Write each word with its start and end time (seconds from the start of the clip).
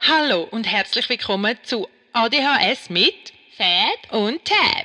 Hallo 0.00 0.46
und 0.50 0.70
herzlich 0.70 1.08
willkommen 1.08 1.56
zu 1.62 1.88
ADHS 2.12 2.90
mit 2.90 3.32
Fat 3.56 4.12
und 4.12 4.44
Tab. 4.44 4.84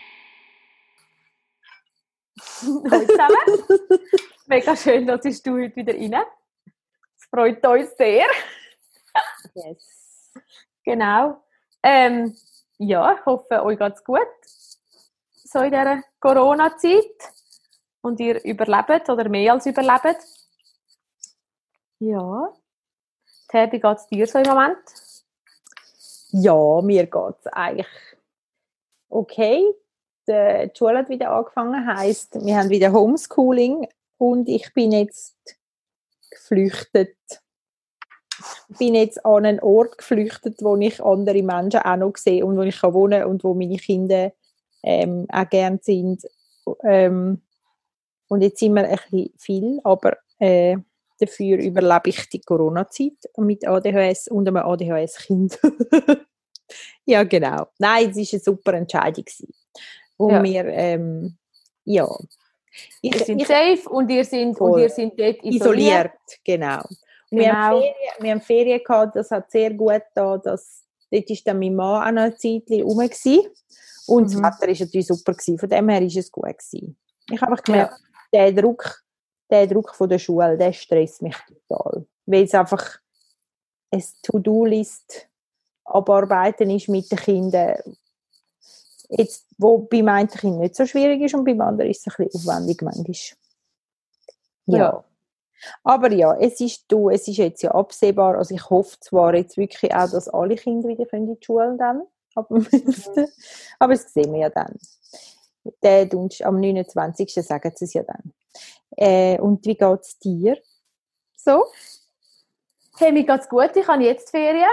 Hallo 2.62 3.06
zusammen. 3.06 3.36
Mega 4.48 4.78
schön, 4.78 5.06
dass 5.06 5.22
du 5.44 5.62
heute 5.62 5.76
wieder 5.76 5.94
rein. 5.94 6.24
Es 7.18 7.26
freut 7.30 7.68
uns 7.68 7.98
sehr. 7.98 8.28
Yes. 9.56 10.32
Genau. 10.86 11.44
Ähm, 11.84 12.34
ja, 12.78 13.14
ich 13.20 13.26
hoffe, 13.26 13.62
euch 13.62 13.78
geht 13.78 13.94
es 13.94 14.04
gut. 14.06 14.20
So 15.52 15.60
in 15.60 15.72
dieser 15.72 16.04
Corona-Zeit. 16.20 17.34
Und 18.02 18.20
ihr 18.20 18.44
überlebt 18.46 19.10
oder 19.10 19.28
mehr 19.28 19.54
als 19.54 19.66
überlebt. 19.66 20.20
Ja. 22.00 22.54
Tab, 23.48 23.72
wie 23.72 23.80
geht 23.80 23.98
es 23.98 24.08
dir 24.08 24.28
so 24.28 24.38
im 24.38 24.48
Moment? 24.48 24.78
Ja, 26.32 26.82
mir 26.82 27.08
geht 27.08 27.36
es 27.40 27.48
eigentlich 27.48 27.88
okay. 29.10 29.66
Die 30.28 30.72
Schule 30.78 31.00
hat 31.00 31.10
wieder 31.10 31.32
angefangen, 31.32 31.88
heisst, 31.88 32.36
wir 32.46 32.56
haben 32.56 32.70
wieder 32.70 32.94
Homeschooling 32.94 33.88
und 34.18 34.48
ich 34.48 34.72
bin 34.76 34.92
jetzt 34.92 35.36
geflüchtet. 36.30 37.18
Ich 38.70 38.78
bin 38.78 38.94
jetzt 38.94 39.26
an 39.26 39.46
einen 39.46 39.60
Ort 39.62 39.98
geflüchtet, 39.98 40.62
wo 40.62 40.76
ich 40.76 41.04
andere 41.04 41.42
Menschen 41.42 41.82
auch 41.82 41.98
noch 41.98 42.18
sehe 42.18 42.46
und 42.46 42.56
wo 42.56 42.62
ich 42.62 42.80
kann 42.80 42.94
wohnen 42.94 43.24
und 43.24 43.44
wo 43.44 43.56
meine 43.56 43.78
Kinder 43.78 44.32
ähm, 44.84 45.26
auch 45.32 45.50
gern 45.50 45.80
sind. 45.82 46.24
Ähm, 46.84 47.42
und 48.28 48.42
jetzt 48.42 48.60
sind 48.60 48.74
wir 48.76 48.84
ein 48.88 49.00
bisschen 49.10 49.34
viel, 49.38 49.80
aber 49.84 50.18
äh, 50.40 50.78
dafür 51.20 51.58
überlebe 51.58 52.10
ich 52.10 52.30
die 52.30 52.42
Corona-Zeit 52.42 53.14
mit 53.38 53.68
ADHS 53.68 54.28
und 54.30 54.48
einem 54.48 54.58
ADHS-Kind. 54.58 55.60
ja, 57.06 57.24
genau. 57.24 57.68
Nein, 57.80 58.10
es 58.12 58.18
war 58.18 58.26
eine 58.34 58.40
super 58.42 58.74
Entscheidung. 58.74 59.26
Gewesen. 59.26 59.54
Und 60.18 60.32
Ja. 60.32 60.44
wir, 60.44 60.66
ähm, 60.66 61.38
ja. 61.86 62.08
Ich, 63.02 63.14
Ihr 63.14 63.20
seid 63.26 63.42
ich- 63.42 63.48
safe 63.48 63.90
und 63.90 64.10
ihr 64.12 64.24
seid, 64.24 64.60
und 64.62 64.80
ihr 64.80 64.90
seid 64.90 65.20
dort 65.20 65.44
isoliert. 65.44 65.52
isoliert, 65.54 66.12
genau. 66.46 66.82
Und 67.32 67.40
Wir, 67.40 67.52
haben 67.54 67.80
Genau. 67.80 67.80
Ferien, 67.82 67.96
wir 68.20 68.32
haben 68.32 68.42
Ferien 68.42 68.82
gehabt, 68.84 69.16
das 69.16 69.32
hat 69.32 69.52
sehr 69.52 69.74
gut 69.74 70.02
da, 70.14 70.38
dass 70.38 70.84
dort 71.12 71.30
ist 71.30 71.48
dann 71.48 71.60
mein 71.60 71.76
Mann 71.76 72.08
auch 72.08 72.12
noch 72.12 72.22
ein 72.24 72.38
Zeitchen 72.38 72.84
rum 72.84 73.00
gewesen. 73.00 73.42
Und 74.10 74.24
Mhm. 74.24 74.42
das 74.42 74.62
Wetter 74.62 74.68
war 74.72 74.86
natürlich 74.86 75.08
super 75.08 75.34
gewesen. 75.34 75.58
Von 75.58 75.70
dem 75.70 75.90
her 75.90 76.02
ist 76.02 76.18
es 76.18 76.32
gut 76.32 76.46
gewesen. 76.46 76.98
Ich 77.30 77.42
habe 77.42 77.52
einfach 77.52 77.64
gemerkt, 77.64 77.96
der 78.34 78.52
Druck, 78.52 79.04
der 79.50 79.68
Druck 79.68 79.96
von 79.96 80.10
der 80.10 80.20
Schule, 80.20 80.58
der 80.58 80.74
stresst 80.74 81.22
mich 81.22 81.36
total, 81.68 82.06
weil 82.26 82.44
es 82.44 82.54
einfach 82.54 83.00
ein 83.92 84.04
To-Do-List 84.24 85.28
abarbeiten 85.86 86.70
ist 86.70 86.88
mit 86.90 87.12
den 87.12 87.18
Kindern. 87.18 87.78
Jetzt, 89.10 89.48
wo 89.58 89.80
bei 89.80 90.04
meinem 90.04 90.28
Kind 90.28 90.60
nicht 90.60 90.76
so 90.76 90.86
schwierig 90.86 91.22
ist 91.22 91.34
und 91.34 91.46
beim 91.46 91.62
anderen 91.62 91.90
ist 91.90 92.06
es 92.06 92.14
ein 92.14 92.26
bisschen 92.26 92.52
aufwendig 92.52 92.82
manchmal. 92.84 93.16
Ja. 94.68 94.78
Ja. 94.78 95.04
Aber 95.84 96.12
ja, 96.12 96.36
es 96.36 96.62
ist 96.62 96.86
du, 96.88 97.10
es 97.10 97.28
ist 97.28 97.38
jetzt 97.38 97.64
ja 97.64 97.72
absehbar. 97.72 98.38
Also 98.38 98.54
ich 98.54 98.70
hoffe 98.70 98.98
zwar 99.00 99.34
jetzt 99.36 99.58
wirklich 99.58 99.94
auch, 99.94 100.10
dass 100.10 100.30
alle 100.30 100.56
Kinder 100.56 100.88
wieder 100.88 101.12
in 101.14 101.26
die 101.26 101.44
Schule 101.44 101.76
dann 101.78 102.04
ab 102.40 102.48
dem 102.50 102.62
5. 102.62 103.10
Aber 103.80 103.94
das 103.94 104.14
sehen 104.14 104.34
wir 104.34 104.40
ja 104.40 104.50
dann. 104.50 104.78
Der 105.84 106.06
Dunst, 106.06 106.44
am 106.44 106.60
29. 106.60 107.34
sagen 107.34 107.72
sie 107.76 107.86
es 107.86 107.94
ja 107.94 108.04
dann. 108.04 108.34
Äh, 108.98 109.40
und 109.40 109.66
wie 109.66 109.76
geht 109.76 110.02
es 110.02 110.18
dir? 110.20 110.58
So? 111.36 111.66
Hey, 112.98 113.12
mir 113.12 113.26
geht's 113.26 113.48
gut. 113.48 113.76
Ich 113.76 113.88
habe 113.88 114.04
jetzt 114.04 114.32
Ferien. 114.32 114.68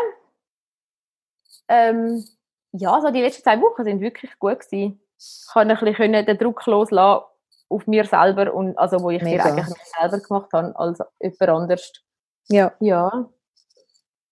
Ähm, 1.69 2.25
ja, 2.73 3.01
so 3.01 3.11
die 3.11 3.21
letzten 3.21 3.43
zwei 3.43 3.61
Wochen 3.61 3.85
sind 3.85 4.01
wirklich 4.01 4.39
gut 4.39 4.61
gewesen. 4.61 5.01
Ich 5.19 5.47
konnte 5.53 5.79
ein 5.79 5.85
bisschen 5.85 6.13
den 6.13 6.39
Druck 6.39 6.65
loslassen 6.67 7.25
auf 7.69 7.87
mir 7.87 8.05
selber 8.05 8.55
und 8.55 8.79
also 8.79 9.01
wo 9.01 9.11
ich 9.11 9.23
mir 9.23 9.45
eigentlich 9.45 9.67
selber 9.99 10.21
gemacht 10.21 10.53
habe 10.53 10.79
als 10.79 10.99
jemand 11.21 11.43
anders. 11.43 11.93
Ja. 12.49 12.73
Ja. 12.81 13.29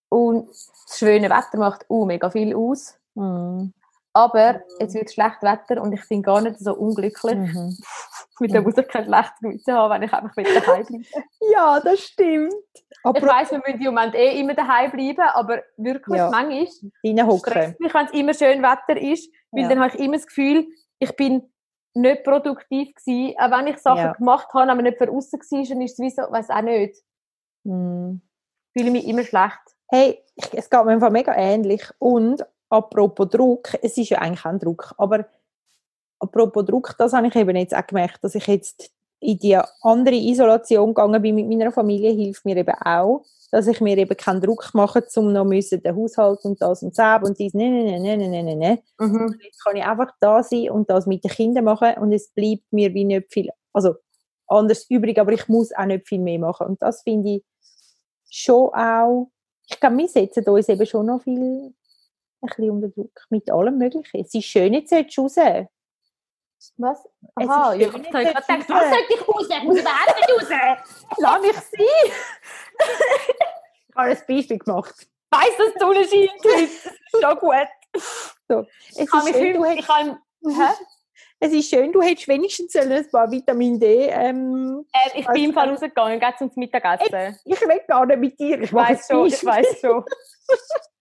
Und 0.08 0.48
das 0.48 0.98
schöne 0.98 1.30
Wetter 1.30 1.58
macht 1.58 1.86
auch 1.88 2.04
mega 2.04 2.30
viel 2.30 2.54
aus. 2.54 2.96
Mm. 3.14 3.72
Aber 4.16 4.62
jetzt 4.78 4.94
wird 4.94 5.12
schlecht 5.12 5.42
Wetter 5.42 5.82
und 5.82 5.92
ich 5.92 6.08
bin 6.08 6.22
gar 6.22 6.40
nicht 6.40 6.60
so 6.60 6.72
unglücklich. 6.74 7.34
Mhm. 7.34 7.76
Mit 8.40 8.52
dem 8.52 8.62
muss 8.64 8.76
ich 8.76 8.86
kein 8.88 9.04
schlechtes 9.04 9.40
Gewissen 9.40 9.74
haben, 9.74 9.92
wenn 9.92 10.02
ich 10.02 10.12
einfach 10.12 10.34
mit 10.36 10.46
daheim 10.46 10.84
bleibe. 10.86 11.04
Ja, 11.52 11.78
das 11.80 12.00
stimmt. 12.00 12.52
Ich 12.74 12.84
Aber 13.04 13.22
weiss, 13.22 13.50
wir 13.52 13.58
müssen 13.58 13.78
im 13.80 13.94
Moment 13.94 14.14
eh 14.14 14.40
immer 14.40 14.54
daheim 14.54 14.90
bleiben, 14.90 15.20
aber 15.34 15.62
wirklich 15.76 16.16
Ja. 16.18 16.30
manchmal 16.30 16.66
stresst 17.38 17.80
mich, 17.80 17.94
wenn 17.94 18.06
es 18.06 18.12
immer 18.12 18.34
schön 18.34 18.62
Wetter 18.62 19.00
ist, 19.00 19.32
weil 19.52 19.62
Ja. 19.62 19.68
dann 19.68 19.80
habe 19.80 19.94
ich 19.94 20.00
immer 20.00 20.14
das 20.16 20.26
Gefühl, 20.26 20.66
ich 20.98 21.14
bin 21.16 21.52
nicht 21.94 22.24
produktiv 22.24 22.92
gewesen. 22.94 23.34
Auch 23.38 23.50
wenn 23.50 23.66
ich 23.68 23.78
Sachen 23.78 23.98
Ja. 23.98 24.12
gemacht 24.12 24.48
habe, 24.52 24.70
aber 24.70 24.82
nicht 24.82 24.98
für 24.98 25.10
außen 25.10 25.38
war, 25.40 25.64
dann 25.68 25.80
ist 25.82 25.92
es 25.92 25.98
wie 26.00 26.10
so, 26.10 26.22
weiß 26.22 26.50
auch 26.50 26.62
nicht. 26.62 26.96
Mm. 27.64 28.16
Fühle 28.76 28.90
mich 28.90 29.06
immer 29.06 29.22
schlecht. 29.22 29.60
Hey, 29.90 30.20
ich, 30.34 30.52
es 30.54 30.68
geht 30.70 30.84
mir 30.84 30.92
einfach 30.92 31.10
mega 31.10 31.34
ähnlich. 31.36 31.88
Und 31.98 32.44
apropos 32.74 33.28
Druck, 33.28 33.74
es 33.82 33.96
ist 33.96 34.10
ja 34.10 34.18
eigentlich 34.18 34.44
auch 34.44 34.50
ein 34.50 34.58
Druck, 34.58 34.94
aber 34.98 35.26
apropos 36.18 36.64
Druck, 36.64 36.94
das 36.98 37.12
habe 37.12 37.28
ich 37.28 37.36
eben 37.36 37.56
jetzt 37.56 37.74
auch 37.74 37.86
gemerkt, 37.86 38.22
dass 38.22 38.34
ich 38.34 38.46
jetzt 38.46 38.90
in 39.20 39.38
die 39.38 39.58
andere 39.82 40.14
Isolation 40.14 40.88
gegangen 40.92 41.22
bin 41.22 41.34
mit 41.34 41.48
meiner 41.48 41.72
Familie, 41.72 42.12
hilft 42.12 42.44
mir 42.44 42.56
eben 42.56 42.74
auch, 42.74 43.24
dass 43.50 43.66
ich 43.66 43.80
mir 43.80 43.96
eben 43.96 44.16
keinen 44.16 44.40
Druck 44.40 44.70
mache, 44.74 45.04
um 45.16 45.32
noch 45.32 45.44
müssen, 45.44 45.82
den 45.82 45.96
Haushalt 45.96 46.44
und 46.44 46.60
das 46.60 46.82
und 46.82 46.98
das 46.98 47.22
und 47.22 47.38
dies, 47.38 47.54
nein, 47.54 47.86
nein, 47.86 48.02
nein, 48.02 48.18
nein, 48.18 48.30
nein, 48.30 48.44
nein, 48.44 48.58
nein. 48.58 48.78
Mhm. 48.98 49.38
Jetzt 49.42 49.64
kann 49.64 49.76
ich 49.76 49.84
einfach 49.84 50.10
da 50.20 50.42
sein 50.42 50.70
und 50.70 50.90
das 50.90 51.06
mit 51.06 51.24
den 51.24 51.30
Kindern 51.30 51.64
machen 51.64 51.94
und 51.98 52.12
es 52.12 52.28
bleibt 52.30 52.70
mir 52.72 52.92
wie 52.92 53.04
nicht 53.04 53.32
viel, 53.32 53.50
also 53.72 53.94
anders 54.46 54.86
übrig, 54.90 55.18
aber 55.18 55.32
ich 55.32 55.48
muss 55.48 55.72
auch 55.72 55.86
nicht 55.86 56.06
viel 56.06 56.18
mehr 56.18 56.38
machen. 56.38 56.66
Und 56.66 56.82
das 56.82 57.02
finde 57.02 57.36
ich 57.36 57.44
schon 58.28 58.70
auch, 58.74 59.30
ich 59.68 59.80
glaube, 59.80 59.96
wir 59.96 60.08
setzen 60.08 60.46
uns 60.46 60.68
eben 60.68 60.86
schon 60.86 61.06
noch 61.06 61.22
viel 61.22 61.72
ein 62.44 62.48
bisschen 62.56 62.70
unter 62.70 62.88
Druck 62.88 63.26
mit 63.30 63.50
allem 63.50 63.78
Möglichen. 63.78 64.20
Es 64.20 64.34
ist 64.34 64.44
schön, 64.44 64.74
jetzt 64.74 64.90
solltest 64.90 65.16
du 65.16 65.22
raus. 65.22 65.66
Was? 66.78 67.04
Es 67.36 67.48
Aha, 67.48 67.72
ist 67.74 67.80
ja, 67.80 67.92
schön, 67.92 68.00
ich 68.02 68.12
jetzt 68.12 68.14
habe 68.14 68.24
du 68.24 68.28
gedacht, 68.28 68.68
was 68.68 68.88
sollte 68.90 69.14
ich 69.14 69.28
raus? 69.28 69.48
Ich 69.50 69.62
muss 69.64 69.78
überhaupt 69.80 70.16
nicht 70.16 70.30
raus. 70.30 70.98
Lass 71.18 71.42
mich 71.42 71.52
sein. 71.56 72.12
Ich 73.88 73.96
habe 73.96 74.08
ein 74.08 74.18
Beispiel 74.28 74.58
gemacht. 74.58 74.94
Ich 74.98 75.38
weiss, 75.38 75.56
dass 75.58 75.80
Sonne 75.80 76.04
scheint 76.08 76.30
heute. 76.44 76.68
Schon 77.20 77.38
gut. 77.38 78.02
So. 78.48 78.66
Es, 78.88 78.98
Ich 78.98 79.10
kann 79.10 79.20
ist 79.20 79.24
mich 79.26 79.36
schön, 79.36 79.54
du 79.54 79.64
hättest, 79.64 79.80
ich 79.80 79.86
kann, 79.86 80.18
Hä? 80.46 80.74
es 81.40 81.52
ist 81.52 81.68
schön, 81.70 81.92
du 81.92 82.02
hättest 82.02 82.28
wenigstens 82.28 82.76
ein 82.76 83.10
paar 83.10 83.30
Vitamin 83.30 83.78
D. 83.78 84.06
Ähm, 84.08 84.86
äh, 84.92 85.20
ich 85.20 85.26
bin 85.26 85.44
im 85.44 85.52
Fall 85.52 85.68
rausgegangen, 85.70 86.18
geht 86.18 86.38
zum 86.38 86.50
Mittagessen. 86.56 87.38
ich 87.44 87.60
will 87.60 87.80
gar 87.86 88.06
nicht 88.06 88.18
mit 88.18 88.38
dir. 88.38 88.58
Ich 88.58 88.64
Ich 88.64 88.72
weiß 88.72 89.08
schon, 89.10 89.26
ich 89.26 89.44
weiß 89.44 89.80
schon. 89.80 90.04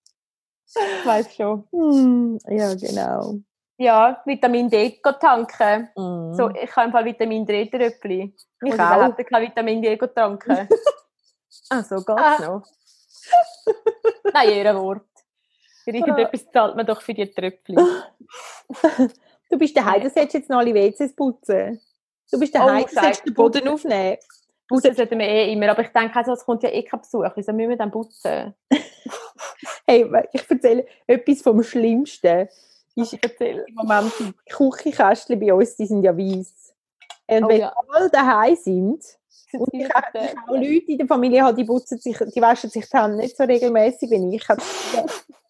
Ich 0.76 1.06
weiß 1.06 1.36
schon. 1.36 1.68
Hm, 1.72 2.40
ja, 2.48 2.74
genau. 2.76 3.36
Ja, 3.78 4.22
Vitamin 4.26 4.70
D 4.70 5.00
tanken. 5.20 5.90
Mm. 5.96 6.34
So, 6.34 6.50
ich 6.50 6.76
habe 6.76 6.88
im 6.88 6.92
Fall 6.92 7.06
Vitamin 7.06 7.46
D-Tröpfchen. 7.46 8.36
Ich 8.64 8.74
überhaupt 8.74 9.18
kein 9.28 9.42
Vitamin 9.44 9.82
D 9.82 9.98
tanken. 9.98 10.70
ah, 11.70 11.84
so 11.84 11.96
geht's 11.96 12.10
Ah. 12.10 12.38
noch. 12.40 12.64
Nein, 14.34 14.50
ihr 14.50 14.76
Wort. 14.76 15.06
Für 15.84 15.92
irgendetwas 15.92 16.50
zahlt 16.52 16.76
man 16.76 16.86
doch 16.86 17.02
für 17.02 17.14
die 17.14 17.32
Tröpfchen. 17.32 17.78
Du 19.50 19.60
bist 19.60 19.78
daheim, 19.78 20.02
du 20.02 20.10
solltest 20.10 20.34
jetzt 20.34 20.50
noch 20.50 20.58
alle 20.58 20.74
WCs 20.74 21.16
putzen. 21.16 21.80
Du 22.32 22.40
bist 22.40 22.56
Oh, 22.56 22.60
daheim, 22.60 22.86
du 22.86 22.92
sag, 22.92 23.04
sollst 23.04 23.26
den 23.28 23.34
Boden 23.36 23.68
aufnehmen. 23.68 24.18
Putzen 24.68 24.96
sollten 24.96 25.20
wir 25.20 25.28
eh 25.28 25.54
immer, 25.54 25.70
aber 25.70 25.84
ich 25.84 25.90
denke, 25.90 26.16
also, 26.16 26.34
es 26.34 26.44
kommt 26.44 26.64
ja 26.64 26.70
eh 26.70 26.82
kein 26.82 27.02
Besuch. 27.02 27.24
Wieso 27.36 27.54
müssen 27.54 27.70
wir 27.70 27.78
dann 27.78 27.92
putzen? 27.92 28.56
Hey, 29.86 30.10
ich 30.32 30.50
erzähle 30.50 30.86
etwas 31.08 31.42
vom 31.42 31.62
Schlimmsten. 31.64 32.48
Ich 32.96 33.22
erzähle. 33.22 33.66
Im 33.68 33.76
Moment 33.76 34.14
die 34.20 34.34
Küchenkästchen 34.50 35.40
bei 35.40 35.54
uns, 35.54 35.76
die 35.76 35.86
sind 35.86 36.04
ja 36.04 36.16
weiss. 36.16 36.74
Und 37.28 37.46
Oh 37.46 37.50
wenn 37.50 37.62
ja. 37.62 37.74
alle 37.90 38.10
daheim 38.10 38.56
sind, 38.56 39.04
und 39.54 39.74
ich 39.74 39.96
auch, 39.96 40.02
ich 40.14 40.38
auch 40.48 40.56
Leute 40.56 40.92
in 40.92 40.98
der 40.98 41.08
Familie 41.08 41.44
habe, 41.44 41.56
die 41.56 41.64
putzen 41.64 41.98
sich, 41.98 42.18
die 42.18 42.42
waschen 42.42 42.70
sich 42.70 42.86
die 42.90 42.98
Hände 42.98 43.18
nicht 43.18 43.38
so 43.38 43.44
regelmäßig 43.44 44.10
wie 44.10 44.36
ich. 44.36 44.44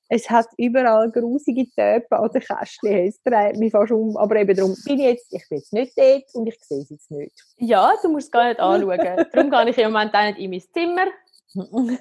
Es 0.10 0.30
hat 0.30 0.48
überall 0.58 1.10
grusige 1.10 1.66
Töpfe 1.72 2.18
an 2.18 2.30
den 2.32 2.42
Kästchen. 2.42 3.08
Es 3.08 3.22
dreht 3.24 3.58
mich 3.58 3.72
fast 3.72 3.92
um. 3.92 4.16
Aber 4.18 4.36
eben 4.36 4.56
darum 4.56 4.76
bin 4.86 5.00
ich 5.00 5.06
jetzt, 5.06 5.34
ich 5.34 5.48
bin 5.50 5.58
jetzt 5.58 5.74
nicht 5.74 5.98
dort 5.98 6.36
und 6.36 6.48
ich 6.48 6.60
sehe 6.62 6.82
es 6.82 6.90
jetzt 6.90 7.10
nicht. 7.10 7.34
Ja, 7.58 7.94
du 8.02 8.10
musst 8.10 8.28
es 8.28 8.32
gar 8.32 8.48
nicht 8.48 8.60
anschauen. 8.60 9.26
Darum 9.32 9.50
gehe 9.50 9.70
ich 9.70 9.78
im 9.78 9.92
Moment 9.92 10.14
auch 10.14 10.24
nicht 10.24 10.38
in 10.38 10.52
mein 10.52 10.62
Zimmer. 10.62 11.08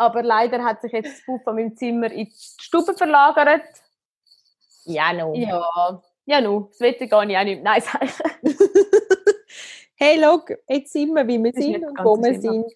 Aber 0.00 0.22
leider 0.22 0.64
hat 0.64 0.80
sich 0.80 0.92
jetzt 0.92 1.12
das 1.18 1.26
Buch 1.26 1.42
von 1.44 1.54
meinem 1.56 1.76
Zimmer 1.76 2.10
in 2.10 2.24
die 2.26 2.32
Stube 2.58 2.94
verlagert. 2.94 3.62
ja, 4.84 5.12
no. 5.12 5.34
Ja, 5.34 6.02
Ja, 6.24 6.40
nu, 6.40 6.68
das 6.70 6.80
Wetter 6.80 7.06
gar 7.06 7.24
nicht 7.26 7.36
auch 7.36 7.44
nicht. 7.44 7.62
Nein, 7.62 7.82
sag 7.82 8.02
ich. 8.42 8.56
hey, 9.96 10.18
look, 10.20 10.50
jetzt 10.68 10.92
sind 10.92 11.12
wir, 11.14 11.26
wie 11.28 11.42
wir 11.42 11.52
Das 11.52 11.62
sind 11.64 11.84
und 11.84 11.98
wo 12.04 12.16
wir 12.16 12.34
schlimm. 12.34 12.40
sind. 12.40 12.72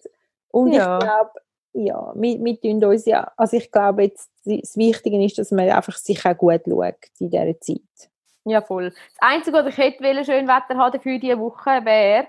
Und 0.49 0.71
Ja. 0.73 0.97
ich 0.99 1.03
glaube, 1.03 1.31
ja, 1.73 2.13
wir, 2.15 2.43
wir 2.45 2.61
tun 2.61 2.83
uns 2.85 3.05
ja, 3.05 3.31
also 3.35 3.57
ich 3.57 3.71
glaube 3.71 4.03
jetzt, 4.03 4.29
das 4.45 4.77
Wichtige 4.77 5.23
ist, 5.25 5.37
dass 5.37 5.51
man 5.51 5.69
einfach 5.69 5.97
sich 5.97 6.23
auch 6.25 6.37
gut 6.37 6.61
schaut 6.67 6.95
in 7.19 7.29
dieser 7.29 7.59
Zeit. 7.59 8.09
Ja, 8.45 8.61
voll. 8.61 8.91
Das 8.91 8.97
Einzige, 9.19 9.57
was 9.57 9.67
ich 9.67 9.77
hätte 9.77 10.03
wollen, 10.03 10.23
schön 10.23 10.47
Wetter 10.47 10.77
haben 10.77 11.01
für 11.01 11.17
diese 11.19 11.39
Woche, 11.39 11.83
wäre, 11.83 12.27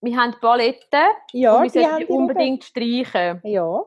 wir 0.00 0.16
haben 0.16 0.34
Paletten 0.40 1.00
Ja, 1.32 1.56
und 1.56 1.64
wir 1.64 1.70
die 1.70 1.78
sollten 1.86 1.98
die 1.98 2.06
unbedingt 2.06 2.64
streichen. 2.64 3.40
Ja, 3.44 3.84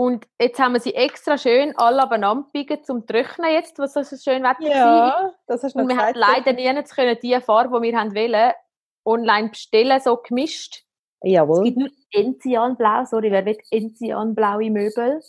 Und 0.00 0.26
jetzt 0.40 0.58
haben 0.58 0.72
wir 0.72 0.80
sie 0.80 0.94
extra 0.94 1.36
schön 1.36 1.76
alle 1.76 2.00
abeinander 2.04 2.48
biegen 2.54 2.82
zum 2.82 3.06
Trocknen 3.06 3.52
jetzt, 3.52 3.78
was 3.78 3.92
so 3.92 4.02
schön 4.02 4.42
Wetter 4.42 4.62
war. 4.62 4.70
ja, 4.70 5.34
das 5.46 5.62
hast 5.62 5.74
du 5.74 5.78
noch 5.78 5.84
Und 5.84 5.90
wir 5.90 5.98
haben 5.98 6.14
leider 6.14 6.54
nie 6.54 6.82
können 6.84 7.18
die 7.22 7.38
Farbe, 7.42 7.78
die 7.82 7.92
wir 7.92 7.98
haben 7.98 8.14
wollen, 8.14 8.52
online 9.04 9.50
bestellen, 9.50 10.00
so 10.00 10.16
gemischt. 10.16 10.84
Es 11.20 11.30
Jawohl. 11.30 11.64
gibt 11.64 11.76
nur 11.76 11.90
Enzianblau, 12.12 13.04
sorry, 13.04 13.30
wer 13.30 13.44
will 13.44 13.58
Enzianblaue 13.70 14.70
Möbel? 14.70 15.20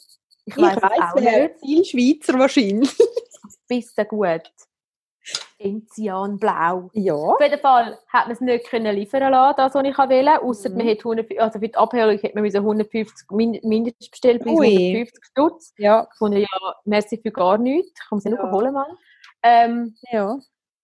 Ich, 0.45 0.55
Ich 0.55 0.63
es 0.63 0.81
weiss, 0.81 0.99
auch 1.01 1.15
wer 1.15 1.49
nicht. 1.49 1.59
viel 1.59 1.83
Schweizer 1.83 2.39
wahrscheinlich. 2.39 2.97
Bisschen 3.67 4.07
gut. 4.07 4.43
Enzianblau. 5.61 6.89
Ja. 6.93 7.13
Auf 7.15 7.41
jeden 7.41 7.59
Fall 7.59 7.97
hat 8.07 8.25
man 8.25 8.31
es 8.33 8.41
nicht 8.41 8.67
können 8.69 8.95
liefern 8.95 9.31
lassen, 9.31 9.55
das, 9.57 9.75
was 9.75 9.83
ich 9.85 9.97
wollte. 9.97 10.41
Ausser 10.41 10.69
Mhm. 10.69 10.77
man 10.77 10.87
hätte 10.87 11.03
100, 11.03 11.39
also 11.39 11.59
für 11.59 11.67
die 11.67 11.75
Abholung 11.75 12.17
hätte 12.17 12.35
man 12.35 12.43
müssen 12.43 12.61
150 12.63 13.31
Min- 13.31 13.59
Mindestbestellpreis 13.63 14.53
Ui. 14.53 14.67
150 14.67 15.25
Stutz. 15.25 15.73
Ja, 15.77 16.07
Ich 16.11 16.17
fand 16.17 16.35
ja, 16.37 16.47
merci 16.85 17.17
für 17.21 17.31
gar 17.31 17.57
nichts. 17.57 17.91
Ich 18.01 18.09
kann 18.09 18.19
sie 18.19 18.29
Ja. 18.29 18.35
nur 18.41 18.51
holen, 18.51 18.73
Mann. 18.73 18.97
Ähm, 19.43 19.95
ja, 20.11 20.37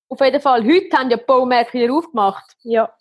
auf 0.10 0.22
jeden 0.22 0.42
Fall, 0.42 0.64
heute 0.64 0.98
haben 0.98 1.10
ja 1.10 1.18
die 1.18 1.24
Baumärkte 1.26 1.74
wieder 1.80 1.94
aufgemacht. 1.94 2.56
ja. 2.64 2.92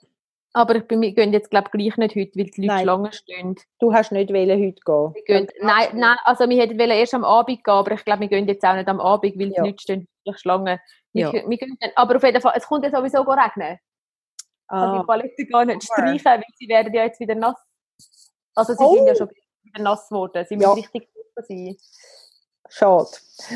Aber 0.53 0.75
ich 0.77 0.85
bin, 0.89 1.03
wir 1.03 1.13
gehen 1.13 1.35
jetzt, 1.35 1.51
glaube 1.51 1.67
ich, 1.67 1.73
gleich 1.73 1.97
nicht 1.99 2.17
heute, 2.17 2.31
weil 2.39 2.45
die 2.47 2.61
Leute 2.63 2.67
Nein. 2.67 2.83
Schlangen 2.85 3.13
stehen. 3.13 3.57
Du 3.79 3.93
hast 3.93 4.11
nicht 4.11 4.31
wollen 4.33 4.49
heute 4.49 4.81
gehen. 4.87 5.15
Wir 5.15 5.25
gehen, 5.27 5.49
nein, 5.61 5.89
nein, 5.93 6.17
also 6.25 6.49
wir 6.49 6.57
hätten 6.63 6.81
erst 6.81 7.13
am 7.13 7.25
Abend 7.25 7.63
gehen, 7.63 7.75
aber 7.75 7.93
ich 7.93 8.03
glaube, 8.07 8.21
wir 8.23 8.29
gehen 8.29 8.49
jetzt 8.49 8.65
auch 8.65 8.73
nicht 8.75 8.89
am 8.89 8.99
Abend, 8.99 9.39
weil 9.39 9.49
Ja. 9.49 9.63
die 9.63 9.69
Leute 9.69 9.83
stehen 9.83 10.09
wirklich 10.25 10.41
Schlangen. 10.41 10.79
Ja. 11.19 11.33
wir 11.33 11.93
aber 11.97 12.17
auf 12.17 12.23
jeden 12.23 12.41
Fall, 12.41 12.55
es 12.57 12.67
kommt 12.67 12.85
ja 12.85 12.91
sowieso 12.91 13.23
regnen. 13.23 13.79
Ich 13.79 14.69
kann 14.69 14.79
Ah, 14.91 14.99
die 15.01 15.07
Paletten 15.07 15.49
gar 15.49 15.65
nicht 15.65 15.85
streichen, 15.85 16.25
weil 16.25 16.43
sie 16.59 16.69
werden 16.69 16.93
ja 16.93 17.05
jetzt 17.05 17.21
wieder 17.21 17.35
nass. 17.35 17.57
Also 18.55 18.73
sie 18.75 18.83
Oh. 18.85 18.95
sind 18.97 19.07
ja 19.07 19.15
schon 19.15 19.31
wieder 19.63 19.83
nass 19.83 20.09
geworden. 20.09 20.45
Sie 20.49 20.55
Ja. 20.57 20.75
müssen 20.75 20.81
richtig 20.93 21.09
gut 21.13 21.47
sein. 21.47 21.77
schade. 22.69 23.09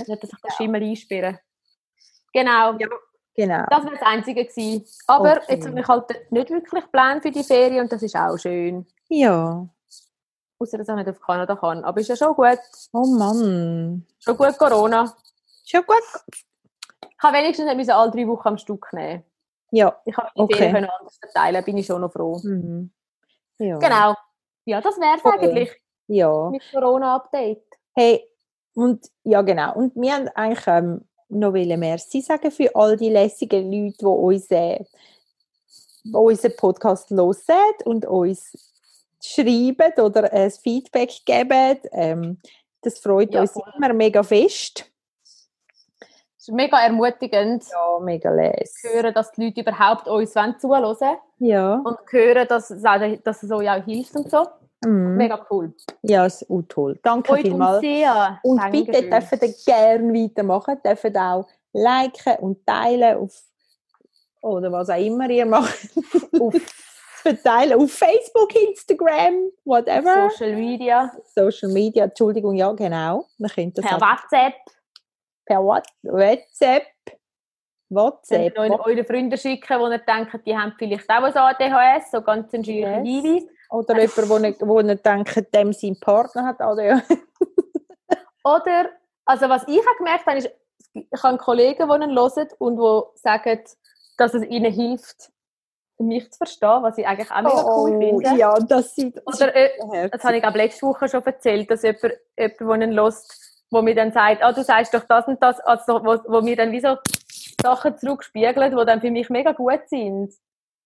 Nicht, 0.06 0.22
dass 0.22 0.30
sich 0.30 0.40
der 0.40 0.50
Schimmel 0.56 0.82
einsperren. 0.84 1.38
Genau. 2.32 2.74
Ja. 2.78 2.88
Genau. 3.34 3.64
Das 3.70 3.84
war 3.84 3.90
das 3.90 4.02
Einzige. 4.02 4.44
Gewesen. 4.44 4.84
Aber 5.08 5.32
Okay. 5.38 5.54
jetzt 5.54 5.66
habe 5.66 5.80
ich 5.80 5.88
halt 5.88 6.30
nicht 6.30 6.50
wirklich 6.50 6.92
Pläne 6.92 7.20
für 7.22 7.30
die 7.30 7.42
Ferien 7.42 7.80
und 7.82 7.92
das 7.92 8.02
ist 8.02 8.14
auch 8.14 8.36
schön. 8.36 8.86
Ja. 9.08 9.66
Außer 10.60 10.78
dass 10.78 10.88
ich 10.88 10.94
nicht 10.94 11.08
auf 11.08 11.20
Kanada 11.20 11.56
kann. 11.56 11.82
Aber 11.84 12.00
ist 12.00 12.08
ja 12.08 12.16
schon 12.16 12.34
gut. 12.34 12.58
Oh 12.92 13.06
Mann. 13.06 14.06
Schon 14.20 14.36
gut 14.36 14.56
Corona. 14.58 15.12
Schon 15.64 15.84
gut. 15.86 15.96
Ich 17.02 17.22
habe 17.22 17.36
wenigstens 17.38 17.66
nicht 17.66 17.76
müssen 17.76 17.90
alle 17.90 18.10
drei 18.10 18.26
Wochen 18.26 18.48
am 18.48 18.58
Stück 18.58 18.92
nehmen. 18.92 19.24
Ja. 19.72 20.00
Ich 20.04 20.16
habe 20.16 20.28
die 20.36 20.40
Okay. 20.40 20.54
Ferien 20.56 20.74
können 20.74 20.90
anders 20.98 21.16
verteilen, 21.18 21.64
bin 21.64 21.78
ich 21.78 21.86
schon 21.86 22.00
noch 22.00 22.12
froh. 22.12 22.40
Mhm. 22.42 22.90
Ja. 23.58 23.78
Genau. 23.78 24.14
Ja, 24.64 24.80
das 24.80 24.96
wäre 24.98 25.16
es 25.16 25.22
Voll. 25.22 25.32
eigentlich 25.38 25.70
Ja. 26.06 26.50
mit 26.50 26.62
Corona-Update. 26.72 27.62
Hey, 27.94 28.26
und 28.74 29.06
ja 29.24 29.42
genau. 29.42 29.74
Und 29.74 29.94
wir 29.96 30.12
haben 30.14 30.28
eigentlich 30.28 30.66
ähm, 30.66 31.04
noch 31.28 31.52
wollen 31.52 31.78
Merci 31.78 32.20
sagen 32.22 32.50
für 32.50 32.74
all 32.74 32.96
die 32.96 33.10
lässigen 33.10 33.70
Leute, 33.70 33.96
die 33.98 34.04
uns, 34.04 34.50
äh, 34.50 34.84
unseren 36.12 36.56
Podcast 36.56 37.10
hören 37.10 37.36
und 37.84 38.06
uns 38.06 38.52
schreiben 39.22 39.92
oder 40.02 40.32
ein 40.32 40.50
Feedback 40.50 41.12
geben. 41.24 41.78
Ähm, 41.92 42.38
das 42.82 42.98
freut 42.98 43.34
Ja, 43.34 43.42
uns 43.42 43.52
voll. 43.52 43.62
immer 43.76 43.92
mega 43.92 44.22
fest. 44.22 44.89
Es 46.40 46.48
ist 46.48 46.54
mega 46.54 46.80
ermutigend, 46.80 47.64
Ja, 47.70 47.98
mega 48.00 48.30
les. 48.30 48.74
hören, 48.82 49.12
dass 49.12 49.30
die 49.32 49.44
Leute 49.44 49.60
überhaupt 49.60 50.08
uns 50.08 50.34
wollen 50.34 50.58
zuhören 50.58 51.18
Ja. 51.38 51.74
und 51.84 51.98
hören, 52.10 52.48
dass 52.48 52.70
es, 52.70 52.82
auch, 52.82 52.98
dass 53.22 53.42
es 53.42 53.50
euch 53.52 53.68
auch 53.68 53.84
hilft 53.84 54.16
und 54.16 54.30
so. 54.30 54.46
Mhm. 54.82 55.16
Mega 55.18 55.46
cool. 55.50 55.74
Ja, 56.00 56.24
ist 56.24 56.50
auch 56.50 56.62
toll. 56.66 56.98
Danke 57.02 57.32
uns 57.32 57.42
vielmals. 57.42 57.80
sehr. 57.82 58.40
Und 58.42 58.56
Dankeschön. 58.56 58.86
bitte 58.86 59.10
dürfen 59.10 59.38
ihr 59.42 59.54
gerne 59.66 60.14
weitermachen, 60.14 60.78
dürfen 60.82 61.16
auch 61.18 61.46
liken 61.74 62.36
und 62.40 62.66
teilen 62.66 63.18
auf 63.18 63.38
oder 64.40 64.72
was 64.72 64.88
auch 64.88 64.96
immer 64.96 65.28
ihr 65.28 65.44
macht. 65.44 65.90
auf 66.40 66.54
verteilen 67.22 67.74
auf 67.78 67.92
Facebook, 67.92 68.54
Instagram, 68.56 69.50
whatever. 69.66 70.30
Social 70.30 70.56
Media, 70.56 71.12
Social 71.34 71.68
Media, 71.70 72.04
Entschuldigung, 72.04 72.54
ja 72.54 72.72
genau. 72.72 73.26
Man 73.36 73.50
könnte 73.50 73.82
das 73.82 73.90
per 73.90 74.00
WhatsApp. 74.00 74.54
Per 75.50 75.64
What- 75.64 75.88
WhatsApp. 76.02 76.86
WhatsApp. 77.88 78.54
Könnt 78.54 78.70
ihr 78.72 78.86
euren 78.86 79.04
Freunden 79.04 79.36
schicken, 79.36 79.78
die 79.80 79.92
ihr 79.92 79.98
denkt, 79.98 80.46
die 80.46 80.56
haben 80.56 80.74
vielleicht 80.78 81.10
auch 81.10 81.24
ein 81.24 81.36
ADHS, 81.36 82.12
so 82.12 82.22
ganz 82.22 82.54
ein 82.54 82.62
Yes. 82.62 83.02
Hinweis. 83.02 83.42
Oder 83.70 83.98
jemand, 84.00 84.28
wo 84.28 84.38
nicht, 84.38 84.60
wo 84.66 84.80
nicht 84.80 85.04
denkt, 85.04 85.54
dem 85.54 85.72
sein 85.72 85.98
Partner 86.00 86.46
hat 86.46 86.60
ADHS. 86.60 87.02
Oder, 88.44 88.90
also 89.24 89.48
was 89.48 89.66
ich 89.66 89.80
auch 89.80 89.96
gemerkt 89.98 90.26
habe, 90.26 90.38
ist, 90.38 90.50
ich 90.92 91.22
habe 91.22 91.36
Kollegen, 91.36 91.88
die 91.88 92.04
ihn 92.04 92.16
hören 92.16 92.48
und 92.58 92.76
die 92.76 93.18
sagen, 93.20 93.60
dass 94.18 94.34
es 94.34 94.44
ihnen 94.44 94.72
hilft, 94.72 95.32
mich 95.98 96.30
zu 96.30 96.38
verstehen, 96.38 96.82
was 96.82 96.96
ich 96.96 97.06
eigentlich 97.06 97.30
auch 97.30 97.42
mega 97.42 97.76
cool 97.76 97.98
finde. 97.98 98.30
Oh, 98.30 98.36
ja, 98.36 98.54
das 98.54 98.94
sieht 98.94 99.20
Oder, 99.26 99.54
äh, 99.54 100.08
das 100.10 100.22
habe 100.22 100.36
ich 100.36 100.42
glaube 100.42 100.58
letzte 100.58 100.86
Woche 100.86 101.08
schon 101.08 101.24
erzählt, 101.24 101.70
dass 101.70 101.82
jemand, 101.82 102.14
jemand 102.38 102.82
der 102.82 102.88
ihn 102.88 102.98
hört, 103.00 103.14
wo 103.70 103.82
mir 103.82 103.94
dann 103.94 104.12
sagt, 104.12 104.42
ah, 104.42 104.52
du 104.52 104.62
sagst 104.64 104.92
doch 104.94 105.04
das 105.04 105.26
und 105.26 105.42
das, 105.42 105.60
also 105.60 106.02
wo, 106.04 106.18
wo 106.26 106.40
mir 106.42 106.56
dann 106.56 106.72
wie 106.72 106.80
so 106.80 106.96
Sachen 107.62 107.96
zurückspiegelt, 107.98 108.72
die 108.72 108.84
dann 108.86 109.00
für 109.00 109.10
mich 109.10 109.30
mega 109.30 109.52
gut 109.52 109.80
sind. 109.86 110.32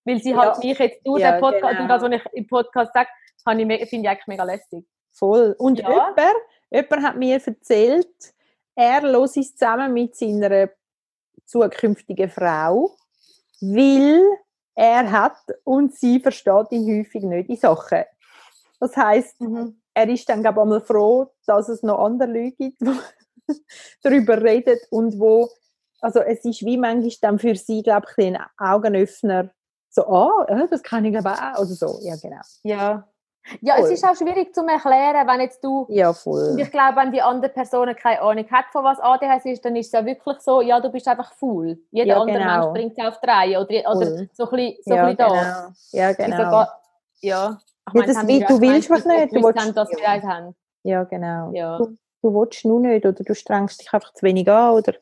Weil 0.05 0.21
sie 0.21 0.37
halt 0.37 0.57
Ja. 0.63 0.69
mich 0.69 0.79
jetzt 0.79 1.01
durch 1.07 1.23
Ja, 1.23 1.33
den 1.33 1.41
Podcast, 1.41 1.77
genau. 1.79 1.79
durch 1.79 1.89
das, 1.89 2.03
was 2.03 2.13
ich 2.13 2.33
im 2.35 2.47
Podcast 2.47 2.93
sage, 2.93 3.09
finde 3.47 3.75
ich 3.75 3.95
eigentlich 4.09 4.27
mega 4.27 4.45
lästig. 4.45 4.85
Voll. 5.13 5.55
Und 5.59 5.79
Ja. 5.81 5.89
jemand, 5.89 6.37
jemand 6.71 7.03
hat 7.07 7.17
mir 7.17 7.41
erzählt, 7.45 8.35
er 8.75 9.01
los 9.03 9.37
es 9.37 9.55
zusammen 9.57 9.93
mit 9.95 10.15
seiner 10.17 10.69
zukünftigen 11.47 12.29
Frau, 12.29 12.97
weil 13.61 14.23
er 14.75 15.11
hat 15.11 15.39
und 15.63 15.95
sie 15.95 16.19
versteht 16.21 16.73
ihn 16.73 16.99
häufig 17.01 17.23
nicht 17.23 17.49
in 17.49 17.57
Sachen. 17.57 18.05
Das 18.81 18.97
heißt, 18.97 19.37
er 19.95 20.09
ist 20.09 20.29
dann 20.29 20.43
glaube 20.43 20.59
ich 20.59 20.63
einmal 20.63 20.81
froh, 20.81 21.31
dass 21.47 21.69
es 21.69 21.83
noch 21.83 21.99
andere 22.05 22.31
Leute 22.31 22.57
gibt, 22.57 22.81
die 22.81 22.91
darüber 24.03 24.41
reden 24.43 24.79
und 24.91 25.19
wo, 25.19 25.49
also 26.01 26.21
es 26.21 26.45
ist 26.45 26.65
wie 26.65 26.77
manchmal 26.77 27.13
dann 27.21 27.39
für 27.39 27.55
sie 27.57 27.83
glaube 27.83 28.07
ich 28.17 28.25
ein 28.27 28.39
Augenöffner, 28.59 29.51
so, 29.91 30.07
ah, 30.07 30.45
äh, 30.49 30.67
das 30.69 30.83
kann 30.83 31.05
ich 31.05 31.17
aber 31.17 31.33
auch, 31.35 31.59
oder 31.61 31.67
so, 31.67 31.99
ja 32.03 32.17
genau. 32.17 32.41
Ja. 32.65 33.09
Ja, 33.61 33.77
Voll. 33.77 33.85
es 33.85 33.91
ist 33.91 34.05
auch 34.05 34.17
schwierig 34.17 34.55
zu 34.55 34.63
erklären, 34.67 35.27
wenn 35.29 35.41
jetzt 35.43 35.63
du 35.63 35.85
Ja, 35.91 36.15
voll. 36.15 36.57
ich 36.59 36.71
glaube, 36.71 36.97
wenn 36.97 37.13
die 37.13 37.21
andere 37.21 37.53
Person 37.53 37.95
keine 37.95 38.23
Ahnung 38.23 38.51
hat, 38.51 38.65
von 38.73 38.83
was 38.85 38.99
ADHS 38.99 39.45
ist, 39.45 39.65
dann 39.67 39.77
ist 39.77 39.89
es 39.89 39.93
ja 39.93 40.03
wirklich 40.05 40.41
so, 40.41 40.63
ja, 40.63 40.81
du 40.81 40.89
bist 40.89 41.07
einfach 41.07 41.31
faul. 41.35 41.79
Jeder 41.91 42.09
Ja, 42.15 42.21
andere 42.23 42.39
genau. 42.39 42.73
Mensch 42.73 42.95
bringt 42.95 42.99
es 42.99 43.05
auf 43.07 43.21
die 43.21 43.27
Reihe. 43.29 43.61
Oder, 43.61 43.91
oder 43.95 44.27
so 44.33 44.49
ein 44.49 44.51
bisschen, 44.57 44.77
so 44.83 44.95
ja, 44.95 45.11
bisschen 45.11 45.17
genau. 45.29 45.35
das. 45.35 45.93
Ja, 45.93 46.13
genau. 46.15 46.37
sogar- 46.39 46.81
ja. 47.21 47.59
Ja, 47.93 48.03
das 48.07 48.27
wir 48.27 48.47
du 48.47 48.61
willst 48.61 48.89
gemeint, 48.89 49.07
mich 49.07 49.17
nicht, 49.21 49.35
du 49.35 49.43
willst- 49.43 49.61
haben, 49.61 49.75
dass 49.75 49.91
wir 49.91 49.99
ja. 50.01 50.23
haben. 50.23 50.55
Ja, 50.85 51.05
genau. 51.05 51.53
Ja. 51.53 51.79
Du, 51.79 51.97
du 52.23 52.35
willst 52.35 52.65
nur 52.65 52.81
nicht 52.81 53.05
oder 53.05 53.23
du 53.25 53.35
strengst 53.35 53.81
dich 53.81 53.93
einfach 53.93 54.13
zu 54.15 54.25
wenig 54.25 54.49
an 54.51 54.75
oder, 54.75 54.95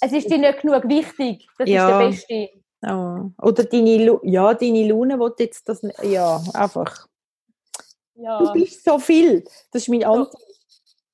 Es 0.00 0.12
ist 0.12 0.30
dir 0.30 0.38
nicht 0.38 0.60
genug 0.60 0.86
wichtig. 0.88 1.48
Das 1.58 1.68
Ja. 1.68 2.00
ist 2.08 2.28
der 2.28 2.36
Beste. 2.36 2.60
oh, 2.86 3.30
oder 3.46 3.64
deine, 3.64 4.04
Lu 4.04 4.20
ja, 4.22 4.54
deine 4.54 4.86
Laune 4.88 5.18
will 5.18 5.32
jetzt 5.38 5.68
das 5.68 5.82
nicht, 5.82 6.02
ja, 6.04 6.40
einfach. 6.54 7.06
Ja. 8.14 8.38
Du 8.38 8.52
bist 8.52 8.84
so 8.84 8.98
viel. 8.98 9.42
Das 9.72 9.82
ist 9.82 9.88
mein 9.88 10.04
Anteil. 10.04 10.32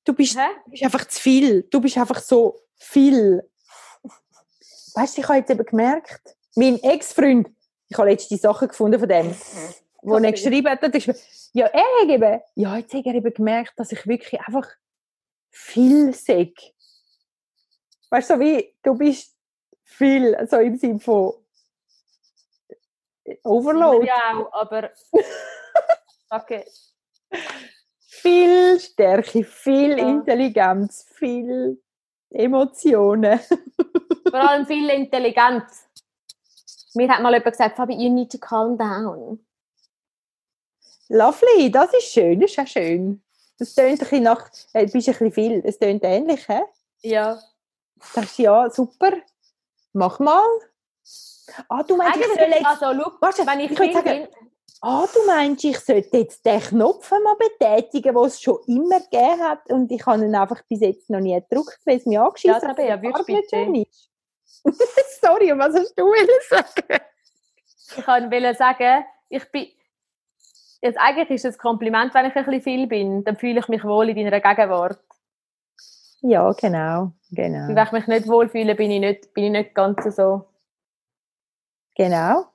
Du 0.05 0.13
bist, 0.13 0.37
Hä? 0.37 0.47
du 0.65 0.71
bist 0.71 0.83
einfach 0.83 1.05
zu 1.07 1.19
viel. 1.19 1.63
Du 1.63 1.81
bist 1.81 1.97
einfach 1.97 2.19
so 2.19 2.59
viel. 2.75 3.41
Weißt 4.95 5.17
du, 5.17 5.21
ich 5.21 5.27
habe 5.27 5.39
jetzt 5.39 5.49
eben 5.49 5.65
gemerkt, 5.65 6.35
mein 6.55 6.77
Ex-Freund, 6.83 7.49
ich 7.89 7.97
habe 7.97 8.09
letzte 8.09 8.37
Sachen 8.37 8.67
gefunden 8.67 8.99
von 8.99 9.09
dem, 9.09 9.33
wo 10.03 10.17
er 10.17 10.31
geschrieben 10.31 10.69
hat, 10.69 10.81
hat 10.81 10.93
er 10.93 10.99
geschrieben, 10.99 11.19
ja, 11.53 11.67
er 11.67 12.01
hat 12.01 12.09
eben, 12.09 12.41
ja, 12.55 12.77
jetzt 12.77 12.93
hat 12.93 13.05
er 13.05 13.15
eben 13.15 13.33
gemerkt, 13.33 13.73
dass 13.77 13.91
ich 13.91 14.05
wirklich 14.05 14.39
einfach 14.41 14.67
viel 15.49 16.13
sage. 16.13 16.53
Weißt 18.09 18.29
du, 18.29 18.35
so 18.35 18.39
wie, 18.39 18.75
du 18.83 18.95
bist 18.95 19.35
viel, 19.83 20.37
so 20.47 20.57
im 20.57 20.77
Sinne 20.77 20.99
von 20.99 21.33
Overload. 23.43 24.05
Ja, 24.05 24.37
auch, 24.37 24.53
aber. 24.53 24.91
Okay. 26.29 26.65
viel 28.07 28.79
Stärke, 28.79 29.43
viel 29.43 29.99
Ja. 29.99 30.09
Intelligenz, 30.09 31.05
viel 31.15 31.79
Emotionen. 32.31 33.39
Vor 34.31 34.39
allem 34.39 34.65
viel 34.65 34.89
intelligent. 34.89 35.65
Mir 36.95 37.07
hat 37.07 37.21
mal 37.21 37.33
jemand 37.33 37.51
gesagt, 37.51 37.75
Fabi, 37.75 37.93
you 37.93 38.11
need 38.11 38.31
to 38.31 38.39
calm 38.39 38.75
down. 38.79 39.45
Lovely, 41.09 41.69
das 41.71 41.93
ist 41.93 42.11
schön, 42.11 42.39
das 42.39 42.51
ist 42.51 42.59
auch 42.59 42.67
schön. 42.67 43.21
Das 43.59 43.75
tönt 43.75 43.91
ein 43.91 43.97
bisschen 43.97 44.23
nach, 44.23 44.49
äh, 44.73 44.85
bist 44.85 44.95
ein 44.95 45.13
bisschen 45.13 45.31
viel, 45.31 45.61
es 45.65 45.77
tönt 45.77 46.03
ähnlich, 46.03 46.47
hä? 46.47 46.61
Ja. 47.01 47.39
Sagst 48.01 48.37
du, 48.39 48.43
ja, 48.43 48.69
super, 48.69 49.11
mach 49.93 50.19
mal. 50.19 50.41
Ah, 51.69 51.83
du 51.83 51.95
meinst, 51.97 52.17
ich 52.19 52.25
soll 52.25 52.37
Eigentlich, 52.37 52.55
jetzt, 52.61 52.81
also, 52.81 53.01
schau, 53.03 53.11
Warte, 53.21 53.45
wenn 53.45 53.59
ich, 53.59 53.71
ich 53.71 53.77
Kind 53.77 53.93
sagen- 53.93 54.05
bin, 54.09 54.27
ah, 54.81 55.05
du 55.13 55.25
meinst, 55.27 55.63
ich 55.63 55.79
sollte 55.79 56.17
jetzt 56.17 56.45
den 56.45 56.59
Knopf 56.61 57.11
mal 57.11 57.35
betätigen, 57.35 58.15
den 58.15 58.23
es 58.25 58.41
schon 58.41 58.59
immer 58.67 58.99
gegeben 59.01 59.41
hat 59.41 59.69
und 59.71 59.91
ich 59.91 60.05
habe 60.05 60.23
ihn 60.25 60.35
einfach 60.35 60.61
bis 60.67 60.79
jetzt 60.81 61.09
noch 61.09 61.19
nie 61.19 61.39
gedrückt, 61.49 61.79
weil 61.85 61.97
es 61.97 62.05
mir 62.05 62.21
angeschissen 62.23 62.61
Ja, 62.61 62.73
dass 62.73 62.75
die 62.75 62.83
würdest 62.83 63.17
Farbe 63.17 63.31
nicht 63.31 63.51
bitte? 63.51 63.81
ist. 63.81 64.09
Sorry, 65.21 65.57
was 65.57 65.75
hast 65.75 65.93
du 65.97 66.11
sagen? 66.49 67.01
ich 67.97 68.07
wollte 68.07 68.55
sagen, 68.55 69.05
ich 69.29 69.51
bin, 69.51 69.67
jetzt 70.83 70.97
eigentlich 70.99 71.29
ist 71.31 71.45
es 71.45 71.55
ein 71.55 71.59
Kompliment, 71.59 72.13
wenn 72.13 72.25
ich 72.25 72.35
ein 72.35 72.45
bisschen 72.45 72.61
viel 72.61 72.87
bin, 72.87 73.23
dann 73.23 73.37
fühle 73.37 73.59
ich 73.59 73.67
mich 73.67 73.83
wohl 73.83 74.09
in 74.09 74.15
deiner 74.15 74.39
Gegenwart. 74.41 74.99
Ja, 76.21 76.51
genau, 76.53 77.11
genau. 77.31 77.67
Und 77.69 77.75
Wenn 77.75 77.85
ich 77.85 77.91
mich 77.91 78.07
nicht 78.07 78.27
wohlfühle, 78.27 78.75
bin 78.75 78.91
ich 78.91 78.99
nicht, 78.99 79.33
bin 79.33 79.45
ich 79.45 79.51
nicht 79.51 79.75
ganz 79.75 80.03
so. 80.15 80.45
Genau. 81.95 82.45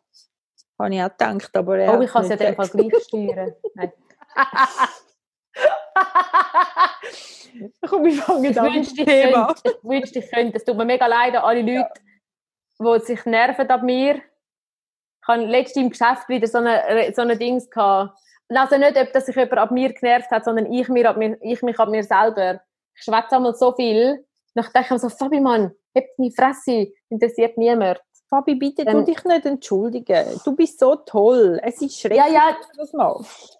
Habe 0.78 0.94
ich 0.94 1.02
auch 1.02 1.10
gedacht, 1.10 1.56
aber 1.56 1.78
er 1.78 1.98
Oh, 1.98 2.02
ich 2.02 2.10
kann 2.10 2.22
es 2.22 2.28
ja 2.30 2.36
dem 2.36 2.54
Fall 2.54 2.68
gleich 2.68 3.02
steuern. 3.04 3.52
Nein. 3.74 3.92
Komm, 7.88 8.04
wir 8.04 8.12
fangen 8.12 8.44
Ich 8.44 8.60
an 8.60 8.72
wünschte, 8.72 9.00
mit 9.00 9.08
ich 9.08 9.22
dem 9.22 9.30
Thema. 9.30 9.46
könnte. 9.54 9.78
Ich 9.78 9.84
wünschte, 9.88 10.18
ich 10.20 10.30
könnte. 10.30 10.56
Es 10.56 10.64
tut 10.64 10.76
mir 10.76 10.84
mega 10.84 11.06
leid 11.06 11.34
an 11.36 11.44
alle 11.44 11.62
Leute, 11.62 11.88
die 12.80 13.00
sich 13.04 13.24
nerven 13.26 13.68
an 13.68 13.84
mir. 13.84 14.20
Ich 15.28 15.34
habe 15.34 15.44
letztens 15.44 15.84
im 15.84 15.90
Geschäft 15.90 16.26
wieder 16.28 16.46
so 16.46 16.56
eine, 16.58 17.12
so 17.14 17.20
eine 17.20 17.36
Dings 17.36 17.68
gehabt. 17.68 18.18
Also 18.48 18.78
nicht, 18.78 18.96
ob 18.96 19.12
dass 19.12 19.26
sich 19.26 19.36
jemand 19.36 19.58
ab 19.58 19.70
mir 19.70 19.92
genervt 19.92 20.30
hat, 20.30 20.42
sondern 20.42 20.72
ich, 20.72 20.88
mir 20.88 21.10
ab 21.10 21.18
mir, 21.18 21.36
ich 21.42 21.60
mich 21.60 21.78
ab 21.78 21.90
mir 21.90 22.02
selber. 22.02 22.62
Ich 22.94 23.02
schwätze 23.04 23.36
einmal 23.36 23.54
so 23.54 23.72
viel. 23.72 24.24
Ich 24.54 24.68
denke 24.68 24.94
mir 24.94 24.98
so, 24.98 25.10
Fabi, 25.10 25.38
Mann, 25.38 25.70
hebt 25.94 26.18
die 26.18 26.30
Fresse, 26.30 26.92
interessiert 27.10 27.58
niemand. 27.58 28.00
Fabi, 28.30 28.54
bitte 28.54 28.86
tu 28.86 28.90
Ähm, 28.90 29.04
dich 29.04 29.22
nicht 29.24 29.44
entschuldigen. 29.44 30.40
Du 30.44 30.56
bist 30.56 30.80
so 30.80 30.96
toll. 30.96 31.60
Es 31.62 31.82
ist 31.82 32.00
schrecklich, 32.00 32.20
Ja, 32.20 32.26
ja. 32.26 32.56
dass 32.58 32.68
du 32.70 32.76
das 32.78 32.92
machst. 32.94 33.58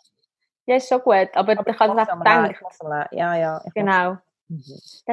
Ja, 0.65 0.77
ist 0.77 0.89
schon 0.89 1.03
gut, 1.03 1.29
aber, 1.35 1.53
ich 1.53 1.59
habe 1.59 1.71
es 2.01 2.09
einfach 2.09 2.51
ich 2.51 2.83
Leid. 2.83 3.09
Ja, 3.13 3.37
ja. 3.37 3.63
ich 3.67 3.75
Genau. 3.75 4.13
mach's. 4.13 4.23
Mhm. 4.49 4.59
Just, 4.59 5.05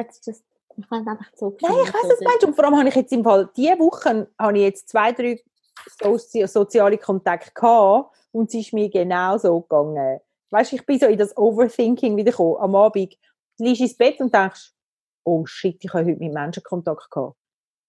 ich 0.78 0.90
habe 0.90 1.02
es 1.02 1.06
einfach 1.06 1.30
so 1.34 1.56
Nein, 1.60 1.72
ich 1.84 1.92
weiß, 1.94 2.18
du 2.18 2.24
meinst. 2.24 2.44
Und 2.44 2.54
vor 2.56 2.64
allem 2.64 2.78
habe 2.78 2.88
ich 2.88 2.94
jetzt 2.94 3.12
im 3.12 3.24
Fall, 3.24 3.48
diese 3.54 3.78
Woche 3.78 4.26
habe 4.38 4.56
ich 4.56 4.64
jetzt 4.64 4.88
zwei, 4.88 5.12
drei 5.12 5.38
sozi 6.02 6.46
soziale 6.46 6.98
Kontakte 6.98 7.52
gehabt 7.54 8.14
und 8.32 8.48
es 8.48 8.54
ist 8.54 8.72
mir 8.72 8.88
genau 8.90 9.38
so 9.38 9.60
gegangen. 9.60 10.20
Weißt 10.50 10.72
du, 10.72 10.76
ich 10.76 10.86
bin 10.86 10.98
so 10.98 11.06
in 11.06 11.18
das 11.18 11.36
Overthinking 11.36 12.16
wieder 12.16 12.30
gekommen. 12.30 12.56
Am 12.60 12.74
Abend 12.74 13.16
liegst 13.58 13.80
ins 13.80 13.96
Bett 13.96 14.20
und 14.20 14.34
denkst, 14.34 14.72
oh 15.24 15.44
shit, 15.46 15.82
ich 15.82 15.92
habe 15.92 16.04
heute 16.04 16.18
mit 16.18 16.32
Menschen 16.32 16.62
Kontakt 16.62 17.10
gehabt. 17.10 17.36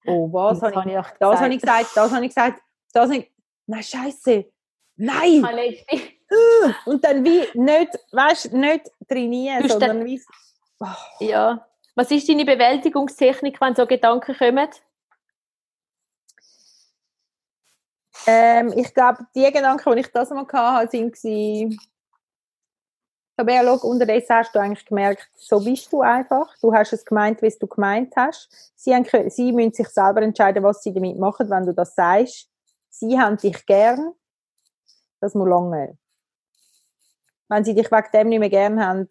Oh, 0.05 0.31
was 0.31 0.61
habe 0.61 0.89
ich, 0.89 0.95
ich 0.95 1.05
das 1.19 1.39
habe 1.39 1.53
ich 1.53 1.59
gesagt, 1.59 1.89
das 1.95 2.11
habe 2.11 2.25
ich 2.25 2.29
gesagt, 2.29 2.61
das 2.93 3.09
habe 3.09 3.17
ich, 3.17 3.31
nein, 3.65 3.83
scheiße, 3.83 4.45
nein! 4.95 5.45
Und 6.85 7.03
dann 7.03 7.23
wie 7.23 7.45
nicht, 7.53 7.91
weißt 8.11 8.51
du, 8.51 8.57
nicht 8.57 8.89
trainieren, 9.07 9.63
Du 9.63 9.69
sondern 9.69 10.05
wie, 10.05 10.21
oh, 10.79 10.85
Ja. 11.19 11.67
Was 11.95 12.11
ist 12.11 12.29
deine 12.29 12.45
Bewältigungstechnik, 12.45 13.59
wenn 13.59 13.73
so 13.73 13.87
Gedanken 13.87 14.37
kommen? 14.37 14.69
Ähm, 18.27 18.73
ich 18.75 18.93
glaube, 18.93 19.25
die 19.33 19.51
Gedanken, 19.51 19.93
die 19.93 20.01
ich 20.01 20.11
das 20.11 20.29
mal 20.29 20.45
hatte, 20.51 20.91
sind 20.91 21.13
gewesen, 21.13 21.79
aber 23.39 23.53
ja, 23.53 23.63
schau, 23.63 23.87
unterdessen 23.87 24.35
hast 24.35 24.53
du 24.55 24.59
eigentlich 24.59 24.85
gemerkt, 24.85 25.29
so 25.35 25.63
bist 25.63 25.93
du 25.93 26.01
einfach. 26.01 26.57
Du 26.59 26.73
hast 26.73 26.91
es 26.91 27.05
gemeint, 27.05 27.41
wie 27.43 27.47
es 27.47 27.59
du 27.59 27.67
gemeint 27.67 28.13
hast. 28.15 28.49
Sie, 28.75 28.93
haben, 28.93 29.05
sie 29.29 29.51
müssen 29.51 29.73
sich 29.73 29.87
selber 29.89 30.23
entscheiden, 30.23 30.63
was 30.63 30.81
sie 30.81 30.91
damit 30.91 31.19
machen, 31.19 31.47
wenn 31.49 31.65
du 31.65 31.73
das 31.73 31.93
sagst. 31.93 32.49
Sie 32.89 33.19
haben 33.19 33.37
dich 33.37 33.63
gern. 33.67 34.13
Das 35.21 35.35
muss 35.35 35.47
lange. 35.47 35.97
Wenn 37.47 37.63
sie 37.63 37.75
dich 37.75 37.91
wegen 37.91 38.11
dem 38.11 38.29
nicht 38.29 38.39
mehr 38.39 38.49
gern 38.49 38.83
haben, 38.83 39.07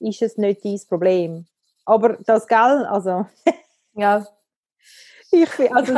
ist 0.00 0.22
es 0.22 0.38
nicht 0.38 0.64
dein 0.64 0.80
Problem. 0.88 1.46
Aber 1.84 2.16
das, 2.24 2.46
gell, 2.46 2.86
also, 2.86 3.26
Ja. 3.92 4.26
ich 5.30 5.72
also, 5.72 5.94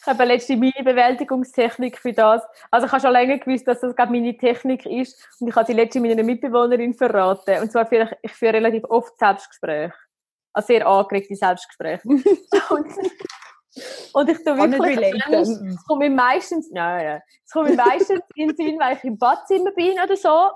Ich 0.00 0.06
habe 0.06 0.24
letzte 0.24 0.56
meine 0.56 0.72
Bewältigungstechnik 0.84 1.98
für 1.98 2.12
das. 2.12 2.42
Also 2.70 2.86
ich 2.86 2.92
habe 2.92 3.02
schon 3.02 3.12
länger 3.12 3.38
gewusst, 3.38 3.66
dass 3.66 3.80
das 3.80 3.94
gerade 3.96 4.12
meine 4.12 4.36
Technik 4.36 4.86
ist. 4.86 5.26
Und 5.40 5.48
ich 5.48 5.56
habe 5.56 5.66
die 5.66 5.72
letzte 5.72 6.00
meiner 6.00 6.22
Mitbewohnerin 6.22 6.94
verraten. 6.94 7.62
Und 7.62 7.72
zwar 7.72 7.86
führe 7.86 8.04
ich, 8.22 8.30
ich 8.30 8.32
führe 8.32 8.54
relativ 8.54 8.84
oft 8.84 9.18
Selbstgespräche. 9.18 9.94
Also 10.52 10.66
sehr 10.66 10.86
angeregte 10.86 11.34
Selbstgespräche. 11.34 12.02
und, 12.08 12.22
und 14.12 14.28
ich 14.28 14.44
tue 14.44 14.56
wirklich, 14.56 15.24
es 15.30 15.86
kommt 15.86 16.00
mir 16.00 16.10
meistens, 16.10 16.70
nein, 16.72 17.06
nein, 17.06 17.22
es 17.44 17.52
kommt 17.52 17.70
mir 17.70 17.76
meistens 17.76 18.20
in 18.34 18.48
den 18.48 18.56
Sinn, 18.56 18.78
wenn 18.78 18.96
ich 18.96 19.04
im 19.04 19.16
Badzimmer 19.16 19.70
bin 19.72 19.98
oder 20.00 20.16
so. 20.16 20.50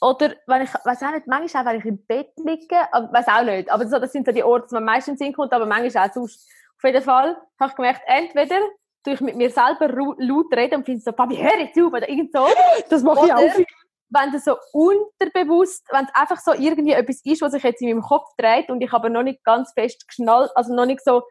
Oder 0.00 0.34
wenn 0.46 0.62
ich, 0.62 0.70
weiß 0.74 1.02
auch 1.04 1.12
nicht, 1.12 1.26
manchmal 1.26 1.62
auch, 1.62 1.70
wenn 1.70 1.78
ich 1.78 1.86
im 1.86 2.04
Bett 2.04 2.32
liege, 2.36 2.76
weiß 2.76 3.28
auch 3.28 3.42
nicht. 3.44 3.70
Aber 3.70 3.88
so, 3.88 3.98
das 3.98 4.12
sind 4.12 4.26
so 4.26 4.32
die 4.32 4.44
Orte, 4.44 4.68
die 4.68 4.74
mir 4.74 4.80
meistens 4.82 5.12
in 5.12 5.16
den 5.16 5.26
Sinn 5.26 5.32
kommt, 5.34 5.52
aber 5.52 5.66
manchmal 5.66 6.08
auch 6.08 6.12
sonst. 6.12 6.46
Auf 6.78 6.84
jeden 6.84 7.02
Fall 7.02 7.36
habe 7.60 7.70
ich 7.70 7.76
gemerkt, 7.76 8.02
entweder 8.06 8.60
tue 9.04 9.14
ich 9.14 9.20
mit 9.20 9.36
mir 9.36 9.50
selber 9.50 9.88
laut 9.88 10.52
reden 10.54 10.76
und 10.76 10.84
finde 10.84 11.00
so, 11.00 11.12
Papi, 11.12 11.36
hör 11.36 11.58
jetzt 11.58 11.78
auf, 11.80 11.92
oder 11.92 12.08
irgend 12.08 12.32
so. 12.32 12.46
das 12.90 13.02
mache 13.02 13.26
ich 13.26 13.32
auch. 13.32 13.64
wenn 14.10 14.32
das 14.32 14.44
so 14.44 14.56
unterbewusst, 14.72 15.84
wenn 15.90 16.04
es 16.04 16.10
einfach 16.14 16.38
so 16.38 16.52
irgendwie 16.52 16.92
etwas 16.92 17.20
ist, 17.24 17.42
was 17.42 17.52
sich 17.52 17.62
jetzt 17.62 17.82
in 17.82 17.88
meinem 17.88 18.02
Kopf 18.02 18.28
dreht 18.36 18.70
und 18.70 18.80
ich 18.80 18.92
aber 18.92 19.08
noch 19.08 19.22
nicht 19.22 19.42
ganz 19.44 19.72
fest 19.72 20.06
geschnallt, 20.06 20.50
also 20.54 20.74
noch 20.74 20.86
nicht 20.86 21.02
so, 21.04 21.22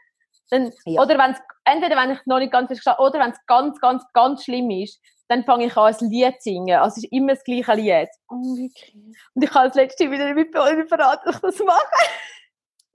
dann, 0.50 0.72
Ja. 0.86 1.02
oder 1.02 1.18
wenn 1.18 1.32
es, 1.32 1.40
entweder 1.64 1.96
wenn 1.96 2.12
ich 2.12 2.20
noch 2.26 2.40
nicht 2.40 2.52
ganz 2.52 2.68
fest 2.68 2.82
geschnallt, 2.82 3.00
oder 3.00 3.20
wenn 3.20 3.32
es 3.32 3.40
ganz, 3.46 3.80
ganz, 3.80 4.04
ganz 4.14 4.44
schlimm 4.44 4.70
ist, 4.72 5.02
dann 5.28 5.44
fange 5.44 5.66
ich 5.66 5.76
an, 5.78 5.96
ein 6.00 6.10
Lied 6.10 6.34
zu 6.42 6.50
singen. 6.52 6.78
Also 6.80 6.98
es 6.98 7.04
ist 7.04 7.12
immer 7.12 7.34
das 7.34 7.44
gleiche 7.44 7.74
Lied. 7.74 8.10
Oh, 8.30 8.56
wirklich. 8.56 8.96
Und 9.34 9.44
ich 9.44 9.54
habe 9.54 9.68
das 9.68 9.76
letzte 9.76 10.12
wieder 10.12 10.34
mit 10.34 10.52
Bewohner 10.52 10.86
verraten, 10.86 11.24
dass 11.26 11.36
ich 11.36 11.42
das 11.42 11.60
mache. 11.66 11.80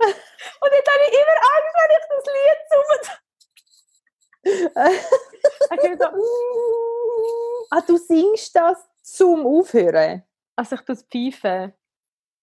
Und 0.01 0.73
jetzt 0.73 0.91
habe 0.91 1.05
ich 1.07 1.13
immer 1.13 1.39
Angst, 1.55 1.75
wenn 1.77 1.91
ich 1.97 2.05
das 2.11 2.25
Lied 2.37 2.61
summe. 2.71 2.97
Ich 4.43 5.83
so, 5.99 6.09
ah, 7.71 7.83
du 7.87 7.97
singst 7.97 8.57
das 8.57 8.79
zum 9.03 9.47
Aufhören. 9.47 10.23
also 10.57 10.75
ich 10.77 10.81
tue 10.83 10.95
es 10.95 11.03
pfeifen. 11.03 11.75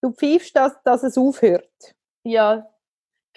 Du 0.00 0.12
pfeifst 0.12 0.54
das, 0.54 0.80
dass 0.84 1.02
es 1.02 1.18
aufhört. 1.18 1.68
Ja, 2.22 2.70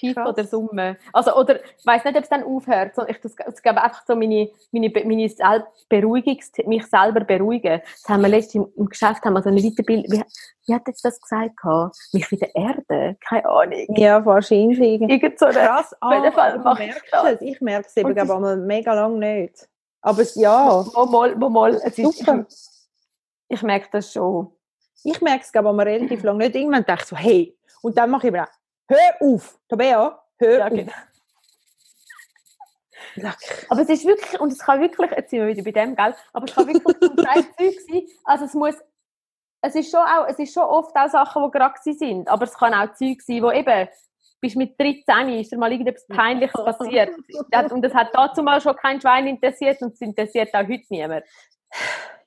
Pfeife 0.01 0.15
Krass. 0.15 0.29
oder 0.29 0.43
Summe. 0.45 0.97
Also, 1.13 1.35
oder, 1.35 1.63
ich 1.77 1.85
weiss 1.85 2.03
nicht, 2.03 2.17
ob 2.17 2.23
es 2.23 2.29
dann 2.29 2.43
aufhört, 2.43 2.93
ich, 3.07 3.19
das, 3.21 3.35
das 3.35 3.61
gebe 3.61 3.81
einfach 3.81 4.03
so 4.05 4.15
meine, 4.15 4.49
meine, 4.71 4.91
meine 5.05 5.29
Sel 5.29 5.63
Beruhigungs 5.89 6.51
mich 6.65 6.85
selber 6.87 7.21
beruhigen. 7.21 7.81
Das 8.01 8.09
haben 8.09 8.21
wir 8.21 8.29
letztens 8.29 8.65
im, 8.65 8.73
im 8.77 8.85
Geschäft, 8.89 9.23
haben 9.23 9.33
wir 9.33 9.41
so 9.43 9.49
eine 9.49 9.61
Weiterbildung, 9.61 10.11
wie, 10.11 10.23
wie 10.67 10.73
hat 10.73 10.87
jetzt 10.87 11.05
das 11.05 11.19
gesagt? 11.21 11.57
gehabt? 11.57 11.95
Mich 12.13 12.29
wieder 12.31 12.47
erden? 12.55 13.17
Keine 13.19 13.45
Ahnung. 13.45 13.85
Ja, 13.95 14.25
wahrscheinlich. 14.25 15.01
Irgend 15.01 15.37
so 15.39 15.45
eine, 15.45 15.59
Krass, 15.59 15.95
Auf 16.01 16.13
jeden 16.13 16.33
Fall 16.33 16.53
du 16.53 16.59
mache 16.63 16.83
ich 16.85 16.95
das. 17.11 17.23
es. 17.33 17.41
Ich 17.41 17.61
merke 17.61 17.87
es 17.87 17.97
eben 17.97 18.09
Und 18.09 18.15
das- 18.17 18.25
glaub, 18.25 18.37
einmal 18.37 18.57
mega 18.57 18.93
lang 18.93 19.19
nicht. 19.19 19.67
Aber 20.01 20.21
es, 20.23 20.33
ja, 20.35 20.83
wo 20.95 21.05
mal, 21.05 21.39
wo 21.39 21.47
mal, 21.49 21.75
es 21.75 21.97
ist, 21.97 22.17
super. 22.17 22.45
ich, 22.49 22.55
ich 23.49 23.61
merke 23.61 23.87
das 23.91 24.11
schon. 24.11 24.51
Ich 25.03 25.21
merke 25.21 25.43
es 25.43 25.53
einmal 25.53 25.87
relativ 25.87 26.23
lang 26.23 26.37
nicht. 26.37 26.55
Irgendwann 26.55 26.83
denke 26.85 27.01
ich 27.03 27.07
so, 27.07 27.15
hey. 27.15 27.57
Und 27.81 27.97
dann 27.97 28.09
mache 28.09 28.27
ich 28.27 28.33
mir 28.33 28.43
auch, 28.43 28.47
hör 28.91 29.15
auf, 29.33 29.57
Tabea, 29.69 30.21
hör 30.39 30.57
Ja, 30.59 30.65
auf. 30.65 30.69
genau. 30.71 30.91
Aber 33.69 33.81
es 33.81 33.89
ist 33.89 34.05
wirklich, 34.05 34.39
und 34.39 34.51
es 34.51 34.59
kann 34.59 34.79
wirklich, 34.79 35.11
jetzt 35.11 35.29
sind 35.31 35.39
wir 35.39 35.47
wieder 35.47 35.63
bei 35.63 35.71
dem, 35.71 35.95
gell? 35.95 36.15
Aber 36.33 36.45
es 36.45 36.53
kann 36.55 36.67
wirklich 36.67 36.97
zum 36.99 37.15
Teil 37.25 37.43
Zeug 37.57 37.75
sein. 37.89 38.01
Also 38.23 38.45
es 38.45 38.53
muss, 38.53 38.75
es 39.61 39.75
ist 39.75 39.91
schon 39.91 39.99
auch, 39.99 40.27
es 40.27 40.39
ist 40.39 40.53
schon 40.53 40.63
oft 40.63 40.95
auch 40.95 41.09
Sachen, 41.09 41.43
die 41.43 41.51
gerade 41.51 41.75
sind. 41.83 42.29
Aber 42.29 42.45
es 42.45 42.53
kann 42.53 42.73
auch 42.73 42.93
Zeug 42.93 43.21
sein, 43.21 43.41
wo 43.43 43.51
eben, 43.51 43.87
bist 44.39 44.55
mit 44.55 44.79
13, 44.79 45.29
ist 45.39 45.51
dir 45.51 45.57
mal 45.57 45.71
irgendetwas 45.71 46.07
Peinliches 46.07 46.53
passiert. 46.63 47.11
Das- 47.49 47.71
Und 47.71 47.81
das 47.83 47.93
hat 47.93 48.09
dazu 48.13 48.41
mal 48.43 48.59
schon 48.61 48.75
kein 48.75 48.99
Schwein 49.01 49.27
interessiert 49.27 49.81
und 49.81 49.93
es 49.93 50.01
interessiert 50.01 50.53
auch 50.53 50.59
heute 50.67 50.83
niemand. 50.89 51.25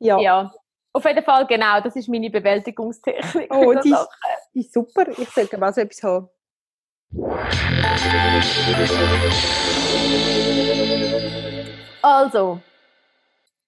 Ja, 0.00 0.18
Ja. 0.18 0.52
Auf 0.96 1.04
jeden 1.06 1.24
Fall, 1.24 1.44
genau, 1.48 1.80
das 1.80 1.96
ist 1.96 2.08
meine 2.08 2.30
Bewältigungstechnik. 2.30 3.52
Oh, 3.52 3.72
für 3.72 3.82
so 3.82 4.06
die- 4.52 4.60
ist 4.60 4.72
super. 4.72 5.08
Ich 5.18 5.28
sollte 5.30 5.58
mal 5.58 5.72
so 5.74 5.80
etwas 5.80 6.02
haben. 6.04 6.28
Also, 12.02 12.60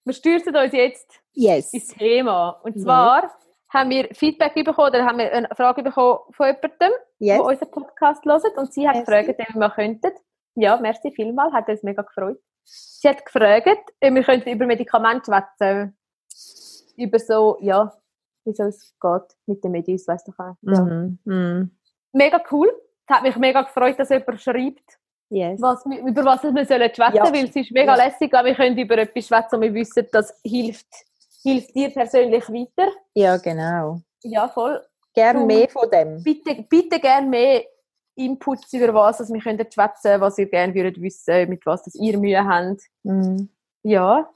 wir 0.05 0.13
stürzen 0.13 0.55
uns 0.57 0.73
jetzt 0.73 1.21
Yes. 1.33 1.73
ins 1.73 1.89
Thema. 1.89 2.61
Und 2.63 2.77
Ja. 2.77 2.83
zwar 2.83 3.31
haben 3.73 3.91
wir 3.91 4.09
Feedback 4.15 4.55
bekommen, 4.55 4.89
oder 4.89 5.05
haben 5.05 5.19
wir 5.19 5.33
eine 5.33 5.49
Frage 5.55 5.83
bekommen 5.83 6.19
von 6.31 6.47
jemandem. 6.47 6.93
Yes. 7.19 7.37
die 7.39 7.43
unseren 7.43 7.71
Podcast 7.71 8.25
hören. 8.25 8.53
Und 8.57 8.73
sie 8.73 8.87
hat 8.87 8.97
Merci. 8.97 9.11
gefragt, 9.11 9.41
ob 9.51 9.55
wir 9.61 9.71
könnten. 9.71 10.13
Ja, 10.55 10.77
merci 10.79 11.11
vielmal, 11.13 11.53
hat 11.53 11.69
uns 11.69 11.83
mega 11.83 12.03
gefreut. 12.03 12.39
Sie 12.65 13.09
hat 13.09 13.25
gefragt, 13.25 13.67
ob 14.03 14.15
wir 14.15 14.23
könnten 14.23 14.49
über 14.51 14.67
Medikamente 14.67 15.25
schwätzen. 15.31 15.97
Über 16.97 17.19
so, 17.19 17.59
ja, 17.61 17.93
wie 18.45 18.51
es 18.51 18.95
geht 19.01 19.37
mit 19.47 19.63
den 19.65 19.73
Medis, 19.73 20.07
weißt 20.09 20.29
du 20.29 20.33
auch. 20.37 20.57
Ja. 20.63 20.81
Mhm. 20.83 21.19
Mhm. 21.25 21.71
Mega 22.13 22.43
cool. 22.51 22.71
Es 23.09 23.15
hat 23.15 23.23
mich 23.23 23.37
mega 23.37 23.63
gefreut, 23.63 23.99
dass 23.99 24.09
jemand 24.11 24.41
schreibt, 24.41 24.99
Yes. 25.29 25.61
was, 25.61 25.85
über 25.87 26.25
was 26.25 26.43
wir 26.45 26.65
sollen 26.67 26.95
schwätzen, 26.95 27.17
Ja. 27.17 27.25
weil 27.33 27.49
es 27.49 27.57
ist 27.57 27.71
mega 27.73 27.97
Ja. 27.97 28.05
lässig, 28.07 28.33
wir 28.33 28.55
können 28.55 28.79
über 28.79 28.99
etwas 28.99 29.27
schwätzen 29.27 29.57
und 29.57 29.63
wir 29.63 29.75
wissen, 29.75 30.07
das 30.13 30.33
hilft, 30.45 30.87
hilft 31.43 31.75
dir 31.75 31.91
persönlich 31.91 32.49
weiter. 32.49 32.91
Ja, 33.15 33.37
genau. 33.37 34.01
Ja, 34.23 34.49
voll. 34.49 34.85
Gern 35.15 35.39
Du- 35.41 35.47
mehr 35.47 35.69
von 35.69 35.91
dem. 35.91 36.23
Bitte, 36.23 36.63
bitte 36.69 37.01
gerne 37.01 37.27
mehr 37.29 37.65
Inputs 38.15 38.73
über 38.73 38.95
was, 38.95 39.19
dass 39.19 39.33
wir 39.33 39.41
können 39.41 39.59
schwätzen, 39.71 40.21
was 40.21 40.39
ihr 40.39 40.47
gerne 40.49 40.75
würdet 40.75 41.01
wissen, 41.01 41.49
mit 41.49 41.65
was 41.67 41.83
das 41.85 41.95
ihr 41.97 42.19
Mühe 42.19 42.45
habt. 42.45 42.83
Mhm. 43.03 43.49
Ja. 43.83 44.31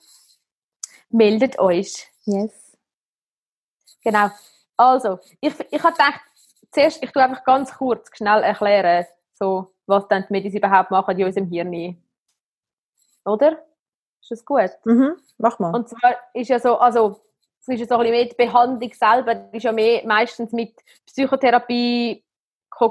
Meldet 1.09 1.59
euch. 1.59 2.09
Yes. 2.25 2.77
Genau. 4.03 4.29
Also, 4.77 5.19
ich, 5.41 5.53
ich 5.71 5.83
habe 5.83 5.93
gedacht, 5.93 6.21
zuerst, 6.71 7.03
ich 7.03 7.11
tue 7.13 7.23
einfach 7.23 7.45
ganz 7.45 7.75
kurz, 7.77 8.11
schnell 8.17 8.43
erklären, 8.43 9.07
so, 9.35 9.75
was 9.87 10.07
dann 10.09 10.25
die 10.29 10.33
Medis 10.33 10.55
überhaupt 10.55 10.91
machen 10.91 11.19
in 11.19 11.27
unserem 11.27 11.49
Hirn. 11.49 12.03
Oder? 13.25 13.65
Ist 14.21 14.31
das 14.31 14.45
gut? 14.45 14.71
Mhm. 14.85 15.17
Mach 15.39 15.59
mal. 15.59 15.75
Und 15.75 15.89
zwar 15.89 16.17
ist 16.35 16.49
ja 16.49 16.59
so, 16.59 16.77
also, 16.79 17.21
es 17.61 17.69
ist 17.69 17.81
ja 17.81 17.87
so 17.87 17.95
ein 17.95 18.01
bisschen 18.01 18.13
mehr 18.13 18.25
die 18.27 18.35
Behandlung 18.35 18.93
selber, 18.93 19.53
ist 19.53 19.63
ja 19.63 19.73
mehr 19.73 20.07
meistens 20.07 20.53
mit 20.53 20.75
Psychotherapie, 21.07 22.25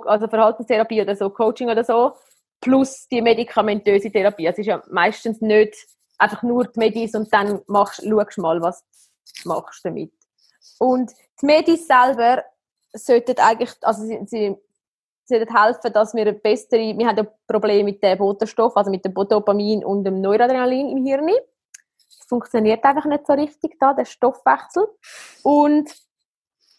also 0.06 0.28
Verhaltenstherapie 0.28 1.02
oder 1.02 1.16
so, 1.16 1.30
Coaching 1.30 1.70
oder 1.70 1.84
so, 1.84 2.14
plus 2.62 3.08
die 3.08 3.22
medikamentöse 3.22 4.12
Therapie. 4.12 4.48
Es 4.48 4.58
ist 4.58 4.66
ja 4.66 4.84
meistens 4.90 5.42
nicht 5.42 5.76
einfach 6.18 6.44
nur 6.44 6.66
die 6.66 6.80
Medis 6.80 7.16
und 7.16 7.32
dann 7.34 7.62
machst, 7.68 8.04
schaust 8.04 8.38
mal, 8.38 8.62
was 8.62 8.84
du 9.44 9.50
machst 9.50 9.86
damit. 9.86 10.14
Und 10.78 11.12
die 11.42 11.46
Medis 11.46 11.88
selber 11.88 12.44
sollten 12.94 13.38
eigentlich, 13.40 13.72
also 13.82 14.04
sie, 14.04 14.20
sie 14.26 14.58
sollten 15.26 15.56
helfen, 15.56 15.94
dass 15.94 16.14
wir 16.14 16.22
eine 16.24 16.34
bessere, 16.34 16.98
wir 16.98 17.08
haben 17.08 17.18
ja 17.18 17.28
Probleme 17.48 17.84
mit 17.84 18.04
dem 18.04 18.18
Botenstoff, 18.18 18.76
also 18.76 18.90
mit 18.92 19.06
dem 19.06 19.14
Dopamin 19.14 19.84
und 19.86 20.04
dem 20.04 20.22
Noradrenalin 20.22 20.90
im 20.90 21.06
Hirn. 21.06 21.30
Es 22.10 22.26
funktioniert 22.28 22.84
einfach 22.84 23.06
nicht 23.06 23.26
so 23.28 23.34
richtig 23.34 23.78
da, 23.80 23.94
der 23.94 24.06
Stoffwechsel. 24.06 24.88
Und 25.44 25.90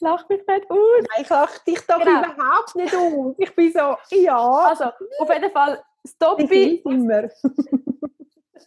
lach 0.00 0.28
mich 0.28 0.40
nicht 0.46 0.70
aus. 0.70 0.78
Nein, 1.00 1.22
ich 1.22 1.28
lache 1.28 1.64
dich 1.66 1.80
doch 1.86 1.98
Genau. 1.98 2.22
überhaupt 2.24 2.74
nicht 2.76 2.94
aus. 2.94 3.34
Ich 3.38 3.54
bin 3.54 3.72
so, 3.72 3.96
ja. 4.16 4.36
Also, 4.68 4.84
auf 5.18 5.30
jeden 5.32 5.50
Fall, 5.50 5.82
Stop 6.06 6.38
it. 6.40 6.50
wir? 6.50 7.30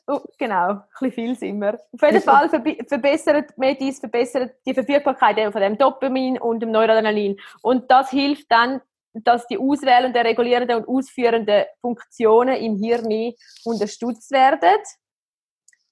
Oh, 0.08 0.22
genau, 0.38 0.70
ein 0.70 0.84
bisschen 1.00 1.12
viel 1.12 1.36
sind 1.36 1.60
wir. 1.60 1.80
Auf 1.92 2.02
jeden 2.02 2.22
Fall 2.22 2.50
verbessert 2.50 3.58
Medis, 3.58 4.00
verbessert 4.00 4.56
die 4.66 4.74
Verfügbarkeit 4.74 5.52
von 5.52 5.62
dem 5.62 5.78
Dopamin 5.78 6.40
und 6.40 6.60
dem 6.60 6.72
Noradrenalin. 6.72 7.40
Und 7.62 7.90
das 7.90 8.10
hilft 8.10 8.52
dann, 8.52 8.82
dass 9.14 9.48
die 9.48 9.58
auswählenden, 9.58 10.22
regulierenden 10.22 10.84
und 10.84 10.88
ausführenden 10.88 11.66
Funktionen 11.82 12.56
im 12.56 12.78
Hirn 12.78 13.34
unterstützt 13.64 14.32
werden. 14.32 14.78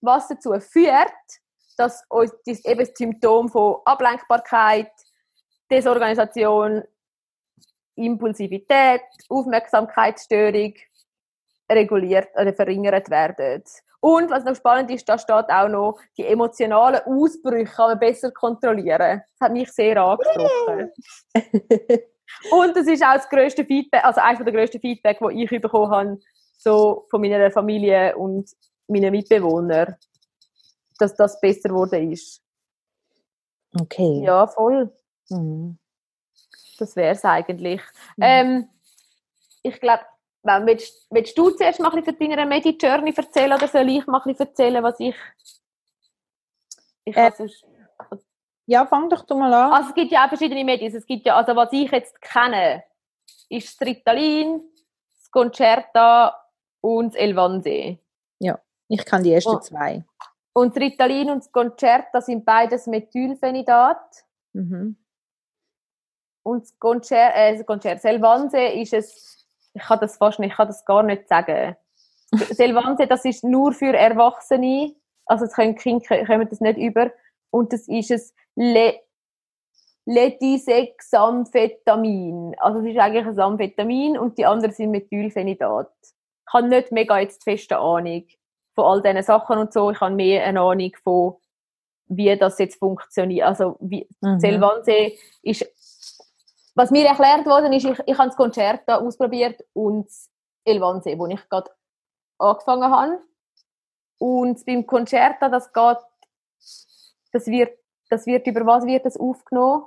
Was 0.01 0.27
dazu 0.27 0.53
führt, 0.59 1.11
dass 1.77 2.03
uns 2.09 2.31
das, 2.45 2.63
eben 2.65 2.79
das 2.79 2.91
Symptom 2.95 3.49
von 3.49 3.77
Ablenkbarkeit, 3.85 4.91
Desorganisation, 5.71 6.83
Impulsivität, 7.95 9.01
Aufmerksamkeitsstörung 9.29 10.73
reguliert 11.71 12.29
oder 12.39 12.53
verringert 12.53 13.09
werden. 13.09 13.63
Und 13.99 14.29
was 14.29 14.43
noch 14.43 14.55
spannend 14.55 14.91
ist, 14.91 15.09
da 15.09 15.17
steht 15.17 15.49
auch 15.49 15.67
noch, 15.67 15.99
die 16.17 16.25
emotionalen 16.25 17.01
Ausbrüche 17.05 17.65
kann 17.65 17.89
man 17.89 17.99
besser 17.99 18.31
kontrollieren. 18.31 19.21
Das 19.39 19.41
hat 19.41 19.51
mich 19.51 19.71
sehr 19.71 19.97
angesprochen. 19.97 20.91
Und 22.51 22.75
das 22.75 22.87
ist 22.87 23.03
auch 23.03 23.15
das 23.15 23.29
grösste 23.29 23.65
Feedback, 23.65 24.03
also 24.03 24.21
eines 24.21 24.43
der 24.43 24.53
grössten 24.53 24.79
Feedback, 24.79 25.17
die 25.19 25.43
ich 25.43 25.61
bekommen 25.61 25.91
habe, 25.91 26.19
so 26.57 27.05
von 27.09 27.21
meiner 27.21 27.49
Familie 27.51 28.15
und 28.15 28.49
meinen 28.87 29.11
Mitbewohnern, 29.11 29.95
dass 30.99 31.15
das 31.15 31.39
besser 31.39 31.69
geworden 31.69 32.11
ist. 32.11 32.41
Okay. 33.79 34.21
Ja, 34.23 34.47
voll. 34.47 34.91
Mhm. 35.29 35.77
Das 36.77 36.95
wäre 36.95 37.13
es 37.13 37.25
eigentlich. 37.25 37.81
Mhm. 38.17 38.23
Ähm, 38.23 38.69
ich 39.63 39.79
glaube, 39.79 40.03
willst, 40.45 41.07
willst 41.11 41.37
du 41.37 41.49
zuerst 41.51 41.79
mal 41.79 41.89
ein 41.91 41.95
bisschen 42.03 42.17
von 42.17 42.29
deiner 42.29 42.45
Medi-Journey 42.45 43.13
erzählen 43.15 43.53
oder 43.53 43.67
soll 43.67 43.89
ich 43.89 44.05
mal 44.07 44.19
ein 44.19 44.23
bisschen 44.31 44.47
erzählen, 44.47 44.83
was 44.83 44.99
ich... 44.99 45.15
ich 47.05 47.17
Äh, 47.17 47.31
sonst- 47.35 47.65
Ja, 48.67 48.85
fang 48.85 49.09
doch 49.09 49.25
du 49.25 49.35
mal 49.35 49.53
an. 49.53 49.71
also 49.73 49.89
es 49.89 49.95
gibt 49.95 50.11
ja 50.11 50.25
auch 50.25 50.29
verschiedene 50.29 50.63
Medis. 50.63 50.93
Es 50.93 51.05
gibt 51.05 51.25
ja, 51.25 51.35
also 51.35 51.55
was 51.55 51.71
ich 51.71 51.91
jetzt 51.91 52.19
kenne, 52.21 52.83
ist 53.49 53.79
das 53.79 53.87
Ritalin, 53.87 54.61
das 55.15 55.31
Concerta 55.31 56.39
und 56.81 57.13
das 57.13 57.15
Elvanse. 57.21 57.99
Ich 58.87 59.03
kann 59.03 59.23
die 59.23 59.33
ersten 59.33 59.49
Oh. 59.55 59.59
zwei. 59.59 60.05
Und 60.53 60.75
das 60.75 60.81
Ritalin 60.83 61.31
und 61.31 61.39
das 61.39 61.51
Concerta 61.51 62.21
sind 62.21 62.45
beides 62.45 62.85
Methylphenidat. 62.85 64.23
Mhm. 64.53 64.95
Und 66.43 66.61
das 66.61 66.77
Concer 66.77 67.33
äh, 67.35 67.57
das 67.57 67.65
Concer 67.65 67.97
Selvanse 67.97 68.59
ist 68.59 68.93
es, 68.93 69.34
ich 69.75 69.83
kann 69.83 69.99
das 69.99 70.17
fast 70.17 70.39
nicht, 70.39 70.49
ich 70.51 70.55
kann 70.55 70.67
das 70.67 70.85
gar 70.85 71.03
nicht 71.03 71.27
sagen. 71.27 71.75
Selvanse, 72.31 73.05
das 73.07 73.25
ist 73.25 73.43
nur 73.43 73.73
für 73.73 73.95
Erwachsene, 73.95 74.95
also 75.25 75.45
es 75.45 75.53
können 75.53 75.75
Kinder 75.75 76.25
kommen 76.25 76.49
das 76.49 76.61
nicht 76.61 76.79
über. 76.79 77.11
Und 77.51 77.71
das 77.73 77.87
ist 77.87 78.09
es 78.11 78.33
Le 78.55 78.99
Letisexamphetamin. 80.07 82.55
Also 82.59 82.79
es 82.79 82.85
ist 82.87 82.99
eigentlich 82.99 83.25
ein 83.25 83.39
Amphetamin 83.39 84.19
und 84.19 84.37
die 84.37 84.45
anderen 84.45 84.71
sind 84.73 84.91
Methylphenidat. 84.91 85.91
Ich 86.47 86.53
habe 86.53 86.67
nicht 86.67 86.91
mega 86.91 87.17
jetzt 87.19 87.43
die 87.45 87.51
feste 87.51 87.79
Ahnung 87.79 88.23
von 88.75 88.85
all 88.85 89.01
diesen 89.01 89.23
Sachen 89.23 89.57
und 89.57 89.73
so. 89.73 89.89
Ich 89.89 89.99
habe 89.99 90.13
mehr 90.13 90.45
eine 90.45 90.61
Ahnung 90.61 90.91
von, 91.03 91.37
wie 92.07 92.37
das 92.37 92.59
jetzt 92.59 92.77
funktioniert. 92.77 93.47
Also 93.47 93.77
wie, 93.79 94.07
Mhm. 94.21 94.39
Selvanse 94.39 95.13
ist, 95.41 95.65
was 96.75 96.91
mir 96.91 97.07
erklärt 97.07 97.45
worden 97.45 97.73
ist, 97.73 97.85
ich, 97.85 97.99
ich 98.05 98.17
habe 98.17 98.27
das 98.29 98.35
Concerta 98.37 98.97
ausprobiert 98.97 99.63
und 99.73 100.05
das 100.07 100.29
Elvanse, 100.65 101.17
wo 101.17 101.25
ich 101.27 101.49
gerade 101.49 101.71
angefangen 102.37 102.91
habe. 102.91 103.19
Und 104.17 104.65
beim 104.65 104.85
Concerta, 104.85 105.49
das 105.49 105.71
geht, 105.71 105.97
das 107.31 107.47
wird, 107.47 107.77
das 108.09 108.25
wird 108.25 108.45
über 108.47 108.65
was 108.65 108.85
wird 108.85 109.05
das 109.05 109.17
aufgenommen? 109.17 109.85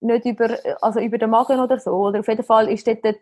Nicht 0.00 0.26
über, 0.26 0.56
also 0.82 1.00
über 1.00 1.18
den 1.18 1.30
Magen 1.30 1.58
oder 1.60 1.78
so, 1.80 1.92
oder 1.92 2.20
auf 2.20 2.28
jeden 2.28 2.44
Fall 2.44 2.68
ist 2.70 2.86
dort, 2.86 3.02
der- 3.04 3.16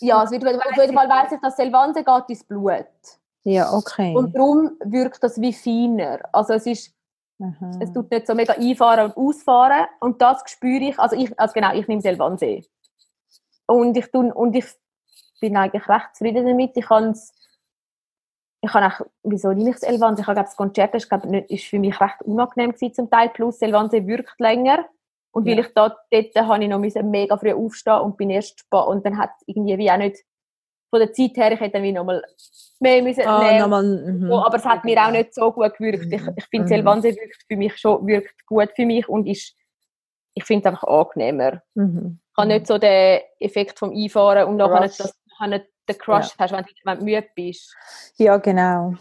ja, 0.00 0.22
es 0.22 0.30
wird, 0.30 0.44
auf 0.46 0.76
jeden 0.76 0.94
Fall 0.94 1.08
weiss 1.08 1.32
ich, 1.32 1.40
dass 1.40 1.56
Selvanse 1.56 2.02
geht 2.04 2.24
ins 2.28 2.44
Blut. 2.44 2.86
Ja, 3.42 3.72
okay. 3.72 4.14
Und 4.16 4.34
darum 4.34 4.78
wirkt 4.84 5.22
das 5.22 5.40
wie 5.40 5.52
feiner. 5.52 6.20
Also 6.32 6.54
es 6.54 6.66
ist, 6.66 6.94
Aha. 7.40 7.70
es 7.80 7.92
tut 7.92 8.10
nicht 8.10 8.26
so 8.26 8.34
mega 8.34 8.52
einfahren 8.54 9.10
und 9.12 9.16
ausfahren. 9.16 9.86
Und 10.00 10.20
das 10.20 10.42
spüre 10.46 10.82
ich, 10.84 10.98
also 10.98 11.16
ich, 11.16 11.38
also 11.38 11.52
genau, 11.54 11.72
ich 11.74 11.88
nehme 11.88 12.02
selber 12.02 12.26
an 12.26 12.38
See. 12.38 12.64
Und 13.66 13.96
ich, 13.96 14.10
tun, 14.10 14.30
und 14.32 14.54
ich 14.54 14.66
bin 15.40 15.56
eigentlich 15.56 15.88
recht 15.88 16.14
zufrieden 16.14 16.46
damit. 16.46 16.76
Ich 16.76 16.86
kann 16.86 17.10
es, 17.10 17.32
ich 18.62 18.70
kann 18.70 18.84
auch, 18.92 19.00
wieso 19.22 19.52
nehme 19.52 19.70
ich 19.70 19.76
das 19.76 19.84
Elvanse? 19.84 20.22
Ich 20.22 20.26
habe, 20.26 20.34
glaube 20.34 20.48
das 20.48 20.56
Konzert 20.56 20.94
ist, 20.94 21.08
glaube, 21.08 21.28
nicht, 21.28 21.50
ist 21.50 21.64
für 21.64 21.78
mich 21.78 21.98
recht 22.00 22.20
unangenehm 22.22 22.72
gewesen 22.72 22.94
zum 22.94 23.10
Teil. 23.10 23.30
Plus, 23.30 23.62
Elvanse 23.62 24.06
wirkt 24.06 24.38
länger. 24.38 24.86
Und 25.32 25.46
weil 25.46 25.54
Ja. 25.58 25.60
ich 25.60 25.72
da, 25.74 25.96
dort 26.10 26.34
habe 26.36 26.62
ich 26.64 26.68
noch 26.68 26.78
mega 27.04 27.36
früh 27.38 27.52
aufstehen 27.54 28.00
und 28.00 28.16
bin 28.16 28.30
erst 28.30 28.58
spät. 28.60 28.86
Und 28.86 29.06
dann 29.06 29.16
hat 29.16 29.30
es 29.38 29.44
irgendwie 29.46 29.78
wie 29.78 29.90
auch 29.90 29.96
nicht, 29.96 30.24
von 30.90 30.98
der 31.00 31.12
Zeit 31.12 31.36
her, 31.36 31.52
ich 31.52 31.60
hätte 31.60 31.74
dann 31.74 31.82
wie 31.84 31.92
nochmal 31.92 32.22
mehr 32.80 33.02
müssen 33.02 33.22
ah, 33.26 33.38
nehmen. 33.44 33.58
nochmal, 33.58 33.82
mhm. 33.84 34.26
So, 34.28 34.44
aber 34.44 34.56
es 34.56 34.64
hat 34.64 34.84
mir 34.84 35.00
auch 35.04 35.10
nicht 35.10 35.34
so 35.34 35.52
gut 35.52 35.74
gewirkt. 35.76 36.06
Ich, 36.12 36.22
ich 36.36 36.44
finde, 36.46 36.64
Mhm. 36.64 36.68
Selvanse 36.68 37.08
wirkt 37.08 37.44
für 37.46 37.56
mich 37.56 37.76
schon 37.78 38.06
wirkt 38.06 38.44
gut 38.46 38.70
für 38.74 38.84
mich 38.86 39.08
und 39.08 39.26
ist, 39.26 39.54
ich 40.34 40.44
finde 40.44 40.68
es 40.68 40.74
einfach 40.74 40.88
angenehmer. 40.88 41.62
Mhm. 41.74 42.18
Ich 42.32 42.36
habe 42.38 42.48
nicht 42.48 42.66
so 42.66 42.78
den 42.78 43.20
Effekt 43.38 43.78
vom 43.78 43.90
Einfahren 43.92 44.48
und 44.48 44.56
nachher 44.56 44.80
nicht, 44.80 44.98
dass 44.98 45.12
du 45.12 45.18
nachher 45.30 45.58
nicht 45.58 45.66
den 45.88 45.98
Crush 45.98 46.28
hast, 46.38 46.52
wenn 46.52 46.64
du, 46.64 46.70
wenn 46.84 46.98
du 46.98 47.04
müde 47.04 47.28
bist. 47.34 47.74
Ja, 48.16 48.36
genau. 48.38 48.94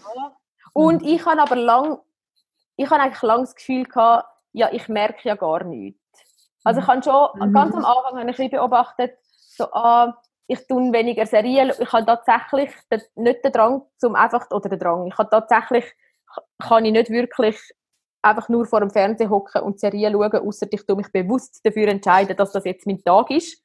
Und 0.73 1.01
Mhm. 1.01 1.07
ich 1.07 1.25
habe 1.25 1.41
aber 1.41 1.55
lang, 1.55 1.97
ich 2.75 2.89
habe 2.89 3.01
eigentlich 3.01 3.21
lang 3.21 3.41
das 3.41 3.55
Gefühl 3.55 3.83
gehabt, 3.85 4.27
ja, 4.51 4.69
ich 4.71 4.87
merke 4.89 5.27
ja 5.27 5.35
gar 5.35 5.63
nichts. 5.63 5.99
Also 6.63 6.81
ich 6.81 6.87
habe 6.87 7.01
schon, 7.01 7.29
Mhm. 7.49 7.53
ganz 7.53 7.73
am 7.75 7.85
Anfang 7.85 8.03
habe 8.05 8.19
ich 8.19 8.19
ein 8.21 8.27
bisschen 8.27 8.49
beobachtet, 8.51 9.17
so, 9.55 9.65
ah, 9.71 10.15
ich 10.49 10.65
tue 10.67 10.91
weniger 10.91 11.27
Serien. 11.27 11.71
Ich 11.79 11.93
habe 11.93 12.05
tatsächlich 12.05 12.71
den, 12.91 13.01
nicht 13.15 13.45
den 13.45 13.51
Drang 13.51 13.83
zum 13.97 14.15
einfach, 14.15 14.49
oder 14.49 14.67
den 14.67 14.79
Drang, 14.79 15.05
ich 15.05 15.17
habe 15.17 15.29
tatsächlich, 15.29 15.85
kann 16.57 16.85
ich 16.85 16.91
nicht 16.91 17.11
wirklich 17.11 17.55
einfach 18.23 18.49
nur 18.49 18.65
vor 18.65 18.79
dem 18.79 18.89
Fernseher 18.89 19.29
hocken 19.29 19.61
und 19.61 19.79
Serien 19.79 20.13
schauen, 20.13 20.47
außer 20.47 20.67
ich 20.71 20.85
tue 20.85 20.95
mich 20.95 21.11
bewusst 21.11 21.61
dafür 21.63 21.87
entscheiden, 21.87 22.35
dass 22.35 22.51
das 22.51 22.65
jetzt 22.65 22.87
mein 22.87 23.01
Tag 23.03 23.29
ist. 23.29 23.63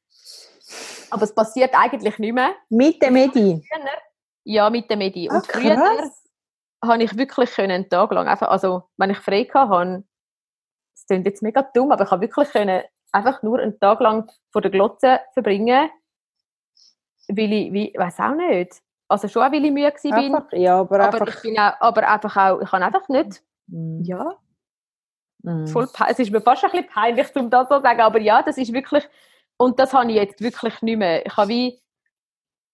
Aber 1.10 1.22
es 1.22 1.34
passiert 1.34 1.74
eigentlich 1.74 2.18
nicht 2.18 2.34
mehr. 2.34 2.54
Mit 2.68 3.02
dem 3.02 3.14
Medi? 3.14 3.66
Ja, 4.44 4.68
mit 4.68 4.90
dem 4.90 4.98
Medi. 4.98 5.28
Ah, 5.30 5.36
und 5.36 5.46
früher 5.46 5.76
krass. 5.76 6.22
habe 6.84 7.02
ich 7.02 7.16
wirklich 7.16 7.58
einen 7.58 7.88
Tag 7.88 8.12
lang, 8.12 8.28
einfach, 8.28 8.48
also 8.48 8.84
wenn 8.98 9.10
ich 9.10 9.18
frei 9.18 9.48
hatte, 9.52 10.04
das 10.94 11.06
klingt 11.06 11.26
jetzt 11.26 11.42
mega 11.42 11.62
dumm, 11.62 11.92
aber 11.92 12.04
ich 12.04 12.10
habe 12.10 12.20
wirklich 12.20 12.50
können, 12.50 12.82
einfach 13.10 13.42
nur 13.42 13.58
einen 13.58 13.80
Tag 13.80 14.00
lang 14.00 14.30
vor 14.52 14.60
der 14.60 14.70
Glotze 14.70 15.20
verbringen, 15.32 15.88
weil 17.28 17.52
ich, 17.52 17.72
wie, 17.72 17.94
weiß 17.96 18.20
auch 18.20 18.34
nicht, 18.34 18.80
also 19.08 19.28
schon 19.28 19.42
weil 19.52 19.64
ich 19.64 19.72
müde 19.72 19.92
bin, 20.02 20.12
Einfach, 20.12 20.52
ja, 20.52 20.80
aber, 20.80 21.00
aber 21.00 21.20
einfach. 21.20 21.36
ich 21.36 21.42
bin 21.42 21.58
auch, 21.58 21.74
aber 21.80 22.08
einfach 22.08 22.36
auch, 22.36 22.60
ich 22.60 22.72
habe 22.72 22.84
einfach 22.84 23.08
nicht, 23.08 23.42
Mm, 23.66 24.02
ja, 24.02 24.38
mm. 25.42 25.66
voll, 25.66 25.88
es 26.08 26.18
ist 26.18 26.30
mir 26.30 26.40
fast 26.40 26.64
ein 26.64 26.70
bisschen 26.70 26.88
peinlich, 26.88 27.34
um 27.36 27.50
das 27.50 27.68
so 27.68 27.76
zu 27.76 27.82
sagen, 27.82 28.00
aber 28.00 28.20
ja, 28.20 28.42
das 28.42 28.58
ist 28.58 28.72
wirklich, 28.72 29.08
und 29.56 29.78
das 29.78 29.94
habe 29.94 30.10
ich 30.10 30.16
jetzt 30.16 30.40
wirklich 30.40 30.82
nicht 30.82 30.98
mehr. 30.98 31.24
Ich 31.24 31.36
habe 31.36 31.48
wie, 31.48 31.80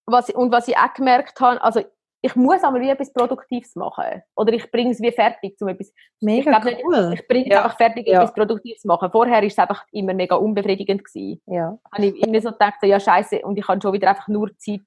was, 0.05 0.29
und 0.29 0.51
was 0.51 0.67
ich 0.67 0.77
auch 0.77 0.93
gemerkt 0.93 1.39
habe, 1.39 1.61
also 1.61 1.81
ich 2.21 2.35
muss 2.35 2.63
aber 2.63 2.79
wie 2.79 2.89
etwas 2.89 3.11
Produktives 3.11 3.75
machen. 3.75 4.21
Oder 4.35 4.53
ich 4.53 4.69
bringe 4.71 4.91
es 4.91 5.01
wie 5.01 5.11
fertig, 5.11 5.55
um 5.59 5.67
etwas, 5.69 5.91
Mega 6.19 6.51
glaub 6.59 6.65
nicht, 6.65 6.83
cool. 6.85 7.11
ich 7.13 7.27
bringe 7.27 7.45
es 7.45 7.51
Ja, 7.51 7.63
einfach 7.63 7.77
fertig, 7.77 8.07
ja. 8.07 8.21
etwas 8.21 8.33
Produktives 8.35 8.81
zu 8.81 8.87
machen. 8.87 9.09
Vorher 9.11 9.37
war 9.37 9.43
es 9.43 9.57
einfach 9.57 9.85
immer 9.91 10.13
mega 10.13 10.35
unbefriedigend. 10.35 11.03
Gewesen. 11.03 11.41
Ja. 11.47 11.77
Habe 11.91 12.05
ich 12.05 12.15
immer 12.25 12.39
so 12.41 12.51
gedacht, 12.51 12.75
so, 12.81 12.87
ja 12.87 12.99
scheiße, 12.99 13.41
und 13.41 13.57
ich 13.57 13.67
habe 13.67 13.81
schon 13.81 13.93
wieder 13.93 14.09
einfach 14.09 14.27
nur 14.27 14.55
Zeit 14.57 14.81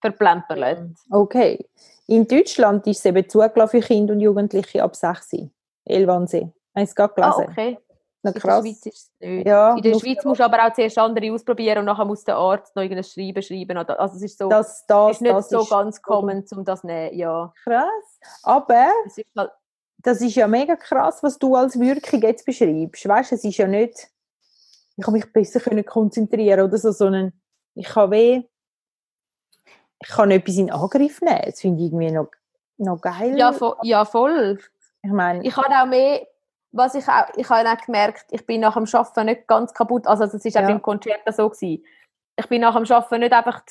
verplempert. 0.00 0.78
Okay. 1.10 1.64
In 2.06 2.26
Deutschland 2.28 2.86
ist 2.86 2.98
es 2.98 3.04
eben 3.06 3.26
zugelassen 3.28 3.80
für 3.80 3.86
Kinder 3.86 4.12
und 4.12 4.20
Jugendliche 4.20 4.82
ab 4.82 4.94
6. 4.94 5.48
Elvansee. 5.86 6.52
Hast 6.74 6.76
du 6.76 6.82
es 6.82 6.94
gerade 6.94 7.22
Ah, 7.22 7.30
gelesen? 7.36 7.50
okay. 7.52 7.78
Na, 8.24 8.30
In 8.30 8.34
der 8.34 8.42
krass. 8.42 8.64
Schweiz 8.64 8.86
ist 8.86 8.86
es 8.86 9.10
nicht. 9.20 9.46
Ja, 9.46 9.76
In 9.76 9.82
der 9.82 9.98
Schweiz 9.98 10.24
musst 10.24 10.40
du 10.40 10.44
aber 10.44 10.66
auch 10.66 10.72
zuerst 10.72 10.98
andere 10.98 11.30
ausprobieren 11.32 11.78
und 11.80 11.84
nachher 11.84 12.06
muss 12.06 12.24
der 12.24 12.36
Arzt 12.36 12.74
noch 12.74 12.82
irgendein 12.82 13.04
Schreiben 13.04 13.42
schreiben. 13.42 13.76
Also 13.76 14.16
es 14.16 14.22
ist 14.22 14.38
so, 14.38 14.48
das, 14.48 14.86
das, 14.86 15.16
ist 15.16 15.20
nicht 15.20 15.34
das 15.34 15.48
so 15.50 15.60
ist 15.60 15.70
ganz 15.70 16.00
common, 16.00 16.42
um 16.56 16.64
das 16.64 16.80
zu 16.80 16.86
nehmen. 16.86 17.14
Ja, 17.16 17.52
krass. 17.62 18.18
Aber 18.42 18.88
es 19.06 19.18
ist 19.18 19.26
halt, 19.36 19.50
das 19.98 20.20
ist 20.22 20.34
ja 20.34 20.48
mega 20.48 20.74
krass, 20.76 21.22
was 21.22 21.38
du 21.38 21.54
als 21.54 21.78
Wirkung 21.78 22.22
jetzt 22.22 22.46
beschreibst. 22.46 23.06
Weißt 23.06 23.30
du, 23.30 23.34
es 23.34 23.44
ist 23.44 23.58
ja 23.58 23.66
nicht, 23.66 24.08
ich 24.96 25.04
kann 25.04 25.12
mich 25.12 25.30
besser 25.32 25.60
können 25.60 25.84
konzentrieren 25.84 26.66
oder 26.66 26.78
so, 26.78 26.92
sondern 26.92 27.32
ich 27.74 27.86
kann 27.86 28.10
weh, 28.10 28.42
ich 30.00 30.08
kann 30.08 30.30
etwas 30.30 30.56
in 30.56 30.70
Angriff 30.70 31.20
nehmen. 31.20 31.42
Das 31.44 31.60
finde 31.60 31.82
ich 31.82 31.88
irgendwie 31.88 32.10
noch, 32.10 32.28
noch 32.78 33.00
geil. 33.00 33.36
ja, 33.36 33.52
vo, 33.52 33.76
ja, 33.82 34.04
voll. 34.04 34.58
ich 35.02 35.10
meine, 35.10 35.42
Ich 35.44 35.56
habe 35.56 35.68
auch 35.74 35.86
mehr, 35.86 36.26
was 36.74 36.94
ich 36.96 37.06
auch, 37.08 37.26
ich 37.36 37.48
habe 37.48 37.68
auch 37.70 37.84
gemerkt, 37.84 38.26
ich 38.30 38.44
bin 38.44 38.60
nach 38.60 38.74
dem 38.74 38.84
Arbeiten 38.92 39.26
nicht 39.26 39.46
ganz 39.46 39.72
kaputt. 39.72 40.06
Also 40.06 40.24
das 40.24 40.44
ist 40.44 40.56
auch 40.56 40.62
Ja. 40.62 40.68
beim 40.68 40.82
Konzert 40.82 41.20
so 41.32 41.48
gewesen. 41.48 41.84
Ich 42.36 42.48
bin 42.48 42.60
nach 42.62 42.74
dem 42.74 42.90
Arbeiten 42.90 43.20
nicht 43.20 43.32
einfach 43.32 43.62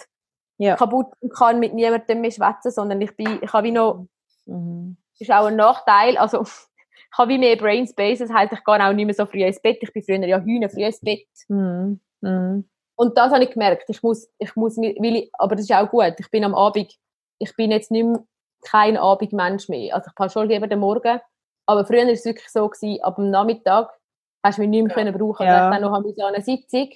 Ja. 0.58 0.76
kaputt 0.76 1.08
und 1.20 1.34
kann 1.34 1.60
mit 1.60 1.74
niemandem 1.74 2.22
mehr 2.22 2.32
schwätzen, 2.32 2.72
sondern 2.72 3.02
ich 3.02 3.16
bin, 3.16 3.40
ich 3.42 3.52
habe 3.52 3.68
wie 3.68 3.72
noch, 3.72 4.08
mhm. 4.46 4.98
das 5.12 5.22
ist 5.22 5.32
auch 5.32 5.46
ein 5.46 5.58
Nachteil, 5.58 6.18
also 6.18 6.44
ich 6.44 7.18
habe 7.18 7.30
wie 7.30 7.38
mehr 7.38 7.58
Brain 7.58 7.86
Space, 7.88 8.20
das 8.20 8.32
heisst, 8.32 8.54
ich 8.54 8.64
gehe 8.64 8.88
auch 8.88 8.94
nicht 8.94 9.06
mehr 9.06 9.14
so 9.14 9.26
früh 9.26 9.44
ins 9.44 9.62
Bett. 9.62 9.80
Ich 9.82 9.92
bin 9.92 10.02
früher 10.04 10.26
ja 10.26 10.40
hühner 10.40 10.70
früh 10.70 10.86
ins 10.86 11.02
Bett. 11.02 11.28
Mhm. 11.50 12.00
Mhm. 12.22 12.70
Und 12.96 13.18
das 13.18 13.34
habe 13.34 13.44
ich 13.44 13.52
gemerkt. 13.52 13.90
Ich 13.90 14.02
muss, 14.02 14.30
ich 14.38 14.56
muss 14.56 14.78
weil 14.78 15.16
ich, 15.18 15.30
aber 15.34 15.56
das 15.56 15.66
ist 15.66 15.76
auch 15.76 15.90
gut. 15.90 16.14
Ich 16.20 16.32
bin 16.32 16.46
am 16.46 16.56
Abend, 16.56 16.98
ich 17.40 17.56
bin 17.58 17.72
jetzt 17.72 17.92
nicht 17.92 18.06
mehr 18.06 18.24
kein 18.62 18.96
Abendmensch 18.96 19.68
mehr. 19.68 19.96
Also 19.96 20.10
ich 20.10 20.16
kann 20.16 20.30
schon 20.30 20.48
lieber 20.48 20.68
den 20.68 20.80
Morgen, 20.80 21.20
aber 21.66 21.86
früher 21.86 22.04
war 22.06 22.12
es 22.12 22.26
wirklich 22.26 22.50
so, 22.50 22.68
gewesen, 22.68 23.02
ab 23.04 23.16
dem 23.16 23.30
Nachmittag 23.32 23.90
hast 24.46 24.58
du 24.58 24.62
mich 24.62 24.70
nicht 24.70 24.86
mehr 24.88 24.94
können 24.96 25.18
brauchen. 25.18 25.46
Ja. 25.46 25.54
Ja. 25.54 25.70
Ich 25.70 25.74
dann 25.80 25.82
noch 25.84 25.94
an 25.98 26.06
einer 26.34 26.42
Sitzung. 26.42 26.90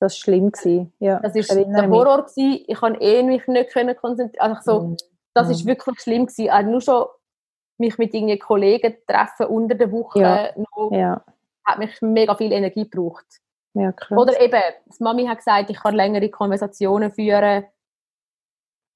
Das 0.00 0.12
war 0.14 0.16
schlimm. 0.16 0.52
Gewesen. 0.52 0.92
Ja, 1.00 1.18
Das 1.20 1.34
war 1.34 1.56
der. 1.64 1.90
Horror. 1.90 2.22
Gewesen. 2.26 2.64
Ich 2.66 2.78
kann 2.78 2.94
eh 3.00 3.22
mich 3.22 3.46
nicht 3.48 3.70
können 3.72 3.96
konzentrieren. 3.96 4.52
Also 4.52 4.60
so, 4.80 4.86
Mhm. 4.86 4.96
das 5.34 5.46
Mhm. 5.46 5.52
ist 5.52 5.66
wirklich 5.66 6.00
schlimm 6.00 6.26
gewesen. 6.26 6.50
Also 6.50 6.70
nur 6.70 6.80
schon 6.80 7.06
mich 7.78 7.98
mit 7.98 8.12
irgendwie 8.14 8.38
Kollegen 8.38 8.96
treffen 9.06 9.46
unter 9.46 9.74
der 9.76 9.90
Woche 9.92 10.20
Ja. 10.20 10.50
noch, 10.56 10.90
Ja, 10.92 11.24
hat 11.64 11.78
mich 11.78 12.00
mega 12.02 12.34
viel 12.34 12.52
Energie 12.52 12.88
gebraucht. 12.88 13.26
ja. 13.74 13.92
Oder 14.10 14.40
eben, 14.40 14.60
die 14.86 15.02
Mami 15.02 15.26
hat 15.26 15.38
gesagt, 15.38 15.70
ich 15.70 15.78
kann 15.78 15.94
längere 15.94 16.28
Konversationen 16.28 17.12
führen, 17.12 17.66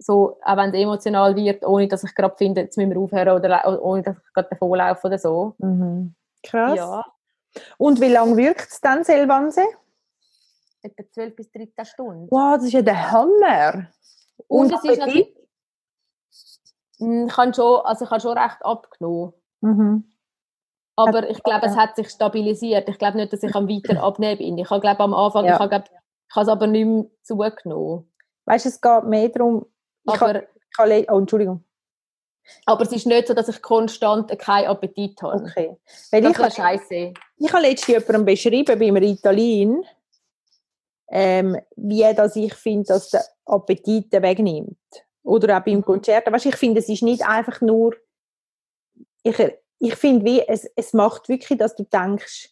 so, 0.02 0.38
auch 0.44 0.56
wenn 0.56 0.70
es 0.70 0.74
emotional 0.76 1.34
wird, 1.36 1.64
ohne 1.64 1.88
dass 1.88 2.04
ich 2.04 2.14
gerade 2.14 2.36
finde, 2.36 2.62
jetzt 2.62 2.76
müssen 2.76 2.90
wir 2.90 2.98
aufhören 3.00 3.36
oder 3.36 3.82
ohne 3.82 4.02
dass 4.02 4.16
ich 4.16 4.32
gerade 4.34 4.48
davonlaufe 4.50 5.06
oder 5.06 5.18
so. 5.18 5.54
Mhm. 5.58 6.14
Krass. 6.42 6.76
Ja, 6.76 7.04
Und 7.78 8.00
wie 8.00 8.08
lange 8.08 8.36
wirkt 8.36 8.68
es 8.70 8.80
dann, 8.80 9.04
Selvanse? 9.04 9.62
etwa 10.84 11.04
12 11.12 11.36
bis 11.36 11.50
13 11.52 11.84
Stunden. 11.84 12.26
Wow, 12.30 12.56
das 12.56 12.64
ist 12.64 12.72
ja 12.72 12.82
der 12.82 13.12
Hammer. 13.12 13.86
Und, 14.48 14.72
es 14.72 14.82
ist 14.84 14.98
natürlich, 14.98 15.32
Mm, 17.02 17.26
ich 17.26 17.36
habe 17.36 17.52
schon, 17.52 17.80
also 17.84 18.04
ich 18.04 18.10
habe 18.10 18.20
schon 18.20 18.38
recht 18.38 18.64
abgenommen. 18.64 19.32
Mhm. 19.60 20.04
Aber 20.96 21.28
ich 21.28 21.42
glaube, 21.42 21.66
es 21.66 21.76
hat 21.76 21.96
sich 21.96 22.10
stabilisiert. 22.10 22.88
Ich 22.88 22.98
glaube 22.98 23.16
nicht, 23.16 23.32
dass 23.32 23.42
ich 23.42 23.54
am 23.56 23.68
weiter 23.68 24.02
abnehmen 24.02 24.38
bin. 24.38 24.58
Ich 24.58 24.70
habe, 24.70 24.80
glaube 24.80 25.00
am 25.00 25.14
Anfang, 25.14 25.44
Ja. 25.46 25.54
ich 25.54 25.58
habe, 25.58 25.68
glaube, 25.70 25.84
ich 25.88 26.36
habe 26.36 26.42
es 26.42 26.48
aber 26.48 26.66
nicht 26.66 26.86
mehr 26.86 27.06
zugenommen. 27.22 28.12
Weißt 28.44 28.66
du, 28.66 28.68
es 28.68 28.80
geht 28.80 29.04
mehr 29.04 29.28
darum, 29.30 29.66
ich 30.04 30.12
Aber, 30.12 30.28
habe, 30.28 30.48
ich 30.70 30.84
le- 30.86 31.06
oh, 31.12 31.18
Entschuldigung. 31.18 31.64
aber 32.66 32.82
es 32.82 32.92
ist 32.92 33.06
nicht 33.06 33.28
so, 33.28 33.34
dass 33.34 33.48
ich 33.48 33.60
konstant 33.62 34.36
keinen 34.38 34.66
Appetit 34.68 35.20
habe. 35.22 35.42
Okay. 35.44 35.76
Weil 36.10 36.22
Das 36.22 36.32
ich, 36.32 36.38
habe, 36.38 36.50
scheiße. 36.50 37.14
ich 37.36 37.52
habe 37.52 37.62
letztens 37.62 37.88
jemandem 37.88 38.24
beschrieben, 38.24 38.78
beim 38.78 38.96
Ritalin, 38.96 39.84
ähm, 41.10 41.58
wie 41.76 42.14
dass 42.14 42.36
ich 42.36 42.54
finde, 42.54 42.88
dass 42.88 43.10
der 43.10 43.24
Appetit 43.44 44.10
wegnimmt. 44.12 44.76
Oder 45.24 45.58
auch 45.58 45.64
beim 45.64 45.76
Mhm. 45.78 45.84
Konzert. 45.84 46.30
Weißt, 46.32 46.46
ich 46.46 46.56
finde, 46.56 46.80
es 46.80 46.88
ist 46.88 47.02
nicht 47.02 47.24
einfach 47.24 47.60
nur, 47.60 47.94
ich, 49.22 49.36
ich 49.78 49.94
finde, 49.94 50.24
wie, 50.24 50.40
es, 50.40 50.64
es 50.74 50.92
macht 50.92 51.28
wirklich, 51.28 51.58
dass 51.58 51.76
du 51.76 51.84
denkst, 51.84 52.50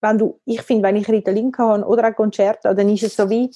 wenn 0.00 0.18
du, 0.18 0.40
ich 0.44 0.60
finde, 0.62 0.82
wenn 0.84 0.96
ich 0.96 1.08
Ritalin 1.08 1.52
habe 1.56 1.84
oder 1.84 2.04
ein 2.04 2.14
Konzert, 2.16 2.64
dann 2.64 2.88
ist 2.88 3.04
es 3.04 3.14
so 3.16 3.30
wie, 3.30 3.50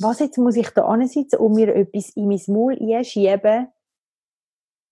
was 0.00 0.20
jetzt 0.20 0.38
muss 0.38 0.56
ich 0.56 0.70
da 0.70 0.84
ansitzen 0.84 1.38
und 1.38 1.54
mir 1.54 1.74
etwas 1.74 2.10
in 2.16 2.28
mein 2.28 2.40
Maul 2.46 2.78
einschieben? 2.80 3.68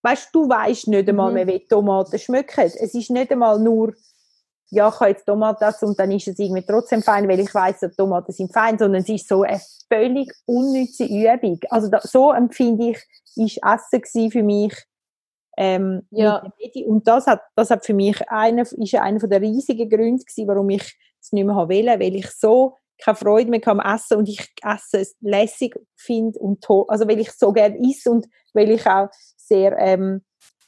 Weißt 0.03 0.29
du, 0.33 0.45
du 0.45 0.49
weißt 0.49 0.89
nicht 0.89 1.09
einmal 1.09 1.29
Mhm. 1.29 1.35
mehr, 1.35 1.47
wie 1.49 1.67
Tomaten 1.67 2.19
schmecken. 2.19 2.61
Es 2.61 2.95
ist 2.95 3.11
nicht 3.11 3.33
einmal 3.33 3.59
nur, 3.59 3.95
ja, 4.71 4.89
ich 4.89 5.01
habe 5.01 5.11
jetzt 5.11 5.25
Tomaten 5.27 5.65
essen 5.65 5.89
und 5.89 5.99
dann 5.99 6.11
ist 6.11 6.29
es 6.29 6.39
irgendwie 6.39 6.63
trotzdem 6.63 7.03
fein, 7.03 7.27
weil 7.29 7.41
ich 7.41 7.53
weiß, 7.53 7.81
dass 7.81 7.97
Tomaten 7.97 8.33
sind 8.33 8.53
fein, 8.53 8.79
sondern 8.79 9.03
es 9.03 9.09
ist 9.09 9.29
so 9.29 9.43
eine 9.43 9.61
völlig 9.91 10.33
unnütze 10.47 11.05
Übung. 11.05 11.59
Also 11.71 11.89
da, 11.89 12.01
so 12.03 12.33
empfinde 12.33 12.91
ich, 12.91 12.99
ist 13.37 13.61
Essen 13.65 14.31
für 14.31 14.43
mich 14.43 14.75
ähm, 15.57 16.07
Ja. 16.11 16.45
Und 16.87 17.09
das 17.09 17.27
hat, 17.27 17.41
das 17.57 17.71
hat 17.71 17.85
für 17.85 17.95
mich 17.95 18.29
einer, 18.31 18.63
ist 18.63 18.95
einer 18.95 19.19
der 19.19 19.41
riesigen 19.41 19.91
Gründe 19.91 20.25
gewesen, 20.25 20.47
warum 20.47 20.71
ich 20.71 20.97
es 21.21 21.33
nicht 21.33 21.45
mehr 21.45 21.57
wollen, 21.57 22.01
weil 22.01 22.15
ich 22.15 22.31
so 22.31 22.77
keine 23.03 23.17
Freude 23.17 23.51
mehr 23.51 23.67
am 23.67 23.81
Essen 23.81 24.19
und 24.19 24.29
ich 24.29 24.53
Essen 24.63 25.07
lässig 25.21 25.75
finde 25.97 26.39
und 26.39 26.63
toll, 26.63 26.85
also 26.89 27.07
weil 27.09 27.21
ich 27.21 27.31
so 27.33 27.53
gerne 27.53 27.79
esse 27.79 28.11
und 28.11 28.27
weil 28.55 28.71
ich 28.71 28.87
auch 28.87 29.09
sehr 29.37 29.77
ähm, 29.79 30.25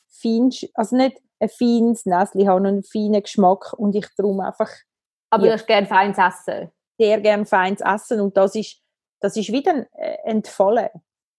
fein, 0.08 0.50
also 0.74 0.96
nicht 0.96 1.18
ein 1.40 1.48
feines 1.48 2.04
Näschen 2.06 2.46
habe, 2.48 2.56
sondern 2.56 2.66
einen 2.74 2.82
feinen 2.84 3.22
Geschmack 3.22 3.72
und 3.74 3.94
ich 3.94 4.06
darum 4.16 4.40
einfach 4.40 4.70
Aber 5.30 5.44
Ja. 5.46 5.52
du 5.52 5.58
hast 5.58 5.66
gerne 5.66 5.86
feines 5.86 6.18
Essen. 6.18 6.70
sehr 6.98 7.20
gerne 7.20 7.46
feines 7.46 7.80
Essen 7.80 8.20
und 8.20 8.36
das 8.36 8.54
ist, 8.54 8.76
das 9.20 9.36
ist 9.36 9.50
wieder 9.52 9.86
äh, 9.96 10.16
entfallen. 10.24 10.88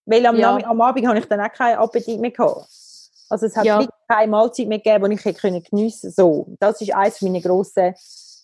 Weil 0.06 0.26
am, 0.26 0.38
Ja. 0.38 0.56
Am 0.58 0.82
Abend 0.82 1.08
habe 1.08 1.20
ich 1.20 1.26
dann 1.28 1.40
auch 1.42 1.54
keinen 1.54 1.78
Appetit 1.78 2.20
mehr 2.20 2.32
gehabt. 2.32 2.68
Also 3.30 3.46
es 3.46 3.56
hat 3.56 3.66
Ja. 3.66 3.88
keine 4.10 4.32
Mahlzeit 4.32 4.68
mehr 4.68 4.80
gegeben, 4.80 5.10
die 5.12 5.16
ich 5.18 5.24
hätte 5.26 5.40
können 5.40 5.64
geniessen 5.64 6.12
So, 6.12 6.48
das 6.60 6.82
ist 6.82 6.94
eines 6.94 7.22
meiner 7.22 7.40
grossen, 7.40 7.94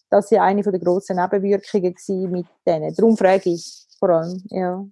das 0.09 0.31
ist 0.31 0.37
eine 0.37 0.61
der 0.61 0.79
grossen 0.79 1.17
Nebenwirkungen 1.17 2.31
mit 2.31 2.47
denen. 2.65 2.95
Darum 2.95 3.17
frage 3.17 3.49
ich 3.49 3.85
vor 3.99 4.09
allem, 4.09 4.43
ja. 4.49 4.85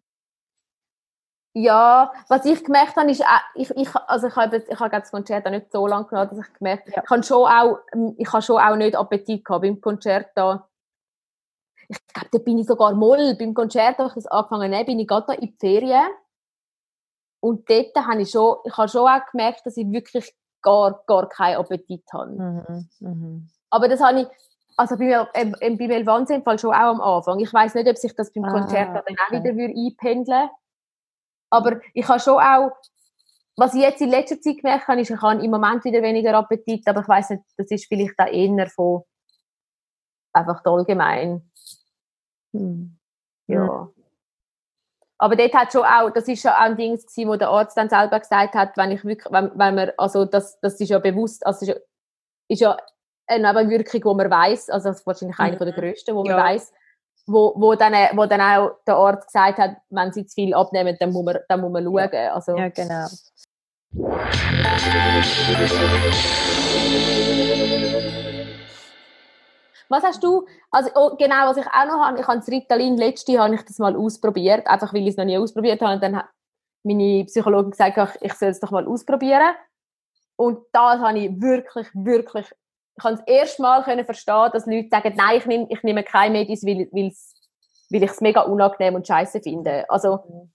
Ja, 1.58 2.12
was 2.28 2.44
ich 2.44 2.66
gemerkt 2.66 2.98
habe, 2.98 3.10
ist, 3.10 3.22
auch, 3.22 3.40
ich, 3.56 3.70
ich, 3.78 3.96
also 3.96 4.28
ich 4.28 4.36
habe, 4.36 4.58
ich 4.58 4.78
habe 4.78 4.90
das 4.90 5.10
Konzert 5.10 5.46
auch 5.46 5.52
nicht 5.52 5.72
so 5.72 5.88
lange 5.88 6.06
genommen, 6.06 6.30
dass 6.30 6.46
ich 6.46 6.54
gemerkt 6.54 6.90
Ja. 6.90 7.02
ich 7.02 7.10
habe 7.10 7.24
schon 7.24 7.48
auch, 7.48 7.80
ähm, 7.94 8.14
ich 8.18 8.32
habe 8.34 8.42
schon 8.42 8.62
auch 8.62 8.76
nicht 8.76 8.96
Appetit 8.96 9.46
gehabt 9.46 9.62
beim 9.62 9.80
Konzert 9.80 10.32
da. 10.36 10.68
Ich 11.88 11.98
glaube, 12.08 12.28
da 12.32 12.38
bin 12.40 12.58
ich 12.58 12.68
sogar 12.68 12.94
mal, 12.94 13.36
beim 13.36 13.54
Konzert, 13.54 14.00
als 14.00 14.18
ich 14.18 14.24
das 14.24 14.28
angefangen 14.28 14.74
habe, 14.74 14.86
bin 14.86 15.00
ich 15.00 15.08
gerade 15.08 15.34
in 15.36 15.48
die 15.48 15.56
Ferien. 15.58 16.08
Und 17.40 17.70
dort 17.70 17.96
habe 17.96 18.22
ich 18.22 18.32
schon, 18.32 18.58
ich 18.66 18.76
habe 18.76 18.90
schon 18.90 19.08
auch 19.08 19.26
gemerkt, 19.32 19.66
dass 19.66 19.78
ich 19.78 19.90
wirklich 19.90 20.36
gar, 20.62 21.04
gar 21.08 21.30
keinen 21.30 21.58
Appetit 21.58 22.04
habe. 22.12 22.32
Mhm. 22.32 22.90
Mhm. 23.00 23.50
Aber 23.70 23.88
das 23.88 24.02
habe 24.02 24.22
ich, 24.22 24.28
also 24.78 24.98
bei, 24.98 25.06
mir- 25.06 25.30
ähm, 25.34 25.56
ähm, 25.62 25.78
beim 25.78 25.92
Elvanse 25.92 26.36
im 26.36 26.44
Fall 26.44 26.60
schon 26.60 26.72
auch 26.74 26.94
am 26.96 27.02
Anfang. 27.02 27.40
Ich 27.40 27.54
weiß 27.54 27.76
nicht, 27.76 27.88
ob 27.90 27.98
sich 27.98 28.16
das 28.16 28.32
beim 28.34 28.46
Ah, 28.46 28.52
Konzert 28.52 28.90
dann 28.90 29.04
auch 29.04 29.28
okay. 29.28 29.44
wieder 29.44 29.56
würde 29.56 29.74
einpendeln 29.74 30.50
Aber 31.50 31.80
ich 31.94 32.08
habe 32.08 32.20
schon 32.20 32.40
auch, 32.40 32.72
was 33.58 33.74
ich 33.74 33.82
jetzt 33.82 34.02
in 34.02 34.10
letzter 34.10 34.40
Zeit 34.42 34.58
gemerkt 34.58 34.88
habe, 34.88 35.00
ist, 35.00 35.10
ich 35.10 35.22
habe 35.22 35.44
im 35.44 35.52
Moment 35.52 35.84
wieder 35.86 36.02
weniger 36.02 36.34
Appetit, 36.34 36.86
aber 36.88 37.02
ich 37.02 37.08
weiß 37.08 37.30
nicht, 37.32 37.44
das 37.58 37.72
ist 37.72 37.86
vielleicht 37.88 38.20
auch 38.20 38.28
eher 38.28 38.68
von 38.70 39.04
einfach 40.34 40.62
allgemein. 40.66 41.50
Hm. 42.54 42.98
Ja. 43.48 43.90
Aber 45.18 45.36
dort 45.38 45.54
hat 45.54 45.72
schon 45.72 45.86
auch, 45.86 46.10
das 46.10 46.28
ist 46.28 46.42
schon 46.42 46.52
auch 46.52 46.60
ein 46.60 46.76
Ding 46.76 46.98
wo 46.98 47.38
der 47.38 47.48
Arzt 47.50 47.78
dann 47.78 47.88
selber 47.88 48.20
gesagt 48.20 48.54
hat, 48.54 48.76
wenn 48.76 48.92
ich 48.92 49.06
wirklich, 49.06 49.32
wenn, 49.32 49.52
wenn 49.58 49.76
man, 49.76 49.92
also 49.98 50.26
das, 50.26 50.60
das 50.60 50.78
ist 50.82 50.90
ja 50.90 51.00
bewusst, 51.00 51.46
also 51.46 51.66
ist 51.66 51.70
ja, 51.70 51.76
ist 52.50 52.60
ja 52.60 52.78
eine 53.28 53.54
Nebenwirkung, 53.54 54.02
wo 54.04 54.14
man 54.14 54.30
weiß, 54.30 54.70
also 54.70 54.90
das 54.90 55.00
ist 55.00 55.08
wahrscheinlich 55.08 55.40
eine 55.40 55.58
von 55.58 55.68
der 55.68 55.76
größten, 55.76 56.16
wo 56.16 56.24
man 56.24 56.38
Ja. 56.38 56.44
weiß, 56.44 56.74
wo, 57.28 57.54
wo, 57.56 57.76
dann, 57.76 57.94
wo 58.18 58.26
dann 58.26 58.42
auch 58.42 58.78
der 58.86 58.96
Arzt 58.96 59.28
gesagt 59.28 59.58
hat, 59.58 59.78
wenn 59.90 60.12
sie 60.12 60.26
zu 60.26 60.36
viel 60.36 60.54
abnehmen, 60.54 60.96
dann 61.00 61.12
muss 61.12 61.26
man, 61.26 61.40
dann 61.48 61.62
muss 61.62 61.72
man 61.72 61.84
schauen. 61.84 62.14
Also, 62.32 62.58
Ja, 62.58 62.70
genau. 62.70 63.08
Was 69.88 70.04
hast 70.04 70.24
du, 70.24 70.46
also 70.72 70.90
oh, 70.96 71.16
genau, 71.16 71.48
was 71.48 71.58
ich 71.58 71.68
auch 71.68 71.86
noch 71.86 72.04
habe, 72.04 72.20
ich 72.20 72.28
habe 72.28 72.40
das 72.40 72.48
Ritalin, 72.48 72.98
letzte 72.98 73.40
habe 73.40 73.54
ich 73.56 73.62
das 73.62 73.78
mal 73.78 73.96
ausprobiert, 73.96 74.66
einfach 74.68 74.94
weil 74.94 75.04
ich 75.04 75.10
es 75.10 75.18
noch 75.18 75.26
nie 75.26 75.38
ausprobiert 75.38 75.82
habe 75.82 75.94
und 75.94 76.04
dann 76.04 76.16
hat 76.18 76.30
meine 76.84 77.26
Psychologin 77.26 77.72
gesagt, 77.72 78.18
ich 78.22 78.34
soll 78.34 78.50
es 78.50 78.60
doch 78.60 78.72
mal 78.72 78.88
ausprobieren 78.88 79.54
und 80.38 80.60
da 80.72 81.00
habe 81.00 81.20
ich 81.20 81.42
wirklich, 81.42 81.88
wirklich, 81.94 82.52
ich 82.98 83.04
habe 83.04 83.16
das 83.18 83.28
erste 83.28 83.62
Mal 83.62 83.84
können 83.84 84.06
verstehen, 84.06 84.50
dass 84.54 84.66
Leute 84.66 84.88
sagen, 84.90 85.14
nein, 85.16 85.38
ich 85.38 85.46
nehme, 85.46 85.68
ich 85.70 85.84
nehme 85.84 86.04
kein 86.04 86.32
Medis, 86.32 86.64
weil, 86.66 86.88
weil 86.92 87.12
ich 88.04 88.12
es 88.12 88.22
mega 88.22 88.42
unangenehm 88.42 88.96
und 88.96 89.08
scheiße 89.08 89.42
finde. 89.42 89.90
Also, 89.90 90.50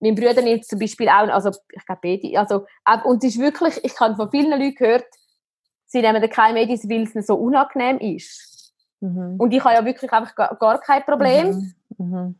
mein 0.00 0.14
Bruder 0.14 0.42
nimmt 0.42 0.66
zum 0.66 0.78
Beispiel 0.78 1.08
auch, 1.08 1.28
also 1.28 1.50
ich 1.72 1.86
glaube 1.86 2.38
also, 2.38 2.66
und 3.04 3.24
es 3.24 3.34
ist 3.34 3.40
wirklich, 3.40 3.82
ich 3.82 3.98
habe 4.00 4.16
von 4.16 4.30
vielen 4.30 4.50
Leuten 4.50 4.74
gehört, 4.74 5.06
sie 5.86 6.02
nehmen 6.02 6.28
kein 6.28 6.54
Medis, 6.54 6.88
weil 6.88 7.08
es 7.14 7.26
so 7.26 7.36
unangenehm 7.36 7.98
ist. 7.98 8.74
Mhm. 9.00 9.36
Und 9.38 9.52
ich 9.52 9.62
habe 9.64 9.74
ja 9.74 9.84
wirklich 9.84 10.12
einfach 10.12 10.34
gar, 10.34 10.56
gar 10.56 10.80
kein 10.80 11.04
Problem. 11.04 11.74
Mhm. 11.96 12.38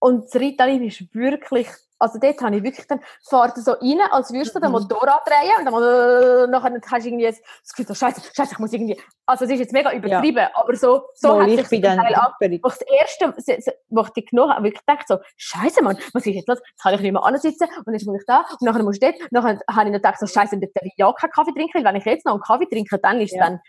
Und 0.00 0.26
das 0.26 0.34
Ritalin 0.40 0.84
ist 0.84 1.12
wirklich, 1.14 1.68
also 1.98 2.20
dort 2.20 2.40
habe 2.40 2.56
ich 2.56 2.62
wirklich 2.62 2.86
dann, 2.86 3.00
fahrt 3.28 3.56
so 3.56 3.72
rein, 3.72 3.98
als 4.12 4.32
würdest 4.32 4.54
du 4.54 4.60
den 4.60 4.68
Mhm. 4.70 4.74
Motorrad 4.78 5.26
drehen 5.26 5.66
und 5.66 5.72
dann 5.72 5.82
äh, 5.82 6.46
nachher 6.46 6.72
hast 6.92 7.04
du 7.04 7.08
irgendwie 7.08 7.26
das 7.26 7.40
Gefühl, 7.74 7.86
so, 7.88 7.94
scheiße, 7.94 8.20
scheiße, 8.32 8.52
ich 8.52 8.58
muss 8.60 8.72
irgendwie, 8.72 9.00
also 9.26 9.44
es 9.44 9.50
ist 9.50 9.58
jetzt 9.58 9.72
mega 9.72 9.92
übertrieben, 9.92 10.46
aber 10.54 10.76
so, 10.76 11.06
so 11.14 11.28
Mal, 11.34 11.42
hat 11.42 11.48
ich 11.48 11.66
sich 11.66 11.80
dann 11.82 11.98
Teil 11.98 12.14
hyperig. 12.14 12.62
Wo 12.62 12.68
ich 12.68 12.74
das 12.74 12.86
erste, 13.26 13.74
wo 13.88 14.02
ich 14.02 14.08
die 14.10 14.24
genommen 14.24 14.52
habe, 14.54 14.64
wirklich 14.64 14.86
gedacht 14.86 15.08
so, 15.08 15.18
scheiße 15.36 15.82
Mann, 15.82 15.98
was 16.14 16.24
ist 16.24 16.34
jetzt 16.34 16.48
los? 16.48 16.58
Jetzt 16.64 16.80
kann 16.82 16.94
ich 16.94 17.00
nicht 17.00 17.12
mehr 17.12 17.24
ansitzen 17.24 17.68
und 17.84 17.92
jetzt 17.92 18.06
muss 18.06 18.20
ich 18.20 18.26
da 18.26 18.44
und 18.48 18.62
nachher 18.62 18.84
muss 18.84 18.94
ich 18.94 19.00
dort. 19.00 19.20
Und 19.20 19.32
nachher 19.32 19.58
habe 19.68 19.86
ich 19.88 19.92
noch 19.92 19.92
gedacht 19.94 20.20
so, 20.20 20.26
scheiße, 20.26 20.54
und 20.54 20.62
jetzt 20.62 20.76
darf 20.76 20.84
ich 20.84 20.94
ja 20.96 21.12
keinen 21.12 21.30
Kaffee 21.32 21.52
trinken, 21.52 21.72
weil 21.74 21.84
wenn 21.84 21.96
ich 21.96 22.04
jetzt 22.04 22.24
noch 22.24 22.34
einen 22.34 22.42
Kaffee 22.42 22.66
trinke, 22.66 22.98
dann 23.00 23.20
ist 23.20 23.32
es 23.32 23.38
Ja. 23.38 23.46
dann 23.46 23.60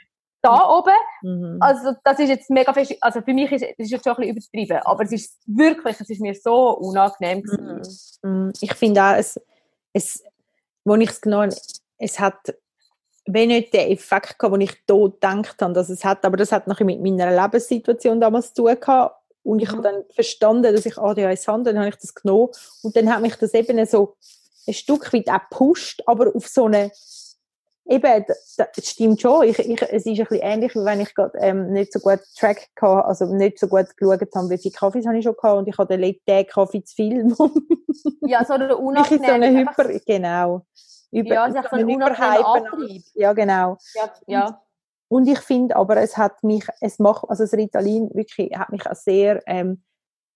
da 0.41 0.69
oben 0.69 0.93
Mhm. 1.21 1.57
also 1.61 1.93
das 2.03 2.19
ist 2.19 2.29
jetzt 2.29 2.49
mega 2.49 2.71
fest, 2.73 2.95
also 3.01 3.21
für 3.21 3.33
mich 3.33 3.51
ist 3.51 3.61
jetzt 3.61 4.03
schon 4.03 4.15
ein 4.15 4.21
bisschen 4.21 4.37
übertrieben, 4.37 4.79
aber 4.85 5.03
es 5.03 5.11
ist 5.11 5.37
wirklich, 5.45 5.99
es 5.99 6.09
ist 6.09 6.21
mir 6.21 6.33
so 6.33 6.77
unangenehm 6.77 7.43
gewesen. 7.43 8.09
Mm, 8.21 8.51
Ich 8.61 8.73
finde 8.75 9.03
auch, 9.03 9.15
es, 9.15 9.39
es, 9.93 10.23
wo 10.85 10.95
ich 10.95 11.09
es 11.09 11.19
genommen 11.21 11.51
habe, 11.51 11.61
es 11.97 12.19
hat 12.19 12.55
wenn 13.31 13.49
nicht 13.49 13.73
den 13.73 13.91
Effekt 13.91 14.39
gehabt, 14.39 14.55
den 14.55 14.61
ich 14.61 14.73
dort 14.87 15.21
gedacht 15.21 15.61
habe, 15.61 15.73
dass 15.73 15.89
es 15.89 16.03
hat, 16.03 16.25
aber 16.25 16.35
das 16.37 16.51
hat 16.51 16.65
nachher 16.67 16.85
mit 16.85 16.99
meiner 17.01 17.29
Lebenssituation 17.29 18.19
damals 18.19 18.53
zu 18.53 18.63
tun 18.63 18.79
gehabt. 18.79 19.15
Und 19.43 19.61
ich 19.61 19.67
Mhm. 19.69 19.73
habe 19.73 19.81
dann 19.83 20.03
verstanden, 20.15 20.73
dass 20.73 20.85
ich 20.85 20.97
ADHS 20.97 21.47
habe, 21.47 21.63
dann 21.63 21.77
habe 21.77 21.89
ich 21.89 21.95
das 21.97 22.15
genommen 22.15 22.49
und 22.81 22.95
dann 22.95 23.13
hat 23.13 23.21
mich 23.21 23.35
das 23.35 23.53
eben 23.53 23.85
so 23.85 24.15
ein 24.67 24.73
Stück 24.73 25.13
weit 25.13 25.29
auch 25.29 25.47
gepusht, 25.49 26.01
aber 26.07 26.35
auf 26.35 26.47
so 26.47 26.65
eine 26.65 26.91
eben, 27.89 28.25
das, 28.27 28.57
stimmt 28.83 29.21
schon, 29.21 29.43
ich, 29.43 29.59
ich, 29.59 29.81
es 29.81 30.05
ist 30.05 30.07
ein 30.07 30.15
bisschen 30.15 30.41
ähnlich, 30.41 30.75
wie 30.75 30.85
wenn 30.85 31.01
ich 31.01 31.13
gerade 31.13 31.37
ähm, 31.39 31.71
nicht 31.71 31.91
so 31.91 31.99
gut 31.99 32.19
Track 32.37 32.69
hatte, 32.81 33.05
also 33.05 33.25
nicht 33.25 33.59
so 33.59 33.67
gut 33.67 33.97
geschaut 33.97 34.21
habe, 34.35 34.49
wie 34.49 34.57
viele 34.57 34.73
Kaffees 34.73 35.05
habe 35.05 35.17
ich 35.17 35.23
schon 35.23 35.35
gehabt 35.35 35.57
und 35.57 35.67
ich 35.67 35.77
hatte 35.77 35.97
den 35.97 36.15
den 36.27 36.47
Kaffee 36.47 36.83
zu 36.83 36.95
viel. 36.95 37.35
Ja, 38.21 38.45
so 38.45 38.53
eine 38.53 38.67
ist 39.01 39.09
so 39.09 39.31
eine 39.31 39.49
Hyper, 39.51 39.99
genau. 40.05 40.65
Über, 41.11 41.33
Ja, 41.33 41.51
so 41.51 41.57
ein 41.57 41.85
unangenehmer 41.85 42.55
Antrieb. 42.55 43.03
Ja, 43.15 43.33
genau. 43.33 43.77
ja, 43.95 44.13
ja. 44.27 44.61
Und 45.07 45.27
ich 45.27 45.39
finde 45.39 45.75
aber, 45.75 45.97
es 45.97 46.17
hat 46.17 46.43
mich, 46.43 46.67
es 46.81 46.99
macht, 46.99 47.25
also 47.27 47.43
das 47.43 47.53
Ritalin 47.53 48.11
wirklich, 48.13 48.55
hat 48.55 48.69
mich 48.69 48.85
auch 48.85 48.95
sehr 48.95 49.41
ähm, 49.47 49.83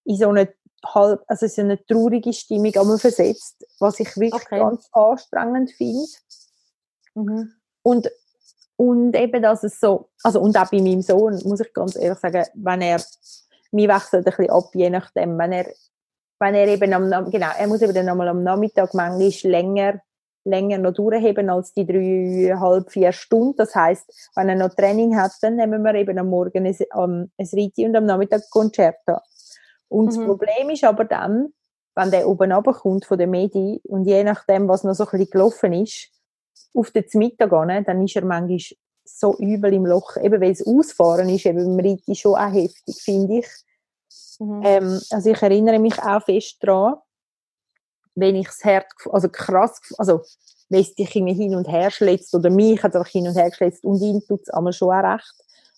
in 0.04 0.18
so 0.18 0.30
eine 0.30 0.52
halb, 0.84 1.24
also 1.28 1.48
so 1.48 1.62
eine 1.62 1.84
traurige 1.86 2.34
Stimmung 2.34 2.74
einmal 2.76 2.98
versetzt, 2.98 3.66
was 3.80 4.00
ich 4.00 4.18
wirklich 4.18 4.44
Okay. 4.46 4.60
ganz 4.60 4.90
anstrengend 4.92 5.72
finde. 5.72 6.08
Mhm. 7.16 7.54
Und, 7.84 8.10
und 8.76 9.16
eben, 9.16 9.42
dass 9.42 9.64
es 9.64 9.80
so, 9.80 10.10
also 10.24 10.40
und 10.40 10.58
auch 10.58 10.70
bei 10.70 10.82
meinem 10.82 11.02
Sohn, 11.02 11.40
muss 11.46 11.60
ich 11.60 11.74
ganz 11.74 11.96
ehrlich 11.96 12.20
sagen, 12.20 12.46
wenn 12.56 12.82
er, 12.82 13.02
mir 13.72 13.90
wechselt 13.90 14.26
ein 14.26 14.36
bisschen 14.36 14.50
ab, 14.50 14.70
je 14.74 14.90
nachdem, 14.90 15.38
wenn 15.38 15.52
er, 15.52 15.66
wenn 16.40 16.56
er 16.56 16.68
eben 16.68 16.94
am, 16.94 17.32
genau, 17.32 17.50
er 17.58 17.68
muss 17.68 17.82
eben 17.82 17.94
dann 17.94 18.10
einmal 18.10 18.28
am 18.28 18.44
Nachmittag 18.44 18.94
manchmal 18.94 19.52
länger, 19.52 20.02
länger 20.46 20.78
noch 20.78 20.94
durchheben 20.94 21.50
als 21.50 21.74
die 21.74 21.86
dreieinhalb, 21.86 22.92
vier 22.92 23.12
Stunden. 23.14 23.56
Das 23.58 23.74
heißt, 23.74 24.32
wenn 24.36 24.50
er 24.50 24.56
noch 24.56 24.76
Training 24.76 25.16
hat, 25.18 25.32
dann 25.42 25.56
nehmen 25.56 25.84
wir 25.84 25.96
eben 25.96 26.18
am 26.20 26.30
Morgen 26.30 26.66
ein, 26.66 26.78
um, 26.94 27.32
ein 27.38 27.50
Riti 27.54 27.86
und 27.86 27.96
am 27.96 28.06
Nachmittag 28.06 28.42
ein 28.42 28.50
Concerto. 28.52 29.18
Und 29.88 30.08
das 30.08 30.18
Mhm. 30.18 30.26
Problem 30.26 30.70
ist 30.72 30.84
aber 30.84 31.06
dann, 31.06 31.54
wenn 31.96 32.12
der 32.12 32.28
oben 32.28 32.52
runterkommt 32.52 33.06
von 33.06 33.18
der 33.18 33.28
Medi 33.28 33.80
und 33.84 34.06
je 34.06 34.24
nachdem, 34.24 34.68
was 34.68 34.84
noch 34.84 34.96
so 34.96 35.06
ein 35.06 35.12
bisschen 35.12 35.30
gelaufen 35.30 35.74
ist, 35.74 36.10
auf 36.74 36.92
den 36.92 37.06
Mittag 37.14 37.50
gehen, 37.50 37.86
dann 37.86 38.04
ist 38.04 38.16
er 38.16 38.26
manchmal 38.26 38.60
so 39.06 39.36
übel 39.38 39.74
im 39.74 39.86
Loch, 39.86 40.18
eben 40.18 40.42
weil 40.42 40.52
es 40.52 40.66
Ausfahren 40.66 41.30
ist, 41.30 41.46
eben 41.46 41.78
beim 41.78 41.86
Reiten 41.86 42.16
schon 42.16 42.36
auch 42.36 42.54
heftig, 42.54 43.02
finde 43.02 43.40
ich. 43.40 43.48
Mhm. 44.40 44.62
Ähm, 44.64 45.02
also 45.10 45.30
ich 45.30 45.42
erinnere 45.42 45.80
mich 45.80 46.02
auch 46.02 46.24
fest 46.24 46.58
daran, 46.62 46.96
wenn 48.16 48.36
ich 48.36 48.48
Herz, 48.62 48.86
gef- 49.00 49.12
also 49.12 49.30
krass, 49.30 49.80
also 49.98 50.22
wenn 50.70 50.82
es 50.82 50.96
dich 50.96 51.16
irgendwie 51.16 51.34
hin 51.34 51.56
und 51.56 51.68
her 51.68 51.92
schlägt, 51.92 52.34
oder 52.34 52.50
mich 52.50 52.82
hat 52.82 52.92
es 52.92 52.96
einfach 52.96 53.12
hin 53.12 53.28
und 53.28 53.36
her 53.36 53.50
geschlägt 53.50 53.84
und 53.84 54.02
ihn 54.02 54.22
tut 54.28 54.42
es 54.44 54.50
einmal 54.50 54.74
schon 54.74 54.90
auch 54.90 55.04
recht. 55.04 55.34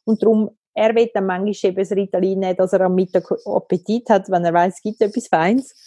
Und 0.06 0.22
darum, 0.22 0.52
er 0.74 0.94
will 0.94 1.10
dann 1.14 1.26
manchmal 1.26 1.72
eben 1.72 1.78
das 1.78 1.92
Ritalin 1.92 2.40
nehmen, 2.40 2.58
dass 2.58 2.74
er 2.74 2.82
am 2.82 2.96
Mittag 2.96 3.26
Appetit 3.46 4.10
hat, 4.10 4.30
wenn 4.30 4.46
er 4.46 4.54
weiß, 4.54 4.76
es 4.76 4.82
gibt 4.82 5.02
etwas 5.02 5.28
Feins. 5.28 5.85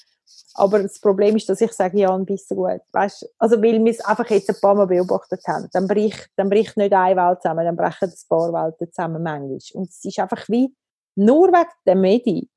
Aber 0.59 0.83
das 0.83 0.99
Problem 0.99 1.37
ist, 1.37 1.49
dass 1.49 1.61
ich 1.61 1.73
sage, 1.73 1.99
ja, 1.99 2.13
ein 2.13 2.25
bisschen 2.25 2.57
gut. 2.57 2.81
Weißt, 2.93 3.29
also, 3.39 3.63
weil 3.63 3.85
wir 3.85 3.93
es 3.93 4.05
einfach 4.05 4.29
jetzt 4.31 4.51
ein 4.51 4.57
paar 4.61 4.75
Mal 4.75 4.87
beobachtet 4.87 5.41
haben. 5.47 5.69
Dann 5.73 5.87
bricht, 5.87 6.31
dann 6.37 6.51
bricht 6.51 6.77
nicht 6.77 6.93
eine 6.93 7.17
Welt 7.17 7.43
zusammen, 7.43 7.65
dann 7.65 7.77
brechen 7.77 8.09
ein 8.09 8.29
paar 8.29 8.53
Welten 8.53 8.93
zusammen 8.93 9.23
manchmal. 9.23 9.59
Und 9.75 9.89
es 9.89 10.05
ist 10.05 10.19
einfach 10.19 10.49
wie, 10.49 10.75
nur 11.15 11.49
wegen 11.49 11.71
der 11.87 11.95
Medi. 11.95 12.49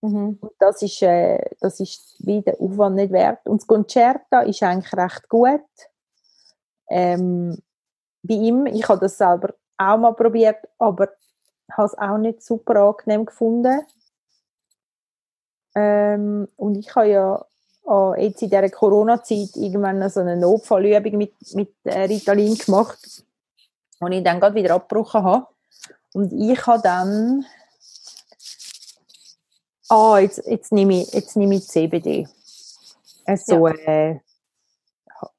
Mhm. 0.00 0.38
Und 0.40 0.52
das 0.58 0.80
ist, 0.80 1.02
äh, 1.02 1.38
das 1.60 1.80
ist 1.80 2.16
wie 2.20 2.40
der 2.40 2.58
Aufwand 2.58 2.96
nicht 2.96 3.12
wert. 3.12 3.46
Und 3.46 3.60
das 3.60 3.66
Concerto 3.66 4.40
ist 4.46 4.62
eigentlich 4.62 4.92
recht 4.94 5.28
gut. 5.28 5.60
Ähm, 6.88 7.58
bei 8.22 8.34
ihm, 8.34 8.66
ich 8.66 8.88
habe 8.88 9.00
das 9.00 9.18
selber 9.18 9.54
auch 9.76 9.98
mal 9.98 10.14
probiert, 10.14 10.64
aber 10.78 11.10
habe 11.72 11.86
es 11.86 11.98
auch 11.98 12.18
nicht 12.18 12.42
super 12.42 12.76
angenehm 12.76 13.26
gefunden. 13.26 13.82
Ähm, 15.74 16.48
und 16.56 16.76
ich 16.76 16.94
habe 16.94 17.08
ja 17.08 17.44
auch 17.84 18.14
jetzt 18.14 18.42
in 18.42 18.50
dieser 18.50 18.68
Corona-Zeit 18.68 19.56
irgendwann 19.56 20.08
so 20.10 20.20
eine 20.20 20.36
Notfallübung 20.36 21.16
mit, 21.16 21.34
mit 21.54 21.74
äh, 21.84 22.02
Ritalin 22.02 22.56
gemacht, 22.56 23.24
die 24.00 24.16
ich 24.16 24.24
dann 24.24 24.40
gerade 24.40 24.54
wieder 24.54 24.74
abgebrochen 24.74 25.24
habe. 25.24 25.46
Und 26.14 26.32
ich 26.32 26.66
habe 26.66 26.82
dann 26.82 27.44
Ah, 29.92 30.18
jetzt, 30.20 30.42
jetzt 30.46 30.72
nehme 30.72 31.02
ich, 31.02 31.12
jetzt 31.12 31.36
nehme 31.36 31.56
ich 31.56 31.68
CBD. 31.68 32.26
Also, 33.26 33.66
äh, 33.66 34.20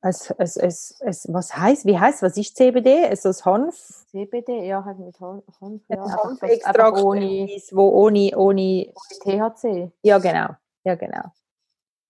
es, 0.02 0.34
es, 0.38 0.58
es, 0.58 0.96
es, 1.00 1.34
was 1.34 1.56
heißt, 1.56 1.86
wie 1.86 1.98
heißt, 1.98 2.22
was 2.22 2.38
ist 2.38 2.56
CBD? 2.56 3.08
Also 3.08 3.30
das 3.30 3.46
Hanf, 3.46 4.06
CBD, 4.12 4.68
ja, 4.68 4.84
halt 4.84 5.00
mit 5.00 5.20
Hanf. 5.20 5.44
Ja, 5.88 6.24
Hanfextrakt, 6.24 7.00
ohne, 7.00 7.48
wo 7.72 7.90
ohne, 7.90 8.32
ohne, 8.38 8.94
THC. 9.22 9.92
ja 10.02 10.18
genau, 10.20 10.50
ja 10.84 10.96
genau. 10.96 11.24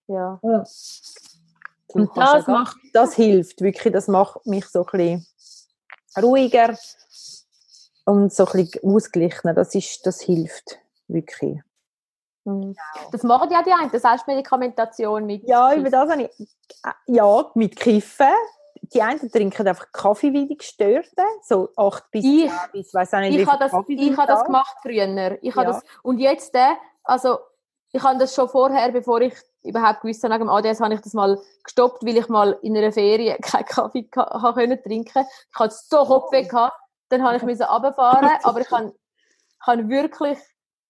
Ja. 0.06 0.38
Ja. 0.42 0.64
Und 1.88 2.16
das 2.16 2.46
macht, 2.46 2.76
das 2.92 3.14
hilft 3.14 3.60
wirklich, 3.60 3.92
das 3.92 4.08
macht 4.08 4.44
mich 4.46 4.66
so 4.66 4.84
ein 4.84 4.86
bisschen 4.90 5.26
ruhiger 6.20 6.76
und 8.04 8.32
so 8.32 8.46
ein 8.46 8.64
bisschen 8.64 8.94
ausgeglichener, 8.94 9.54
das 9.54 9.74
ist, 9.74 10.04
das 10.06 10.20
hilft 10.20 10.78
wirklich. 11.08 11.60
Mhm. 12.44 12.76
Das 13.10 13.22
machen 13.22 13.50
ja 13.50 13.62
die 13.62 13.72
einen, 13.72 13.90
das 13.90 14.04
heißt 14.04 14.26
Medikamentation 14.26 15.24
mit 15.26 15.48
Ja, 15.48 15.74
über 15.74 15.88
das 15.90 16.10
habe 16.10 16.22
ich. 16.22 16.40
äh, 16.84 16.90
Ja, 17.06 17.50
mit 17.54 17.76
Kiffen. 17.76 18.28
Die 18.92 19.00
einen 19.00 19.32
trinken 19.32 19.66
einfach 19.66 19.90
Kaffee 19.92 20.32
wie 20.32 20.46
die 20.46 20.58
Gestörten, 20.58 21.24
so 21.42 21.70
8 21.76 22.10
bis 22.10 22.24
Ich- 22.24 22.50
10 22.50 22.52
bis, 22.72 22.92
weiß 22.92 23.14
auch 23.14 23.20
nicht, 23.20 23.38
ich 23.38 23.46
habe 23.48 23.58
das, 23.58 23.72
ich 23.88 24.16
habe 24.16 24.26
das 24.28 24.44
gemacht 24.44 24.76
früher. 24.82 25.38
Ich 25.42 25.54
Ja. 25.54 25.64
das, 25.64 25.82
und 26.02 26.18
jetzt, 26.18 26.54
äh, 26.54 26.74
also 27.02 27.38
ich 27.92 28.02
habe 28.02 28.18
das 28.18 28.34
schon 28.34 28.48
vorher, 28.48 28.92
bevor 28.92 29.22
ich 29.22 29.34
überhaupt 29.62 30.02
gewusst 30.02 30.22
habe, 30.22 30.34
wegen 30.34 30.44
dem 30.44 30.50
ADS, 30.50 30.80
habe 30.80 30.92
ich 30.94 31.00
das 31.00 31.14
mal 31.14 31.40
gestoppt, 31.62 32.04
weil 32.04 32.18
ich 32.18 32.28
mal 32.28 32.58
in 32.60 32.76
einer 32.76 32.92
Ferien 32.92 33.38
keinen 33.40 33.64
Kaffee 33.64 34.02
können 34.04 34.82
trinken. 34.82 35.24
Ich 35.50 35.58
hatte 35.58 35.74
so 35.88 36.04
Kopfweh 36.04 36.42
gehabt, 36.42 36.76
dann 37.08 37.22
habe 37.22 37.36
ich 37.36 37.42
runterfahren, 37.70 38.28
aber 38.42 38.60
ich 38.60 38.70
habe, 38.70 38.92
ich 39.60 39.66
habe 39.66 39.88
wirklich 39.88 40.38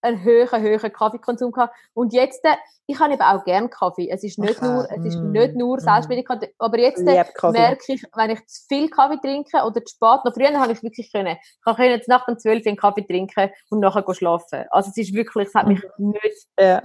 einen 0.05 0.25
hohen, 0.25 0.62
hohen 0.62 0.93
Kaffeekonsum 0.93 1.53
gehabt. 1.53 1.75
Und 1.95 2.12
jetzt, 2.12 2.45
äh, 2.45 2.55
ich 2.87 2.99
habe 3.01 3.14
eben 3.14 3.23
auch 3.23 3.45
gern 3.45 3.71
Kaffee. 3.71 4.11
Es 4.11 4.23
ist 4.23 4.38
nicht 4.38 4.59
Okay. 4.59 4.67
nur, 4.67 4.90
es 4.90 5.05
ist 5.05 5.23
Mm, 5.23 5.33
nicht 5.33 5.55
nur 5.57 5.79
mm. 5.79 5.81
Selbstmedikation, 5.81 6.51
aber 6.59 6.79
jetzt 6.79 7.07
äh, 7.07 7.25
merke 7.51 7.93
ich, 7.95 8.05
wenn 8.14 8.31
ich 8.31 8.47
zu 8.47 8.67
viel 8.69 8.90
Kaffee 8.90 9.19
trinke 9.23 9.57
oder 9.64 9.83
zu 9.85 9.95
spät, 9.95 10.25
noch 10.25 10.35
früher 10.35 10.59
habe 10.61 10.73
ich 10.73 10.83
wirklich 10.83 11.11
können, 11.11 11.37
ich 11.40 11.64
kann 11.64 11.77
jetzt 11.90 12.09
nach 12.09 12.27
dem 12.27 12.38
12 12.38 12.61
Uhr 12.61 12.67
einen 12.69 12.77
Kaffee 12.77 13.03
trinken 13.07 13.51
und 13.71 13.81
nachher 13.81 14.05
schlafen. 14.14 14.64
Also 14.71 14.90
es 14.90 14.97
ist 14.99 15.14
wirklich, 15.14 15.49
es 15.49 15.55
hat 15.55 15.67
mich 15.67 15.83
nicht 15.97 16.47
Ja. 16.61 16.83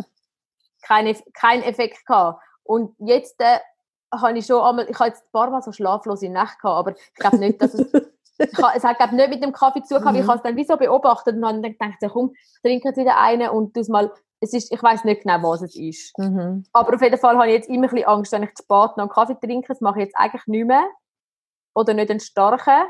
keinen 0.81 1.15
kein 1.33 1.61
Effekt 1.63 2.05
gehabt. 2.05 2.41
Und 2.63 2.95
jetzt 2.99 3.39
äh, 3.41 3.57
habe 4.13 4.37
ich 4.37 4.45
schon 4.45 4.61
einmal, 4.61 4.89
ich 4.89 4.97
habe 4.97 5.09
jetzt 5.09 5.23
ein 5.23 5.31
paar 5.31 5.49
Mal 5.49 5.61
so 5.61 5.71
schlaflose 5.71 6.29
Nächte 6.29 6.57
gehabt, 6.61 6.87
aber 6.87 6.91
ich 6.91 7.13
glaube 7.15 7.37
nicht, 7.39 7.61
dass 7.61 7.73
es, 7.73 7.91
es 8.39 8.83
hat 8.83 8.97
glaube 8.97 9.15
nicht 9.15 9.29
mit 9.29 9.43
dem 9.43 9.51
Kaffee 9.53 9.83
zu 9.83 9.95
tun, 9.97 10.05
weil 10.05 10.15
ich 10.15 10.23
Mhm. 10.23 10.27
habe 10.27 10.37
es 10.37 10.43
dann 10.43 10.55
wie 10.55 10.63
so 10.63 10.77
beobachtet 10.77 11.35
und 11.35 11.45
habe 11.45 11.61
dann 11.61 11.71
gedacht, 11.73 11.97
ja, 12.01 12.09
komm, 12.09 12.31
ich 12.33 12.61
trinke 12.61 12.87
jetzt 12.89 12.97
wieder 12.97 13.17
einen 13.17 13.49
und 13.49 13.75
das 13.75 13.87
mal, 13.89 14.11
es 14.39 14.53
ist, 14.53 14.71
ich 14.71 14.81
weiß 14.81 15.03
nicht 15.03 15.23
genau, 15.23 15.43
was 15.43 15.61
es 15.61 15.75
ist. 15.75 16.17
Mhm. 16.17 16.63
Aber 16.71 16.95
auf 16.95 17.01
jeden 17.01 17.17
Fall 17.17 17.35
habe 17.37 17.47
ich 17.47 17.53
jetzt 17.53 17.69
immer 17.69 17.87
ein 17.87 17.89
bisschen 17.91 18.07
Angst, 18.07 18.31
wenn 18.31 18.43
ich 18.43 18.55
zu 18.55 18.63
spät 18.63 18.69
noch 18.69 18.97
einen 18.99 19.09
Kaffee 19.09 19.35
trinke, 19.35 19.67
das 19.67 19.81
mache 19.81 19.99
ich 19.99 20.05
jetzt 20.05 20.15
eigentlich 20.17 20.47
nicht 20.47 20.65
mehr. 20.65 20.87
Oder 21.75 21.93
nicht 21.93 22.09
einen 22.09 22.19
starken. 22.21 22.87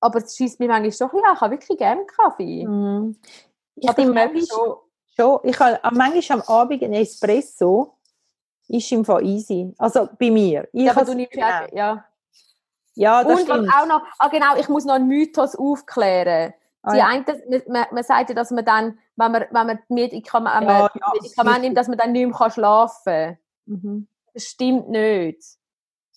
Aber 0.00 0.18
es 0.18 0.36
schießt 0.36 0.58
mich 0.60 0.68
manchmal 0.68 0.92
schon 0.92 1.10
an, 1.24 1.34
ich 1.34 1.40
habe 1.40 1.50
wirklich 1.52 1.78
gerne 1.78 2.04
Kaffee. 2.06 2.66
Mhm. 2.66 3.16
Ich 3.76 3.88
aber 3.88 3.98
ich 4.02 4.08
manchmal 4.08 4.42
schon, 4.46 4.74
schon, 5.16 5.38
ich 5.44 5.58
habe 5.60 5.82
am- 5.84 5.94
manchmal 5.96 6.40
am 6.40 6.48
Abend 6.48 6.82
ein 6.82 6.92
Espresso, 6.92 7.94
ist 8.68 8.90
im 8.92 9.04
Fall 9.04 9.24
easy. 9.24 9.72
Also 9.78 10.08
bei 10.18 10.30
mir. 10.30 10.68
Ich 10.72 10.84
ja, 10.84 10.92
aber 10.92 11.04
du 11.04 11.14
nimmst 11.14 11.32
genau. 11.32 11.46
ja, 11.46 11.66
ja. 11.72 12.04
Ja, 12.94 13.24
das 13.24 13.40
Und 13.40 13.48
was 13.48 13.56
stimmt. 13.58 13.72
auch 13.74 13.86
noch, 13.86 14.02
ah 14.18 14.28
genau, 14.28 14.56
ich 14.56 14.68
muss 14.68 14.84
noch 14.84 14.94
einen 14.94 15.08
Mythos 15.08 15.56
aufklären. 15.56 16.52
Ah, 16.82 16.92
Die 16.92 16.98
ja. 16.98 17.06
eine, 17.06 17.24
man, 17.68 17.86
man, 17.92 18.02
sagt 18.04 18.28
ja, 18.30 18.34
dass 18.34 18.50
man 18.50 18.64
dann, 18.64 18.98
wenn 19.16 19.32
man, 19.32 19.42
wenn 19.50 19.66
man 19.66 19.78
Medikamente, 19.88 20.64
Ja, 20.66 20.90
ja, 20.94 21.12
Medikamente 21.14 21.60
nimmt, 21.60 21.76
dass 21.76 21.88
man 21.88 21.96
dann 21.98 22.12
nicht 22.12 22.26
mehr 22.38 22.50
schlafen 22.50 23.04
kann. 23.04 23.38
Mhm. 23.66 24.08
Das 24.34 24.44
stimmt 24.44 24.88
nicht. 24.88 25.42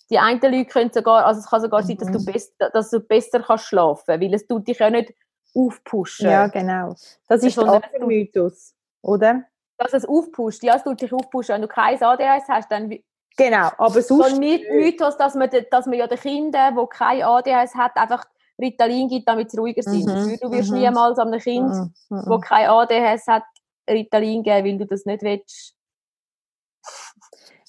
Die 0.09 0.19
einen 0.19 0.39
Leute 0.41 0.65
können 0.65 0.91
sogar, 0.93 1.25
also 1.25 1.39
es 1.39 1.47
kann 1.49 1.61
sogar 1.61 1.83
sein, 1.83 1.97
dass 1.97 2.11
du, 2.11 2.19
Mhm. 2.19 2.25
best, 2.25 2.53
dass 2.57 2.89
du 2.89 2.99
besser 2.99 3.41
kannst 3.41 3.65
schlafen 3.65 4.19
weil 4.21 4.33
es 4.33 4.45
tut 4.47 4.67
dich 4.67 4.79
ja 4.79 4.89
nicht 4.89 5.13
aufpushen. 5.55 6.29
ja, 6.29 6.47
genau. 6.47 6.95
Das 7.27 7.41
ist 7.43 7.57
der 7.57 7.63
andere 7.67 8.05
Mythos, 8.05 8.73
oder? 9.01 9.43
Dass 9.77 9.93
es 9.93 10.05
aufpusht. 10.05 10.63
Ja, 10.63 10.75
es 10.75 10.83
tut 10.83 11.01
dich 11.01 11.11
aufpushen. 11.13 11.55
Wenn 11.55 11.61
du 11.63 11.67
kein 11.67 12.01
ADHS 12.01 12.47
hast, 12.49 12.71
dann 12.71 12.89
Genau, 13.37 13.69
aber 13.77 14.01
so 14.01 14.17
sonst... 14.21 14.33
ein 14.33 14.39
My- 14.39 14.65
Mythos, 14.71 15.17
dass 15.17 15.35
man, 15.35 15.49
dass 15.69 15.85
man 15.85 15.95
ja 15.97 16.07
den 16.07 16.19
Kindern, 16.19 16.75
die 16.77 16.85
kein 16.89 17.21
ADHS 17.21 17.75
hat, 17.75 17.95
einfach 17.97 18.25
Ritalin 18.59 19.09
gibt, 19.09 19.27
damit 19.27 19.51
sie 19.51 19.57
ruhiger 19.57 19.83
sind. 19.83 20.07
Mhm, 20.07 20.37
Du 20.41 20.51
wirst 20.51 20.71
mhm. 20.71 20.79
niemals 20.79 21.19
einem 21.19 21.39
Kind 21.39 21.69
Mhm, 21.69 21.93
mhm. 22.09 22.23
wo 22.25 22.39
kein 22.39 22.69
ADHS 22.69 23.27
hat, 23.27 23.43
Ritalin 23.89 24.41
geben, 24.41 24.65
weil 24.65 24.77
du 24.77 24.85
das 24.85 25.05
nicht 25.05 25.21
willst. 25.21 25.75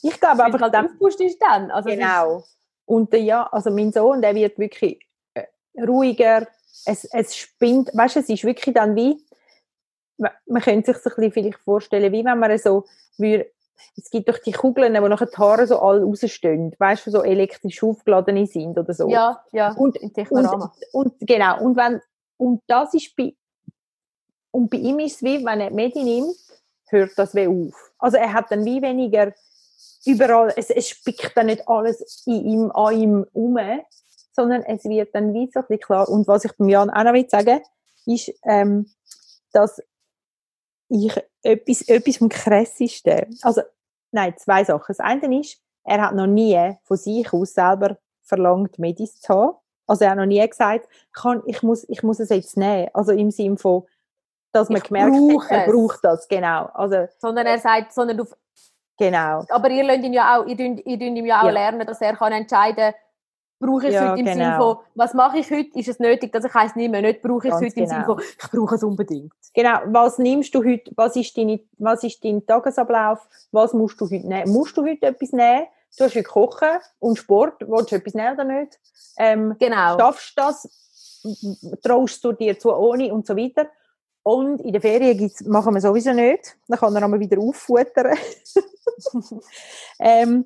Ich 0.03 0.21
glaube 0.21 0.39
Weil 0.39 0.47
einfach, 0.47 0.71
du 0.71 1.05
halt 1.07 1.21
ist 1.21 1.43
dann. 1.43 1.71
Also 1.71 1.89
Genau. 1.91 2.45
Und 2.85 3.13
ja, 3.15 3.45
also 3.51 3.71
mein 3.71 3.93
Sohn, 3.93 4.23
der 4.23 4.35
wird 4.35 4.59
wirklich 4.59 5.01
äh, 5.35 5.47
ruhiger. 5.83 6.47
Es, 6.85 7.05
es 7.05 7.35
spinnt, 7.35 7.91
weißt 7.93 8.17
du, 8.17 8.21
es 8.21 8.29
ist 8.29 8.45
wirklich 8.45 8.73
dann 8.75 8.95
wie, 8.95 9.27
ma- 10.19 10.33
man 10.47 10.63
könnte 10.63 10.93
sich 10.93 11.03
so 11.03 11.11
ein 11.11 11.17
bisschen 11.17 11.33
vielleicht 11.33 11.59
vorstellen, 11.59 12.13
wie 12.13 12.25
wenn 12.25 12.39
man 12.39 12.57
so, 12.59 12.85
würde, 13.19 13.51
es 13.97 14.11
gibt 14.11 14.29
doch 14.29 14.39
die 14.39 14.53
Kugeln, 14.53 14.95
wo 15.03 15.09
nachher 15.09 15.27
die 15.27 15.37
Haare 15.37 15.67
so 15.67 15.81
alle 15.81 16.03
rausstehen, 16.03 16.75
weißt 16.79 17.07
du, 17.07 17.11
so 17.11 17.23
elektrisch 17.23 17.83
aufgeladen 17.83 18.47
sind 18.47 18.79
oder 18.79 18.93
so. 18.95 19.09
Ja, 19.09 19.43
ja, 19.53 19.73
Und- 19.73 19.99
Technorama. 20.15 20.73
Und 20.93 21.15
genau, 21.21 21.63
und 21.63 21.77
wenn, 21.77 22.01
und 22.37 22.63
das 22.67 22.95
ist 22.95 23.15
bei, 23.17 23.35
und 24.51 24.71
bei 24.71 24.79
ihm 24.79 24.99
ist 25.01 25.17
es 25.17 25.23
wie, 25.23 25.45
wenn 25.45 25.61
er 25.61 25.71
Medi 25.71 26.03
nimmt, 26.03 26.37
hört 26.89 27.13
das 27.17 27.35
wie 27.35 27.47
auf. 27.47 27.93
Also 27.99 28.17
er 28.17 28.33
hat 28.33 28.51
dann 28.51 28.65
wie 28.65 28.81
weniger 28.81 29.33
überall, 30.05 30.53
es, 30.57 30.71
es 30.71 30.89
spickt 30.89 31.37
dann 31.37 31.47
nicht 31.47 31.69
alles 31.69 32.23
in 32.27 32.45
ihm, 32.45 32.71
an 32.73 32.95
ihm 33.01 33.27
um, 33.33 33.59
sondern 34.33 34.63
es 34.63 34.85
wird 34.85 35.15
dann 35.15 35.35
wie 35.35 35.51
so 35.53 35.61
ein 35.61 35.67
bisschen 35.67 35.81
klar. 35.81 36.09
Und 36.09 36.29
was 36.29 36.45
ich 36.45 36.53
beim 36.57 36.69
Jan 36.69 36.91
auch 36.91 37.05
noch 37.05 37.13
will 37.13 37.29
sagen, 37.29 37.61
ist, 38.07 38.33
ähm, 38.45 38.87
dass 39.53 39.81
ich 40.89 41.15
etwas, 41.43 41.83
etwas 41.83 42.17
vom 42.19 42.29
Krassesten, 42.29 43.37
also, 43.43 43.63
nein, 44.13 44.35
zwei 44.37 44.65
Sachen. 44.65 44.85
Das 44.89 45.01
eine 45.01 45.41
ist, 45.41 45.61
er 45.85 46.03
hat 46.03 46.15
noch 46.15 46.27
nie 46.27 46.77
von 46.85 46.97
sich 46.97 47.33
aus 47.33 47.55
selber 47.55 47.97
verlangt, 48.23 48.79
Medis 48.79 49.21
zu 49.21 49.33
haben. 49.35 49.57
Also 49.87 50.05
er 50.05 50.11
hat 50.11 50.19
noch 50.19 50.27
nie 50.27 50.47
gesagt, 50.49 50.89
kann, 51.13 51.43
ich, 51.47 51.63
muss, 51.63 51.89
ich 51.89 52.03
muss 52.03 52.19
es 52.19 52.31
jetzt 52.31 52.57
nehmen. 52.57 52.89
Also 52.93 53.13
im 53.13 53.31
Sinne 53.31 53.57
von, 53.57 53.85
dass 54.53 54.69
man 54.69 54.79
Ich 54.79 54.85
gemerkt 54.85 55.15
hat, 55.15 55.51
er 55.51 55.67
es. 55.69 55.73
braucht 55.73 56.05
das, 56.05 56.27
genau. 56.29 56.65
Also, 56.75 57.07
Sondern 57.19 57.47
er 57.47 57.59
sagt, 57.59 57.93
sondern 57.93 58.17
du, 58.17 58.25
genau. 58.99 59.45
aber 59.49 59.71
ihr 59.71 59.85
lernt 59.85 60.05
ihn 60.05 60.13
ja 60.13 60.39
auch, 60.41 60.47
ihr 60.47 60.57
dünnt, 60.57 60.85
ihr 60.85 60.99
dünnt 60.99 61.17
ihm 61.19 61.27
ja 61.27 61.41
auch 61.41 61.47
Ja. 61.47 61.51
lernen, 61.53 61.87
dass 61.87 62.01
er 62.01 62.17
kann 62.17 62.33
entscheiden 62.33 62.95
brauche 63.59 63.89
ich 63.89 63.89
es 63.89 63.95
Ja, 63.95 64.11
heute 64.11 64.21
im 64.21 64.27
Sinne 64.27 64.45
genau. 64.45 64.75
von, 64.75 64.85
was 64.95 65.15
mache 65.15 65.39
ich 65.39 65.51
heute, 65.51 65.79
ist 65.79 65.89
es 65.89 65.99
nötig, 65.99 66.33
dass 66.33 66.45
ich 66.45 66.55
eins 66.55 66.77
nehme, 66.77 67.01
nicht 67.03 67.23
brauche 67.23 67.49
ich 67.49 67.55
es 67.55 67.61
heute 67.61 67.81
im 67.81 67.87
Sinne 67.87 68.03
genau. 68.03 68.15
von, 68.17 68.21
ich 68.21 68.51
brauche 68.51 68.75
es 68.75 68.83
unbedingt. 68.83 69.33
Genau, 69.55 69.79
was 69.87 70.19
nimmst 70.19 70.55
du 70.55 70.65
heute, 70.65 70.91
was 70.97 71.17
ist, 71.17 71.37
deine, 71.37 71.61
was 71.79 72.05
ist 72.05 72.23
dein 72.25 72.45
Tagesablauf, 72.47 73.27
was 73.53 73.73
musst 73.73 74.01
du 74.01 74.05
heute 74.05 74.27
nehmen? 74.27 74.53
Musst 74.53 74.77
du 74.77 74.83
heute 74.83 75.07
etwas 75.07 75.33
nehmen? 75.33 75.67
Du 75.97 76.05
hast 76.05 76.15
heute 76.15 76.25
Kochen 76.25 76.69
und 76.99 77.17
Sport, 77.17 77.63
willst 77.67 77.93
du 77.93 77.97
etwas 77.97 78.15
nehmen 78.15 78.35
oder 78.35 78.45
nicht? 78.45 78.79
Ähm, 79.19 79.57
Genau. 79.59 79.99
Schaffst 79.99 80.37
du 80.37 80.43
das? 80.43 80.69
Traust 81.83 82.23
du 82.23 82.33
dir 82.33 82.59
zu 82.59 82.73
ohne 82.73 83.13
und 83.13 83.27
so 83.27 83.37
weiter? 83.37 83.67
Und 84.23 84.61
in 84.61 84.73
der 84.73 84.81
Ferien 84.81 85.17
gibt's, 85.17 85.45
machen 85.45 85.73
wir 85.75 85.81
sowieso 85.81 86.13
nicht. 86.13 86.57
Dann 86.67 86.79
kann 86.79 86.97
er 86.97 87.03
einmal 87.05 87.21
wieder 87.21 87.39
auffuttern. 87.39 88.19
ähm, 90.01 90.45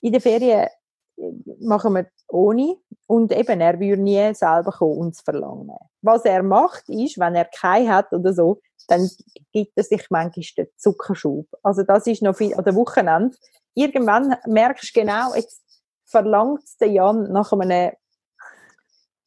in 0.00 0.12
der 0.12 0.20
Ferien 0.20 0.68
äh, 1.16 1.32
machen 1.60 1.94
wir 1.94 2.06
ohne. 2.32 2.76
Und 3.06 3.32
eben, 3.32 3.60
er 3.60 3.80
würde 3.80 4.02
nie 4.02 4.34
selber 4.34 4.72
kommen 4.72 4.98
und 4.98 5.14
es 5.14 5.20
verlangen. 5.20 5.70
Was 6.02 6.24
er 6.24 6.42
macht, 6.42 6.88
ist, 6.88 7.18
wenn 7.18 7.34
er 7.34 7.46
keinen 7.46 7.92
hat 7.92 8.12
oder 8.12 8.32
so, 8.32 8.60
dann 8.88 9.08
gibt 9.52 9.72
er 9.76 9.84
sich 9.84 10.06
manchmal 10.10 10.44
den 10.56 10.66
Zuckerschub. 10.76 11.46
Also 11.62 11.82
das 11.82 12.06
ist 12.06 12.22
noch 12.22 12.36
viel, 12.36 12.54
an 12.54 12.64
der 12.64 12.74
Wochenende. 12.74 13.36
Irgendwann 13.74 14.36
merkst 14.46 14.94
du 14.94 15.00
genau, 15.00 15.34
jetzt 15.34 15.62
verlangt 16.04 16.64
der 16.80 16.88
Jan 16.88 17.30
nach 17.32 17.52
einem 17.52 17.92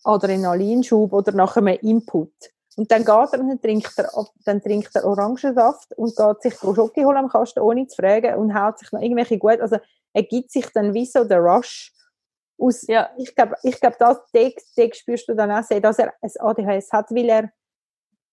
Adrenalinschub 0.03 1.13
oder 1.13 1.31
nach 1.31 1.55
einem 1.55 1.77
Input. 1.81 2.33
Und 2.75 2.91
dann 2.91 3.05
geht 3.05 3.33
er 3.33 3.39
und 3.39 3.49
dann 3.49 3.61
trinkt 3.61 3.93
er, 3.97 4.09
dann 4.45 4.61
trinkt 4.61 4.95
er 4.95 5.05
Orangensaft 5.05 5.95
und 5.95 6.15
geht 6.15 6.41
sich 6.41 6.55
Schoki 6.55 7.03
holen 7.03 7.17
am 7.17 7.29
Kasten, 7.29 7.59
ohne 7.59 7.87
zu 7.87 7.95
fragen 7.95 8.35
und 8.35 8.53
haut 8.53 8.79
sich 8.79 8.91
noch 8.91 9.01
irgendwelche 9.01 9.37
gut. 9.37 9.61
Also 9.61 9.77
er 10.13 10.23
gibt 10.23 10.51
sich 10.51 10.67
dann 10.73 10.93
wie 10.93 11.05
so 11.05 11.23
der 11.23 11.39
Rush 11.39 11.93
aus. 12.57 12.85
Ja. 12.87 13.09
Ich 13.17 13.35
glaube, 13.35 13.55
ich 13.63 13.79
glaub, 13.79 13.97
das 13.97 14.19
den 14.31 14.93
spürst 14.93 15.27
du 15.27 15.35
dann 15.35 15.51
auch 15.51 15.63
sehr, 15.63 15.81
dass 15.81 15.99
er 15.99 16.13
ein 16.21 16.31
ADHS 16.39 16.91
hat, 16.91 17.11
weil 17.11 17.29
er 17.29 17.51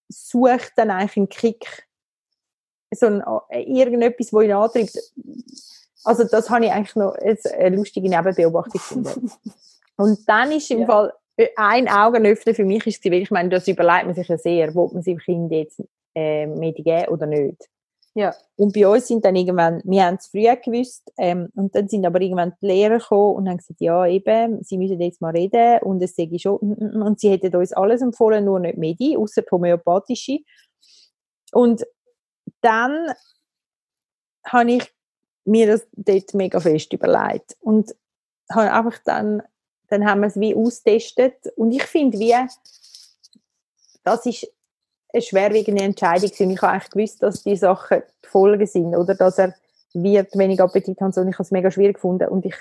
sucht 0.09 0.72
dann 0.76 0.90
eigentlich 0.90 1.16
einen 1.16 1.28
Kick. 1.28 1.87
So 2.92 3.06
ein, 3.06 3.22
irgendetwas, 3.50 4.33
wo 4.33 4.40
ihn 4.40 4.52
antreibt. 4.52 4.98
Also 6.04 6.24
das 6.24 6.50
habe 6.50 6.64
ich 6.64 6.72
eigentlich 6.72 6.96
noch 6.96 7.14
jetzt 7.22 7.52
eine 7.52 7.76
lustige 7.76 8.09
Nebenbeobachtung 8.09 8.72
gefunden. 8.72 9.30
Und 9.96 10.28
dann 10.28 10.50
ist 10.50 10.70
im 10.70 10.80
Ja. 10.80 10.87
Fall 10.87 11.12
äh, 11.37 11.48
ein 11.56 11.88
Augenöffner 11.88 12.54
für 12.54 12.64
mich 12.64 12.87
ist, 12.87 13.04
weil 13.04 13.22
ich 13.22 13.30
meine, 13.30 13.50
das 13.50 13.68
überlegt 13.68 14.06
man 14.06 14.14
sich 14.14 14.28
ja 14.28 14.38
sehr, 14.38 14.74
wo 14.74 14.88
man 14.88 15.02
seinem 15.02 15.18
Kind 15.18 15.52
jetzt 15.52 15.83
äh, 16.14 16.46
Medi 16.46 16.83
geben 16.83 17.09
oder 17.09 17.26
nicht. 17.26 17.68
Ja. 18.14 18.35
Und 18.57 18.75
bei 18.75 18.88
uns 18.88 19.07
sind 19.07 19.25
dann 19.25 19.37
irgendwann, 19.37 19.83
wir 19.85 20.05
haben 20.05 20.16
es 20.16 20.27
früher 20.27 20.57
gewusst, 20.57 21.12
ähm, 21.16 21.49
und 21.55 21.75
dann 21.75 21.88
sind 21.88 22.05
aber 22.05 22.20
irgendwann 22.20 22.55
die 22.61 22.66
Lehrer 22.66 22.99
gekommen 22.99 23.37
und 23.37 23.49
haben 23.49 23.59
gesagt, 23.59 23.81
ja 23.81 24.05
eben, 24.07 24.62
sie 24.64 24.79
müssen 24.79 25.01
jetzt 25.01 25.20
mal 25.20 25.31
reden 25.31 25.81
und 25.83 26.03
es 26.03 26.16
sage 26.16 26.35
ich 26.35 26.42
schon, 26.42 26.59
und 26.59 27.21
sie 27.21 27.31
hätten 27.31 27.54
uns 27.54 27.73
alles 27.73 28.02
empfohlen, 28.02 28.44
nur 28.44 28.58
nicht 28.58 28.79
Medi, 28.79 29.17
außer 29.17 29.42
homöopathische. 29.50 30.38
Und 31.52 31.85
dann 32.61 33.13
habe 34.44 34.73
ich 34.73 34.92
mir 35.44 35.67
das 35.67 35.87
dort 35.92 36.35
mega 36.35 36.61
fest 36.61 36.92
überlegt 36.92 37.56
und 37.61 37.94
habe 38.50 38.73
einfach 38.73 38.98
dann, 39.04 39.42
dann 39.88 40.04
haben 40.04 40.21
wir 40.21 40.29
es 40.29 40.38
wie 40.38 40.54
austestet 40.54 41.46
und 41.56 41.73
ich 41.73 41.85
finde 41.85 42.19
wie, 42.19 42.35
das 44.02 44.27
ist 44.27 44.50
eine 45.13 45.23
schwerwiegende 45.23 45.83
Entscheidung 45.83 46.31
gewesen. 46.31 46.50
ich 46.50 46.63
habe 46.63 46.73
eigentlich 46.73 46.90
gewusst, 46.90 47.23
dass 47.23 47.42
die 47.42 47.56
Sachen 47.56 48.02
die 48.25 48.29
Folgen 48.29 48.67
sind 48.67 48.94
oder 48.94 49.15
dass 49.15 49.38
er 49.38 49.54
wird 49.92 50.37
weniger 50.37 50.65
Appetit 50.65 51.00
haben 51.00 51.13
soll. 51.13 51.29
Ich 51.29 51.35
habe 51.35 51.42
es 51.42 51.50
mega 51.50 51.71
schwierig 51.71 51.94
gefunden 51.94 52.29
und 52.29 52.44
ich, 52.46 52.54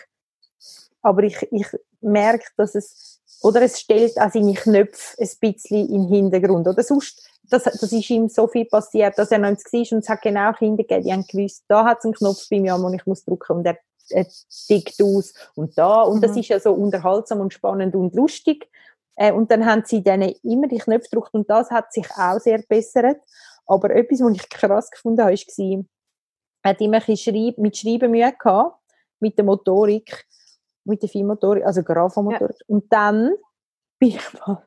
aber 1.02 1.24
ich, 1.24 1.48
ich 1.52 1.68
merke, 2.02 2.46
dass 2.58 2.76
es, 2.76 3.22
oder 3.42 3.62
es 3.62 3.80
stellt 3.80 4.20
auch 4.20 4.32
seine 4.32 4.54
Knöpfe 4.54 5.22
ein 5.22 5.30
bisschen 5.40 5.90
im 5.90 6.08
Hintergrund 6.08 6.68
oder 6.68 6.84
sonst 6.84 7.30
das, 7.50 7.64
das 7.64 7.92
ist 7.92 8.10
ihm 8.10 8.30
so 8.30 8.48
viel 8.48 8.66
passiert, 8.66 9.18
dass 9.18 9.32
er 9.32 9.40
noch 9.40 9.50
ins 9.50 9.66
war 9.66 9.80
und 9.92 10.04
es 10.04 10.10
hat 10.10 10.22
genau 10.22 10.52
Kinder 10.54 10.84
gegeben, 10.84 11.04
die 11.04 11.14
haben 11.14 11.26
gewusst, 11.28 11.64
da 11.68 11.86
hat 11.86 12.00
es 12.00 12.06
einen 12.06 12.14
Knopf 12.14 12.48
bei 12.50 12.60
mir, 12.60 12.78
wo 12.80 12.90
ich 12.90 13.06
muss 13.06 13.26
drücken 13.26 13.58
und 13.58 13.66
er, 13.66 13.78
er 14.10 14.28
tickt 14.68 15.02
aus 15.02 15.34
und 15.56 15.78
da 15.78 16.02
und 16.02 16.18
mhm. 16.18 16.22
das 16.22 16.38
ist 16.38 16.48
ja 16.50 16.60
so 16.60 16.74
unterhaltsam 16.74 17.42
und 17.42 17.54
spannend 17.54 17.96
und 17.96 18.14
lustig 18.16 18.70
äh, 19.20 19.34
und 19.34 19.52
dann 19.52 19.66
haben 19.66 19.84
sie 19.86 20.02
dann 20.02 20.22
immer 20.22 20.68
die 20.68 20.78
Knöpfe 20.78 21.10
gedrückt 21.10 21.34
und 21.34 21.50
das 21.50 21.70
hat 21.70 21.92
sich 21.92 22.10
auch 22.12 22.40
sehr 22.40 22.64
bessert, 22.70 23.18
aber 23.66 23.90
etwas, 23.92 24.22
was 24.22 24.34
ich 24.34 24.50
krass 24.50 24.90
gefunden 24.90 25.22
habe, 25.22 25.34
war, 25.34 25.84
hat 26.64 26.82
immer 26.82 26.98
ein 26.98 27.06
bisschen 27.06 27.54
mit 27.58 27.78
Schreiben 27.78 28.12
Mühe 28.12 28.32
gehabt, 28.32 28.78
mit 29.20 29.38
der 29.38 29.44
Motorik, 29.44 30.26
mit 30.86 31.02
der 31.02 31.10
Feinmotorik, 31.10 31.66
also 31.66 31.84
Graphomotorik 31.84 32.56
ja. 32.60 32.66
und 32.68 32.92
dann 32.92 33.34
bin 34.00 34.10
ich 34.12 34.34
mal 34.34 34.66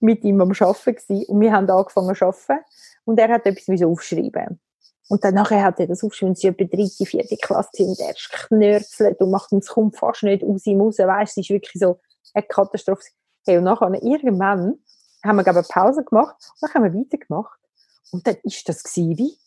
mit 0.00 0.24
ihm 0.24 0.40
am 0.40 0.50
Arbeiten 0.50 0.96
gewesen, 0.96 1.24
und 1.26 1.40
wir 1.40 1.52
haben 1.52 1.70
angefangen 1.70 2.16
zu 2.16 2.24
arbeiten. 2.24 2.64
Und 3.04 3.20
er 3.20 3.28
hat 3.28 3.46
etwas 3.46 3.80
aufschreiben. 3.80 4.58
Und 5.08 5.22
dann 5.22 5.34
nachher 5.34 5.62
hat 5.62 5.78
er 5.78 5.86
das 5.86 6.02
aufgeschrieben, 6.02 6.34
sie 6.34 6.48
etwa 6.48 6.64
dritte, 6.64 7.06
vierte 7.06 7.36
Klasse 7.36 7.84
und 7.84 8.00
er 8.00 8.10
ist 8.10 8.28
knörzelt 8.32 9.20
und 9.20 9.30
macht 9.30 9.52
uns 9.52 9.68
kommt 9.68 9.96
fast 9.96 10.24
nicht 10.24 10.42
aus 10.42 10.66
ihm 10.66 10.80
raus, 10.80 10.98
weißt, 10.98 11.38
es 11.38 11.44
ist 11.44 11.50
wirklich 11.50 11.80
so 11.80 12.00
eine 12.34 12.44
Katastrophe. 12.44 13.04
Hey, 13.46 13.58
und 13.58 13.64
nachher, 13.64 13.92
irgendwann 14.02 14.78
haben 15.24 15.36
wir, 15.36 15.44
glaube 15.44 15.60
eine 15.60 15.68
Pause 15.68 16.04
gemacht 16.04 16.36
und 16.60 16.62
dann 16.62 16.74
haben 16.74 16.92
wir 16.92 17.00
weitergemacht 17.00 17.58
und 18.12 18.26
dann 18.26 18.36
ist 18.42 18.68
das 18.68 18.84
wie 18.96 19.38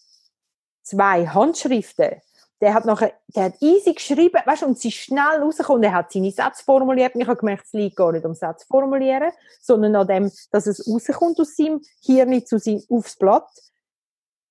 zwei 0.84 1.28
Handschriften 1.28 2.22
der 2.62 2.74
hat 2.74 2.86
nachher, 2.86 3.14
der 3.36 3.46
hat 3.46 3.62
easy 3.62 3.94
geschrieben, 3.94 4.42
weißt, 4.46 4.64
und 4.64 4.78
sie 4.78 4.90
ist 4.90 4.96
schnell 4.96 5.42
rausgekommen, 5.42 5.84
er 5.84 5.94
hat 5.94 6.12
seine 6.12 6.32
Sätze 6.32 6.64
formuliert, 6.64 7.16
und 7.16 7.22
ich 7.22 7.28
habe 7.28 7.40
gemerkt, 7.40 7.66
es 7.66 7.74
liegt 7.74 7.96
gar 7.96 8.12
nicht 8.12 8.26
um 8.26 8.34
Sätze 8.34 8.66
formulieren, 8.68 9.32
sondern 9.62 9.96
an 9.96 10.08
dem, 10.08 10.32
dass 10.52 10.68
es 10.68 10.88
rauskommt 10.88 11.40
aus 11.40 11.56
seinem 11.56 11.82
Hirn 12.02 12.46
zu 12.46 12.60
sein, 12.60 12.84
aufs 12.90 13.16
Blatt. 13.18 13.50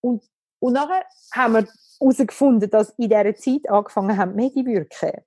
Und, 0.00 0.24
und 0.60 0.72
nachher 0.72 1.04
haben 1.32 1.54
wir 1.54 1.68
herausgefunden, 2.00 2.70
dass 2.70 2.90
in 2.90 3.10
dieser 3.10 3.34
Zeit 3.34 3.68
angefangen 3.68 4.16
haben, 4.16 4.34
Medi 4.34 4.64
wirken. 4.64 5.22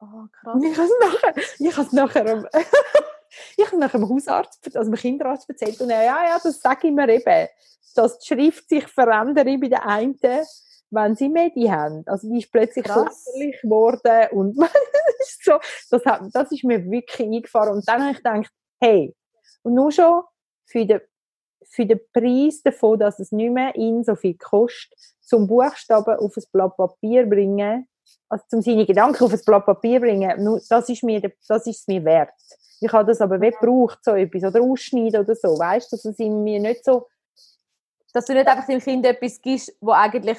Oh, 0.00 0.26
krass. 0.32 0.54
Und 0.54 0.62
ich 0.62 0.76
habe 0.76 0.86
es 0.86 0.92
nachher, 1.00 1.36
ich 1.58 1.92
nachher, 1.92 2.50
ich 3.56 3.66
habe 3.66 3.78
nachher 3.78 3.98
dem 3.98 4.08
Hausarzt, 4.08 4.76
also 4.76 4.90
dem 4.90 4.98
Kinderarzt 4.98 5.48
erzählt, 5.48 5.80
und 5.80 5.90
er, 5.90 6.04
ja, 6.04 6.24
ja, 6.24 6.38
das 6.42 6.60
sage 6.60 6.88
ich 6.88 6.94
mir 6.94 7.08
eben, 7.08 7.48
dass 7.94 8.18
die 8.18 8.26
Schrift 8.26 8.68
sich 8.68 8.86
verändert 8.86 9.46
bei 9.46 9.68
den 9.68 9.74
einen, 9.74 10.18
wenn 10.90 11.14
sie 11.14 11.28
Medi 11.28 11.66
haben. 11.66 12.02
Also 12.06 12.28
die 12.28 12.38
ist 12.38 12.50
plötzlich 12.50 12.86
so 12.86 13.04
geworden 13.62 14.28
und 14.32 14.58
das, 14.60 14.70
ist 15.20 15.44
so, 15.44 15.58
das, 15.90 16.04
hat, 16.04 16.22
das 16.32 16.52
ist 16.52 16.64
mir 16.64 16.88
wirklich 16.90 17.26
eingefahren. 17.26 17.74
Und 17.74 17.88
dann 17.88 18.02
habe 18.02 18.12
ich 18.12 18.18
gedacht, 18.18 18.50
hey, 18.80 19.14
und 19.62 19.74
nur 19.74 19.90
schon 19.90 20.22
für 20.64 20.86
den, 20.86 21.00
für 21.64 21.86
den 21.86 22.00
Preis 22.12 22.62
davon, 22.62 22.98
dass 22.98 23.18
es 23.18 23.32
nicht 23.32 23.52
mehr 23.52 23.74
in 23.74 24.04
so 24.04 24.14
viel 24.14 24.36
kostet, 24.36 24.98
zum 25.20 25.46
Buchstaben 25.46 26.16
auf 26.18 26.36
ein 26.36 26.44
Blatt 26.52 26.76
Papier 26.76 27.26
bringen, 27.26 27.86
also 28.28 28.44
zum 28.48 28.62
seine 28.62 28.86
Gedanken 28.86 29.24
auf 29.24 29.32
ein 29.32 29.40
Blatt 29.44 29.66
Papier 29.66 30.00
bringen, 30.00 30.60
das 30.68 30.88
ist 30.88 31.02
mir, 31.02 31.32
das 31.48 31.66
ist 31.66 31.88
mir 31.88 32.04
wert. 32.04 32.30
Ich 32.80 32.92
habe 32.92 33.06
das 33.06 33.20
aber 33.20 33.40
wie 33.40 33.50
gebraucht, 33.50 33.98
so 34.02 34.12
etwas, 34.12 34.44
oder 34.44 34.62
ausschneiden 34.62 35.20
oder 35.20 35.34
so, 35.34 35.58
weißt 35.58 35.90
du, 35.90 35.96
dass 35.96 36.04
es 36.04 36.18
mir 36.18 36.60
nicht 36.60 36.84
so 36.84 37.06
dass 38.12 38.24
du 38.24 38.34
nicht 38.34 38.48
einfach 38.48 38.66
dem 38.66 38.80
Kind 38.80 39.06
etwas 39.06 39.40
gibst, 39.40 39.72
wo 39.80 39.92
eigentlich 39.92 40.38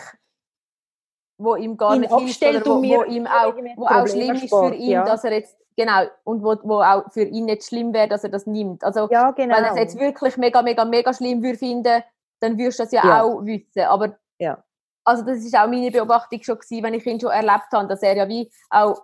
wo 1.38 1.56
ihm 1.56 1.78
gar 1.78 1.96
ihn 1.96 2.02
nicht 2.02 2.14
hilft 2.14 2.66
wo, 2.66 2.82
wo 2.84 3.04
ihm 3.04 3.26
auch, 3.26 3.56
wo 3.78 3.86
auch 3.86 4.08
schlimm 4.08 4.36
ist 4.36 4.50
für 4.50 4.74
ihn, 4.74 4.92
ja. 4.92 5.06
dass 5.06 5.24
er 5.24 5.34
jetzt 5.34 5.56
genau 5.78 6.04
und 6.26 6.44
wo, 6.44 6.58
wo 6.64 6.82
auch 6.82 7.10
für 7.12 7.24
ihn 7.24 7.46
nicht 7.46 7.64
schlimm 7.64 7.94
wäre, 7.94 8.10
dass 8.10 8.26
er 8.26 8.30
das 8.30 8.46
nimmt. 8.46 8.84
Also 8.84 9.08
ja, 9.10 9.32
genau. 9.32 9.56
wenn 9.56 9.64
er 9.64 9.72
es 9.72 9.78
jetzt 9.78 10.00
wirklich 10.00 10.36
mega 10.36 10.62
mega 10.62 10.84
mega 10.84 11.14
schlimm 11.14 11.42
würde 11.42 11.58
finden, 11.58 12.04
dann 12.42 12.58
würdest 12.58 12.80
du 12.80 12.84
das 12.84 12.92
ja, 12.92 13.06
ja. 13.06 13.24
auch 13.24 13.46
wissen. 13.46 13.84
Aber 13.84 14.18
ja. 14.40 14.62
Also 15.10 15.24
das 15.24 15.40
ist 15.40 15.56
auch 15.56 15.68
meine 15.68 15.92
Beobachtung 15.92 16.42
schon 16.42 16.58
gewesen, 16.58 16.84
wenn 16.84 16.94
ich 16.94 17.06
ihn 17.06 17.20
schon 17.20 17.32
erlebt 17.32 17.72
habe, 17.74 17.88
dass 17.88 18.02
er 18.02 18.16
ja 18.16 18.28
wie 18.28 18.52
auch 18.70 19.02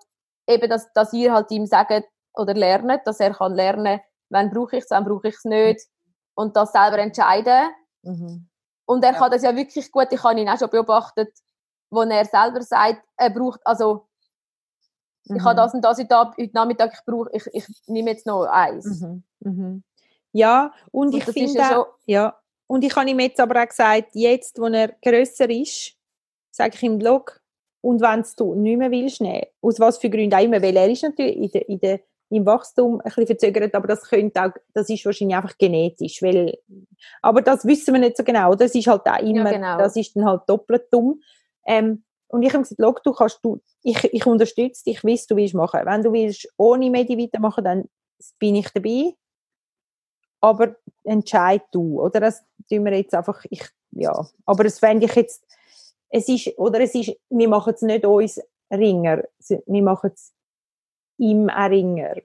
eben 0.47 0.69
dass, 0.69 0.91
dass 0.93 1.13
ihr 1.13 1.33
halt 1.33 1.51
ihm 1.51 1.65
sagt 1.65 2.05
oder 2.33 2.53
lernt, 2.53 3.05
dass 3.05 3.19
er 3.19 3.33
kann 3.33 3.53
lernen, 3.53 3.99
wann 4.29 4.51
brauche 4.51 4.77
ich 4.77 4.83
es, 4.83 4.91
wann 4.91 5.05
brauche 5.05 5.27
ich 5.27 5.35
es 5.35 5.45
nicht 5.45 5.81
und 6.35 6.55
das 6.55 6.71
selber 6.71 6.99
entscheiden. 6.99 7.69
Mhm. 8.03 8.47
Und 8.85 9.03
er 9.03 9.13
kann 9.13 9.31
das 9.31 9.41
ja 9.41 9.55
wirklich 9.55 9.91
gut. 9.91 10.07
Ich 10.11 10.23
habe 10.23 10.39
ihn 10.39 10.47
auch 10.47 10.59
schon 10.59 10.69
beobachtet 10.69 11.33
wo 11.89 12.01
er 12.01 12.25
selber 12.25 12.61
sagt, 12.61 13.01
er 13.17 13.29
braucht, 13.29 13.65
also 13.65 14.07
mhm. 15.25 15.37
ich 15.37 15.43
habe 15.43 15.53
mhm. 15.53 15.57
das 15.57 15.73
und 15.73 15.81
das 15.81 15.97
heute, 15.97 16.15
heute 16.15 16.53
Nachmittag, 16.53 16.93
ich 16.93 17.05
brauche, 17.05 17.29
ich, 17.33 17.47
ich 17.53 17.65
nehme 17.87 18.11
jetzt 18.11 18.25
noch 18.25 18.45
eins. 18.45 19.01
Mhm. 19.01 19.23
Mhm. 19.39 19.83
Ja, 20.31 20.73
und, 20.91 21.07
und 21.07 21.15
ich 21.15 21.23
finde 21.23 21.53
ja, 21.53 21.85
ja, 22.05 22.39
und 22.67 22.83
ich 22.83 22.95
habe 22.95 23.09
ihm 23.09 23.19
jetzt 23.19 23.39
aber 23.39 23.61
auch 23.61 23.67
gesagt, 23.67 24.09
jetzt, 24.13 24.59
wo 24.59 24.65
er 24.65 24.95
grösser 25.03 25.49
ist, 25.49 25.93
sage 26.51 26.75
ich 26.75 26.83
im 26.83 26.97
Blog, 26.97 27.41
und 27.81 28.01
wenn 28.01 28.23
du 28.37 28.55
nicht 28.55 28.77
mehr 28.77 28.89
willst 28.89 29.21
nehmen, 29.21 29.45
aus 29.61 29.79
was 29.79 29.99
für 29.99 30.09
Gründen 30.09 30.33
auch 30.33 30.43
immer, 30.43 30.61
weil 30.61 30.75
er 30.75 30.89
ist 30.89 31.03
natürlich 31.03 31.37
in 31.37 31.51
der, 31.51 31.69
in 31.69 31.79
der, 31.79 31.99
im 32.31 32.45
Wachstum 32.45 32.99
ein 32.99 33.03
bisschen 33.03 33.27
verzögert, 33.27 33.75
aber 33.75 33.87
das 33.87 34.01
könnte 34.01 34.43
auch, 34.43 34.51
das 34.73 34.89
ist 34.89 35.05
wahrscheinlich 35.05 35.37
einfach 35.37 35.55
genetisch, 35.57 36.21
weil, 36.23 36.57
aber 37.21 37.43
das 37.43 37.65
wissen 37.65 37.93
wir 37.93 38.01
nicht 38.01 38.17
so 38.17 38.23
genau, 38.23 38.55
das 38.55 38.73
ist 38.73 38.87
halt 38.87 39.05
auch 39.05 39.19
immer, 39.19 39.51
ja, 39.51 39.57
genau. 39.57 39.77
das 39.77 39.95
ist 39.95 40.15
dann 40.15 40.25
halt 40.25 40.41
doppelt 40.47 40.87
dumm, 40.91 41.21
ähm, 41.67 42.03
und 42.27 42.43
ich 42.43 42.53
habe 42.53 42.63
gesagt, 42.63 42.81
Log, 42.81 43.03
du 43.03 43.13
kannst 43.13 43.39
du, 43.43 43.61
ich, 43.83 44.03
ich 44.13 44.25
unterstütze 44.25 44.83
dich, 44.83 45.03
wie 45.03 45.19
du 45.29 45.35
willst 45.35 45.53
machen. 45.53 45.81
Wenn 45.85 46.03
du 46.03 46.11
willst 46.11 46.47
ohne 46.57 46.89
Medi 46.89 47.17
weitermachen, 47.17 47.63
dann 47.63 47.89
bin 48.39 48.55
ich 48.55 48.69
dabei. 48.71 49.13
Aber 50.45 50.75
entscheid 51.03 51.63
du, 51.71 51.99
oder? 51.99 52.19
Das 52.19 52.43
tun 52.69 52.85
wir 52.85 52.95
jetzt 52.95 53.15
einfach, 53.15 53.43
ich, 53.49 53.63
ja. 53.93 54.27
Aber 54.45 54.65
es 54.65 54.77
fände 54.77 55.07
ich 55.07 55.15
jetzt, 55.15 55.43
es 56.09 56.29
ist, 56.29 56.55
oder 56.59 56.81
es 56.81 56.93
ist, 56.93 57.17
wir 57.29 57.49
machen 57.49 57.73
es 57.73 57.81
nicht 57.81 58.05
uns 58.05 58.39
Ringer, 58.71 59.23
wir 59.65 59.81
machen 59.81 60.11
es 60.13 60.33
ihm 61.17 61.49
auch 61.49 61.69
Ringer. 61.71 62.17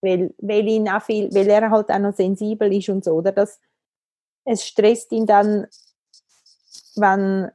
Weil, 0.00 0.32
weil 0.38 0.68
ihn 0.68 0.88
auch 0.88 1.02
viel, 1.02 1.34
weil 1.34 1.48
er 1.50 1.70
halt 1.72 1.90
auch 1.90 1.98
noch 1.98 2.14
sensibel 2.14 2.72
ist 2.72 2.88
und 2.88 3.04
so, 3.04 3.14
oder? 3.14 3.32
Das, 3.32 3.58
es 4.44 4.64
stresst 4.64 5.10
ihn 5.10 5.26
dann, 5.26 5.66
wenn, 6.94 7.50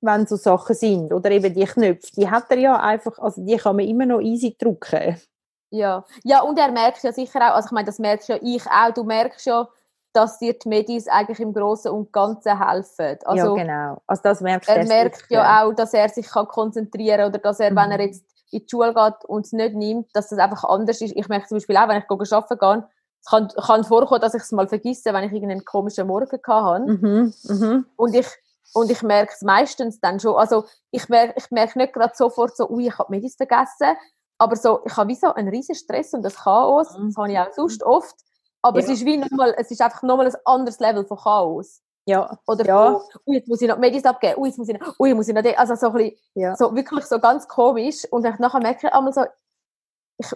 wenn 0.00 0.26
so 0.28 0.36
Sachen 0.36 0.76
sind. 0.76 1.12
Oder 1.12 1.32
eben 1.32 1.52
die 1.52 1.64
Knöpfe, 1.64 2.12
die 2.16 2.30
hat 2.30 2.48
er 2.52 2.58
ja 2.58 2.80
einfach, 2.80 3.18
also 3.18 3.44
die 3.44 3.56
kann 3.56 3.74
man 3.74 3.88
immer 3.88 4.06
noch 4.06 4.20
easy 4.20 4.56
drücken. 4.56 5.20
Ja, 5.70 6.04
ja 6.24 6.42
und 6.42 6.58
er 6.58 6.70
merkt 6.72 7.02
ja 7.02 7.12
sicher 7.12 7.40
auch, 7.40 7.56
also 7.56 7.66
ich 7.66 7.72
meine, 7.72 7.86
das 7.86 7.98
merkst 7.98 8.28
ja 8.28 8.38
ich 8.40 8.66
auch, 8.66 8.92
du 8.92 9.04
merkst 9.04 9.46
ja, 9.46 9.68
dass 10.12 10.38
dir 10.38 10.58
die 10.58 10.68
Medis 10.68 11.06
eigentlich 11.06 11.38
im 11.38 11.52
Großen 11.52 11.90
und 11.90 12.12
Ganzen 12.12 12.58
helfen. 12.58 13.18
Also, 13.24 13.56
ja, 13.56 13.62
genau. 13.62 14.02
Also 14.06 14.22
das 14.24 14.40
merkst 14.40 14.68
er 14.68 14.84
merkt 14.86 15.16
sicher. 15.16 15.34
ja 15.34 15.64
auch, 15.64 15.72
dass 15.72 15.94
er 15.94 16.08
sich 16.08 16.26
kann 16.26 16.48
konzentrieren 16.48 17.18
kann 17.18 17.28
oder 17.28 17.38
dass 17.38 17.60
er, 17.60 17.70
mhm. 17.70 17.76
wenn 17.76 17.90
er 17.92 18.00
jetzt 18.00 18.24
in 18.50 18.60
die 18.60 18.66
Schule 18.68 18.92
geht 18.92 19.24
und 19.26 19.46
es 19.46 19.52
nicht 19.52 19.74
nimmt, 19.74 20.08
dass 20.14 20.28
das 20.28 20.40
einfach 20.40 20.64
anders 20.64 21.00
ist. 21.00 21.14
Ich 21.14 21.28
merke 21.28 21.46
zum 21.46 21.58
Beispiel 21.58 21.76
auch, 21.76 21.88
wenn 21.88 21.98
ich 21.98 22.10
arbeiten 22.10 22.58
gehe, 22.58 22.84
es 23.22 23.30
kann, 23.30 23.48
kann 23.48 23.84
vorkommen, 23.84 24.20
dass 24.20 24.34
ich 24.34 24.42
es 24.42 24.50
mal 24.50 24.66
vergesse, 24.66 25.12
wenn 25.12 25.24
ich 25.24 25.32
irgendeinen 25.32 25.64
komischen 25.64 26.06
Morgen 26.06 26.40
hatte. 26.44 26.84
Mhm. 26.84 27.34
Mhm. 27.44 27.86
Und 27.96 28.14
ich 28.14 28.26
und 28.72 28.90
ich 28.90 29.02
merke 29.02 29.32
es 29.34 29.42
meistens 29.42 30.00
dann 30.00 30.20
schon. 30.20 30.36
Also 30.36 30.64
ich 30.90 31.08
merke, 31.08 31.34
ich 31.36 31.50
merke 31.50 31.78
nicht 31.78 31.92
gerade 31.92 32.14
sofort 32.14 32.56
so, 32.56 32.68
ui, 32.70 32.86
ich 32.86 32.98
habe 32.98 33.10
Medis 33.10 33.36
vergessen. 33.36 33.96
Aber 34.40 34.56
so, 34.56 34.80
ich 34.86 34.96
habe 34.96 35.10
wie 35.10 35.14
so 35.14 35.34
einen 35.34 35.48
riesen 35.48 35.74
Stress 35.74 36.14
und 36.14 36.24
ein 36.24 36.32
Chaos. 36.32 36.96
Mhm. 36.96 37.08
Das 37.08 37.16
habe 37.18 37.30
ich 37.30 37.38
auch 37.38 37.52
sonst 37.52 37.82
oft. 37.82 38.16
Aber 38.62 38.80
ja. 38.80 38.86
es 38.86 38.90
ist 38.90 39.04
wie 39.04 39.18
nochmal, 39.18 39.54
es 39.58 39.70
ist 39.70 39.82
einfach 39.82 40.02
nochmal 40.02 40.28
ein 40.28 40.36
anderes 40.46 40.80
Level 40.80 41.04
von 41.04 41.18
Chaos. 41.18 41.82
Ja. 42.06 42.38
Oder 42.46 42.64
ja. 42.64 42.92
Von, 42.92 43.20
ui, 43.26 43.36
jetzt 43.36 43.48
muss 43.48 43.60
ich 43.60 43.68
noch 43.68 43.76
Medis 43.76 44.04
abgeben, 44.06 44.40
ui, 44.40 44.48
jetzt 44.48 44.56
muss 44.56 44.68
ich 44.70 44.80
noch, 44.80 44.98
ui, 44.98 45.12
muss 45.12 45.28
ich 45.28 45.34
noch, 45.34 45.44
also 45.58 45.74
so 45.74 45.88
ein 45.88 45.92
bisschen, 45.92 46.18
ja. 46.34 46.56
so 46.56 46.74
wirklich 46.74 47.04
so 47.04 47.18
ganz 47.18 47.48
komisch. 47.48 48.06
Und 48.10 48.22
dann 48.22 48.36
nachher 48.38 48.60
merke 48.60 48.86
ich 48.86 48.94
einmal 48.94 49.12
so, 49.12 49.26
ich, 50.16 50.26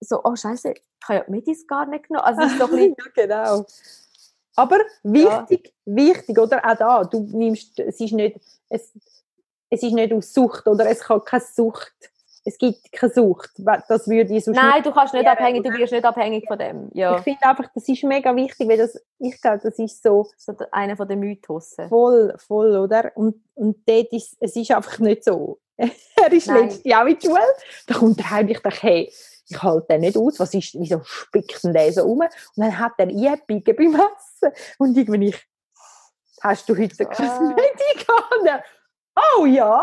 so, 0.00 0.20
oh 0.24 0.34
Scheiße, 0.34 0.72
ich 0.72 0.82
habe 1.04 1.20
ja 1.20 1.24
Medis 1.28 1.64
gar 1.68 1.86
nicht 1.86 2.08
genommen. 2.08 2.26
Also 2.26 2.42
es 2.42 2.52
ist 2.52 2.58
so 2.58 2.64
ein 2.64 2.70
bisschen, 2.70 2.96
ja, 2.98 3.04
genau. 3.14 3.66
Aber 4.56 4.78
wichtig, 5.04 5.72
ja. 5.84 5.94
wichtig, 5.96 6.36
oder? 6.36 6.68
Auch 6.68 6.76
da, 6.76 7.04
du 7.04 7.20
nimmst, 7.20 7.78
es 7.78 8.00
ist 8.00 8.12
nicht, 8.12 8.40
es, 8.68 8.92
es 9.70 9.82
ist 9.84 9.92
nicht 9.92 10.12
aus 10.12 10.34
Sucht, 10.34 10.66
oder? 10.66 10.90
Es 10.90 11.00
kann 11.00 11.24
keine 11.24 11.44
Sucht, 11.44 12.11
es 12.44 12.58
gibt 12.58 12.92
keine 12.92 13.12
Sucht. 13.12 13.50
Das 13.56 14.08
würde 14.08 14.34
ich 14.34 14.44
so 14.44 14.50
Nein, 14.52 14.82
du 14.82 14.92
kannst 14.92 15.14
nicht 15.14 15.26
abhängig, 15.26 15.62
du 15.62 15.70
wirst 15.72 15.92
nicht 15.92 16.04
abhängig 16.04 16.46
von 16.46 16.58
dem. 16.58 16.90
Ja. 16.92 17.16
Ich 17.16 17.22
finde 17.22 17.44
einfach, 17.44 17.68
das 17.74 17.88
ist 17.88 18.02
mega 18.04 18.34
wichtig, 18.34 18.68
weil 18.68 18.78
das, 18.78 19.00
ich 19.18 19.40
glaube, 19.40 19.60
das 19.62 19.78
ist 19.78 20.02
so. 20.02 20.28
so 20.36 20.54
einer 20.70 20.96
von 20.96 21.08
den 21.08 21.20
Mythosen. 21.20 21.88
Voll, 21.88 22.34
voll, 22.38 22.76
oder? 22.76 23.12
Und, 23.14 23.36
und 23.54 23.76
dort 23.86 24.12
ist, 24.12 24.36
es 24.40 24.56
ist 24.56 24.70
einfach 24.70 24.98
nicht 24.98 25.24
so. 25.24 25.60
er 25.76 26.32
ist 26.32 26.46
letztes 26.46 26.84
Jahr 26.84 27.06
in 27.06 27.18
die 27.18 27.26
Schule, 27.26 27.40
da 27.86 27.94
kommt 27.94 28.18
er 28.20 28.30
heim, 28.30 28.48
ich 28.48 28.60
dachte, 28.60 28.82
hey, 28.82 29.12
ich 29.48 29.62
halte 29.62 29.86
den 29.90 30.02
nicht 30.02 30.16
aus, 30.16 30.38
was 30.38 30.54
ist, 30.54 30.74
wieso 30.74 31.02
spickt 31.04 31.62
denn 31.64 31.72
der 31.72 31.92
so 31.92 32.02
rum? 32.02 32.20
Und 32.20 32.30
dann 32.56 32.78
hat 32.78 32.92
er 32.98 33.08
eingebiegen 33.08 33.76
beim 33.76 33.94
Essen. 33.94 34.52
Und 34.78 34.96
irgendwie 34.96 35.28
ich, 35.28 35.46
hast 36.40 36.68
du 36.68 36.76
heute 36.76 37.06
kein 37.06 37.28
ah. 37.28 37.40
Medi 37.56 38.04
gehabt? 38.04 38.64
Oh 39.14 39.46
ja! 39.46 39.82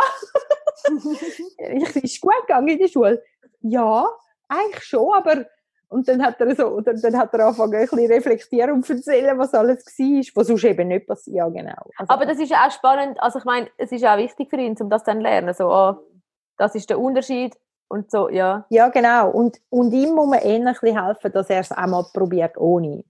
ich 1.58 1.96
ist 1.96 2.22
gut 2.22 2.34
gegangen 2.42 2.68
in 2.70 2.80
der 2.80 2.88
Schule. 2.88 3.24
Ja, 3.62 4.08
eigentlich 4.48 4.84
schon, 4.84 5.14
aber 5.14 5.46
Und 5.90 6.08
dann 6.08 6.24
hat 6.24 6.40
er 6.40 6.56
so, 6.56 6.68
oder 6.68 6.94
dann 6.94 7.18
hat 7.18 7.34
er 7.34 7.48
angefangen, 7.48 7.74
ein 7.74 7.82
bisschen 7.82 8.12
reflektieren 8.12 8.72
und 8.74 8.90
erzählen, 8.90 9.38
was 9.40 9.54
alles 9.56 9.84
war, 9.86 10.24
was 10.36 10.48
sonst 10.48 10.64
eben 10.64 10.88
nicht 10.88 11.08
passiert. 11.08 11.36
Ja, 11.36 11.50
genau. 11.50 11.82
Also, 11.98 12.14
aber 12.14 12.26
das 12.28 12.40
ist 12.40 12.50
ja 12.52 12.68
auch 12.68 12.72
spannend, 12.72 13.20
also 13.20 13.40
ich 13.40 13.46
meine, 13.46 13.70
es 13.78 13.92
ist 13.92 14.06
auch 14.06 14.18
wichtig 14.18 14.50
für 14.50 14.58
ihn, 14.58 14.76
um 14.80 14.90
das 14.90 15.04
dann 15.04 15.18
zu 15.18 15.24
lernen, 15.24 15.54
so, 15.54 15.68
oh, 15.72 15.96
das 16.58 16.76
ist 16.76 16.90
der 16.92 17.00
Unterschied 17.00 17.56
und 17.88 18.12
so, 18.12 18.30
ja. 18.30 18.66
Ja, 18.70 18.90
genau. 18.90 19.32
Und, 19.32 19.58
und 19.70 19.92
ihm 19.92 20.14
muss 20.14 20.30
man 20.30 20.40
ein 20.40 20.64
bisschen 20.64 21.04
helfen, 21.04 21.32
dass 21.32 21.50
er 21.50 21.62
es 21.62 21.72
auch 21.72 21.88
mal 21.88 22.06
probiert 22.14 22.56
ohne. 22.58 23.04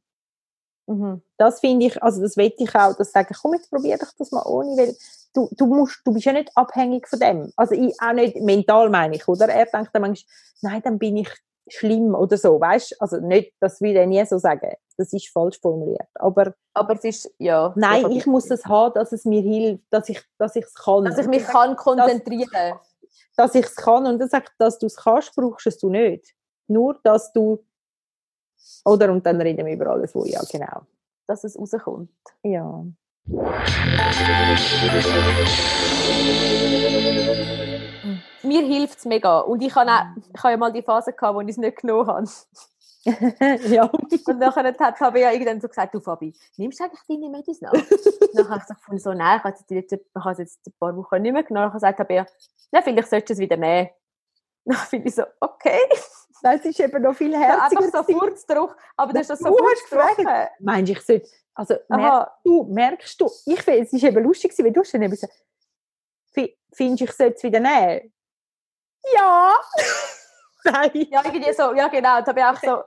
Mhm. 0.89 1.21
Das 1.37 1.59
finde 1.59 1.85
ich, 1.85 2.01
also 2.01 2.19
das 2.21 2.35
wette 2.35 2.63
ich 2.63 2.75
auch, 2.75 2.95
dass 2.95 3.11
sagen, 3.11 3.35
komm, 3.39 3.53
jetzt 3.53 3.69
probier 3.69 3.97
doch 3.97 4.11
das 4.17 4.31
mal 4.31 4.43
ohne, 4.45 4.75
weil 4.75 4.95
du, 5.35 5.47
du 5.51 5.67
musst, 5.67 6.01
du 6.03 6.11
bist 6.11 6.25
ja 6.25 6.33
nicht 6.33 6.51
abhängig 6.55 7.07
von 7.07 7.19
dem. 7.19 7.53
Also 7.55 7.75
ich, 7.75 7.95
auch 8.01 8.13
nicht 8.13 8.41
mental 8.41 8.89
meine 8.89 9.15
ich, 9.15 9.27
oder? 9.27 9.47
Er 9.47 9.67
denkt 9.67 9.91
dann 9.93 10.01
manchmal, 10.01 10.33
nein, 10.61 10.81
dann 10.83 10.97
bin 10.97 11.17
ich 11.17 11.29
schlimm 11.67 12.15
oder 12.15 12.37
so, 12.37 12.59
weißt? 12.59 12.99
Also 12.99 13.17
nicht, 13.17 13.53
das 13.59 13.79
will 13.81 13.95
er 13.95 14.07
nie 14.07 14.25
so 14.25 14.39
sagen. 14.39 14.73
Das 14.97 15.13
ist 15.13 15.29
falsch 15.29 15.59
formuliert. 15.61 16.07
Aber, 16.15 16.55
aber 16.73 16.95
es 16.95 17.03
ist, 17.03 17.31
ja. 17.37 17.71
Nein, 17.75 18.09
ich 18.11 18.25
muss 18.25 18.49
es 18.49 18.65
haben, 18.65 18.95
dass 18.95 19.11
es 19.11 19.25
mir 19.25 19.43
hilft, 19.43 19.83
dass 19.91 20.09
ich, 20.09 20.19
dass 20.39 20.55
ich 20.55 20.65
es 20.65 20.73
kann. 20.73 21.05
Dass 21.05 21.19
ich 21.19 21.27
mich 21.27 21.43
kann 21.43 21.75
konzentrieren. 21.75 22.49
Dass, 23.37 23.51
dass 23.51 23.55
ich 23.55 23.65
es 23.67 23.75
kann. 23.75 24.07
Und 24.07 24.19
er 24.19 24.27
sagt, 24.27 24.53
dass 24.57 24.79
du 24.79 24.87
es 24.87 24.95
kannst, 24.95 25.35
brauchst 25.35 25.67
es 25.67 25.77
du 25.77 25.89
nicht. 25.89 26.33
Nur, 26.67 26.99
dass 27.03 27.31
du, 27.31 27.63
oder, 28.85 29.11
und 29.11 29.25
dann 29.25 29.41
reden 29.41 29.65
wir 29.65 29.73
über 29.73 29.87
alles, 29.87 30.15
wo, 30.15 30.25
ja, 30.25 30.41
genau. 30.51 30.81
Dass 31.27 31.43
es 31.43 31.57
rauskommt. 31.57 32.09
Ja. 32.43 32.85
Mir 38.43 38.65
hilft 38.65 38.99
es 38.99 39.05
mega. 39.05 39.39
Und 39.41 39.61
ich 39.61 39.75
habe, 39.75 39.91
auch, 39.91 40.05
ich 40.33 40.43
habe 40.43 40.51
ja 40.51 40.57
mal 40.57 40.73
die 40.73 40.81
Phase 40.81 41.13
gehabt, 41.13 41.35
wo 41.35 41.41
ich 41.41 41.49
es 41.49 41.57
nicht 41.57 41.77
genommen 41.77 42.07
habe. 42.07 42.27
ja. 43.69 43.83
Und 43.83 44.39
nachher 44.39 44.63
hat 44.63 44.99
habe 44.99 45.19
ich 45.19 45.23
ja 45.23 45.31
irgendwann 45.31 45.61
so 45.61 45.67
gesagt, 45.67 45.93
du 45.93 45.99
Fabi, 45.99 46.33
nimmst 46.57 46.79
du 46.79 46.85
eigentlich 46.85 47.01
deine 47.07 47.29
Medis 47.29 47.61
nach? 47.61 47.71
dann 48.33 48.49
habe 48.49 48.61
ich 48.61 48.67
gesagt, 48.67 49.01
so, 49.01 49.13
nein, 49.13 49.37
ich 49.37 49.43
habe 49.43 49.55
es 49.55 49.65
jetzt, 49.69 49.91
jetzt 49.91 50.67
ein 50.67 50.73
paar 50.79 50.95
Wochen 50.97 51.21
nicht 51.21 51.33
mehr 51.33 51.43
genommen. 51.43 51.71
Dann 51.71 51.81
habe 51.81 51.91
ich 51.91 51.97
gesagt, 51.97 52.11
ja, 52.11 52.25
na, 52.71 52.81
vielleicht 52.81 53.09
solltest 53.09 53.29
du 53.29 53.33
es 53.33 53.39
wieder 53.39 53.57
nehmen. 53.57 53.89
Dann 54.65 54.77
finde 54.77 55.07
ich 55.07 55.15
so, 55.15 55.23
okay. 55.39 55.79
Das 56.41 56.65
ist 56.65 56.79
eben 56.79 57.01
noch 57.01 57.15
viel 57.15 57.37
herziger. 57.37 57.81
einfach 57.81 58.05
so 58.05 58.19
Furzdruck, 58.19 58.77
aber 58.95 59.13
das 59.13 59.23
ist 59.23 59.29
das 59.31 59.39
so 59.39 59.53
gefragt. 59.53 60.51
Meinst 60.59 60.89
du, 60.89 60.93
ich 60.93 61.01
sollte, 61.01 61.29
also 61.53 61.75
merkst 61.89 62.31
du, 62.43 62.63
merkst 62.65 63.21
du, 63.21 63.29
ich 63.45 63.61
finde, 63.61 63.81
es 63.81 63.93
ist 63.93 64.03
eben 64.03 64.23
lustig, 64.23 64.53
weil 64.57 64.71
du 64.71 64.81
hast 64.81 64.93
dann 64.93 65.01
eben 65.01 65.15
so, 65.15 65.27
findest 66.33 67.01
du, 67.01 67.03
ich 67.03 67.11
sollte 67.11 67.35
es 67.35 67.43
wieder 67.43 67.59
nehmen? 67.59 68.13
Ja! 69.13 69.53
Nein. 70.63 71.07
Ja, 71.09 71.21
irgendwie 71.25 71.53
so, 71.53 71.73
ja 71.73 71.87
genau, 71.87 72.21
Tabea 72.21 72.51
auch 72.51 72.59
so, 72.59 72.83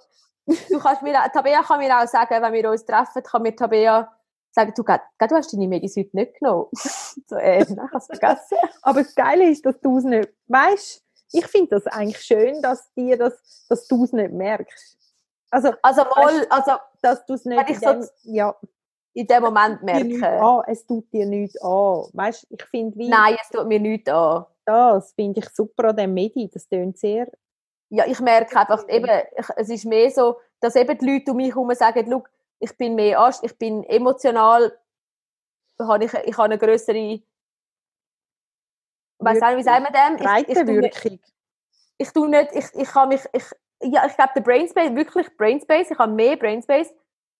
du 0.46 0.78
kannst 0.78 1.02
mir, 1.02 1.14
Tabea 1.32 1.62
kann 1.62 1.78
mir 1.78 1.98
auch 1.98 2.06
sagen, 2.06 2.42
wenn 2.42 2.52
wir 2.52 2.70
uns 2.70 2.84
treffen, 2.84 3.22
kann 3.22 3.42
mir 3.42 3.56
Tabea 3.56 4.10
sagen, 4.52 4.72
du, 4.76 4.82
du 4.82 5.36
hast 5.36 5.52
deine 5.52 5.68
Medis 5.68 5.96
heute 5.96 6.16
nicht 6.16 6.38
genommen. 6.38 6.66
so, 6.72 7.36
äh, 7.36 7.64
nein, 7.68 7.88
ich 7.94 8.18
vergessen. 8.18 8.58
Aber 8.82 9.02
das 9.02 9.14
Geile 9.14 9.48
ist, 9.48 9.64
dass 9.64 9.80
du 9.80 9.98
es 9.98 10.04
nicht, 10.04 10.28
weißt 10.48 11.01
ich 11.32 11.46
finde 11.46 11.70
das 11.70 11.86
eigentlich 11.86 12.22
schön, 12.22 12.60
dass 12.62 12.92
dir 12.94 13.16
das, 13.16 13.66
dass 13.68 13.86
du 13.88 14.04
es 14.04 14.12
nicht 14.12 14.32
merkst. 14.32 14.96
Also, 15.50 15.72
also 15.82 16.02
mal, 16.16 16.46
also, 16.48 16.72
dass 17.00 17.26
du 17.26 17.34
es 17.34 17.44
nicht 17.44 17.68
in 17.68 17.80
dem, 17.80 18.02
so 18.02 18.08
ja, 18.24 18.54
in 19.12 19.26
dem 19.26 19.42
Moment 19.42 19.82
merken. 19.82 20.24
An, 20.24 20.62
es 20.66 20.86
tut 20.86 21.12
dir 21.12 21.26
nichts 21.26 21.60
an. 21.60 22.06
Weißt, 22.12 22.46
ich 22.48 22.64
finde 22.64 22.96
wie... 22.98 23.08
Nein, 23.08 23.36
es 23.40 23.48
tut 23.50 23.66
mir 23.66 23.80
nichts 23.80 24.10
an. 24.10 24.46
Das 24.64 25.12
finde 25.12 25.40
ich 25.40 25.48
super 25.50 25.90
an 25.90 25.96
dem 25.96 26.14
Medi. 26.14 26.48
Das 26.48 26.68
tönt 26.68 26.98
sehr... 26.98 27.30
Ja, 27.94 28.06
ich 28.06 28.20
merke 28.20 28.58
einfach, 28.58 28.88
eben, 28.88 29.10
ich, 29.36 29.46
es 29.56 29.68
ist 29.68 29.84
mehr 29.84 30.10
so, 30.10 30.38
dass 30.60 30.76
eben 30.76 30.96
die 30.96 31.04
Leute 31.04 31.32
um 31.32 31.36
mich 31.36 31.48
herum 31.48 31.74
sagen, 31.74 32.22
ich 32.58 32.74
bin 32.78 32.94
mehr, 32.94 33.30
ich 33.42 33.58
bin 33.58 33.84
emotional, 33.84 34.72
habe 35.78 36.04
ich, 36.06 36.14
ich 36.14 36.38
habe 36.38 36.44
eine 36.44 36.56
größere 36.56 37.20
weiß 39.24 39.40
nicht, 39.40 39.56
wie 39.56 39.62
sagen 39.62 39.84
wir 39.84 39.92
dem? 39.92 40.16
Breitenwirkung. 40.16 41.12
Ich, 41.12 41.20
ich 41.98 42.12
tue 42.12 42.28
nicht, 42.28 42.50
ich, 42.52 42.66
ich 42.74 42.88
kann 42.88 43.08
mich, 43.08 43.22
ich, 43.32 43.44
ja, 43.82 44.06
ich 44.06 44.16
glaube, 44.16 44.32
der 44.36 44.40
Brainspace, 44.42 44.94
wirklich 44.94 45.36
Brainspace, 45.36 45.90
ich 45.90 45.98
habe 45.98 46.12
mehr 46.12 46.36
Brainspace, 46.36 46.92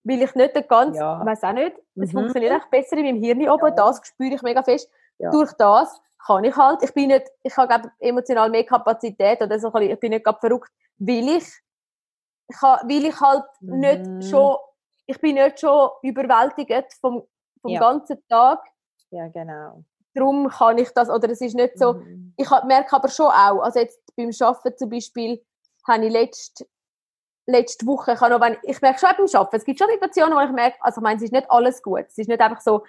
weil 0.05 0.22
ich 0.22 0.35
nicht 0.35 0.57
den 0.57 0.66
ganzen, 0.66 1.01
ja. 1.01 1.24
weiß 1.24 1.45
auch 1.45 1.53
nicht, 1.53 1.76
es 1.97 2.12
mhm. 2.12 2.18
funktioniert 2.18 2.53
echt 2.53 2.70
besser 2.70 2.97
in 2.97 3.05
meinem 3.05 3.22
Hirn 3.22 3.49
oben, 3.49 3.66
ja. 3.66 3.70
das 3.70 4.01
spüre 4.05 4.35
ich 4.35 4.43
mega 4.43 4.62
fest. 4.62 4.91
Ja. 5.18 5.30
Durch 5.30 5.53
das 5.55 6.01
kann 6.26 6.45
ich 6.45 6.57
halt, 6.57 6.83
ich 6.83 6.93
bin 6.95 7.09
nicht, 7.09 7.28
ich 7.43 7.57
habe 7.57 7.68
glaube 7.68 7.93
emotional 7.99 8.51
mehr 8.51 8.64
Kapazität 8.64 9.41
oder 9.41 9.59
so, 9.59 9.72
ich 9.74 10.01
bin 10.01 10.11
nicht 10.11 10.24
gerade 10.24 10.41
verrückt, 10.41 10.70
weil 10.99 11.28
ich, 11.28 11.47
ich 12.49 12.62
habe, 12.62 12.89
weil 12.89 13.05
ich 13.05 13.20
halt 13.20 13.45
mhm. 13.61 13.78
nicht 13.78 14.30
schon, 14.30 14.57
ich 15.07 15.20
bin 15.20 15.35
nicht 15.35 15.61
schon 15.61 15.91
überwältigt 16.03 16.95
vom, 17.01 17.22
vom 17.61 17.74
ganzen 17.74 18.22
Tag. 18.28 18.64
Ja, 19.11 19.28
genau 19.28 19.85
darum 20.14 20.48
kann 20.48 20.78
ich 20.78 20.90
das, 20.90 21.08
oder 21.08 21.30
es 21.30 21.40
ist 21.40 21.54
nicht 21.54 21.78
so, 21.78 21.94
mhm. 21.94 22.34
ich 22.36 22.48
merke 22.66 22.94
aber 22.94 23.08
schon 23.08 23.26
auch, 23.26 23.60
also 23.60 23.78
jetzt 23.78 24.00
beim 24.16 24.30
Arbeiten 24.40 24.76
zum 24.76 24.90
Beispiel, 24.90 25.44
habe 25.86 26.06
ich 26.06 26.12
letzte, 26.12 26.66
letzte 27.46 27.86
Woche, 27.86 28.12
ich, 28.12 28.20
noch, 28.20 28.40
wenn, 28.40 28.56
ich 28.62 28.80
merke 28.80 29.00
schon 29.00 29.10
beim 29.16 29.26
Arbeiten, 29.34 29.56
es 29.56 29.64
gibt 29.64 29.78
schon 29.78 29.88
Situationen, 29.90 30.36
wo 30.36 30.40
ich 30.40 30.52
merke, 30.52 30.76
also 30.80 31.00
ich 31.00 31.02
meine, 31.02 31.16
es 31.16 31.22
ist 31.22 31.32
nicht 31.32 31.50
alles 31.50 31.82
gut, 31.82 32.04
es 32.08 32.18
ist 32.18 32.28
nicht 32.28 32.40
einfach 32.40 32.60
so, 32.60 32.82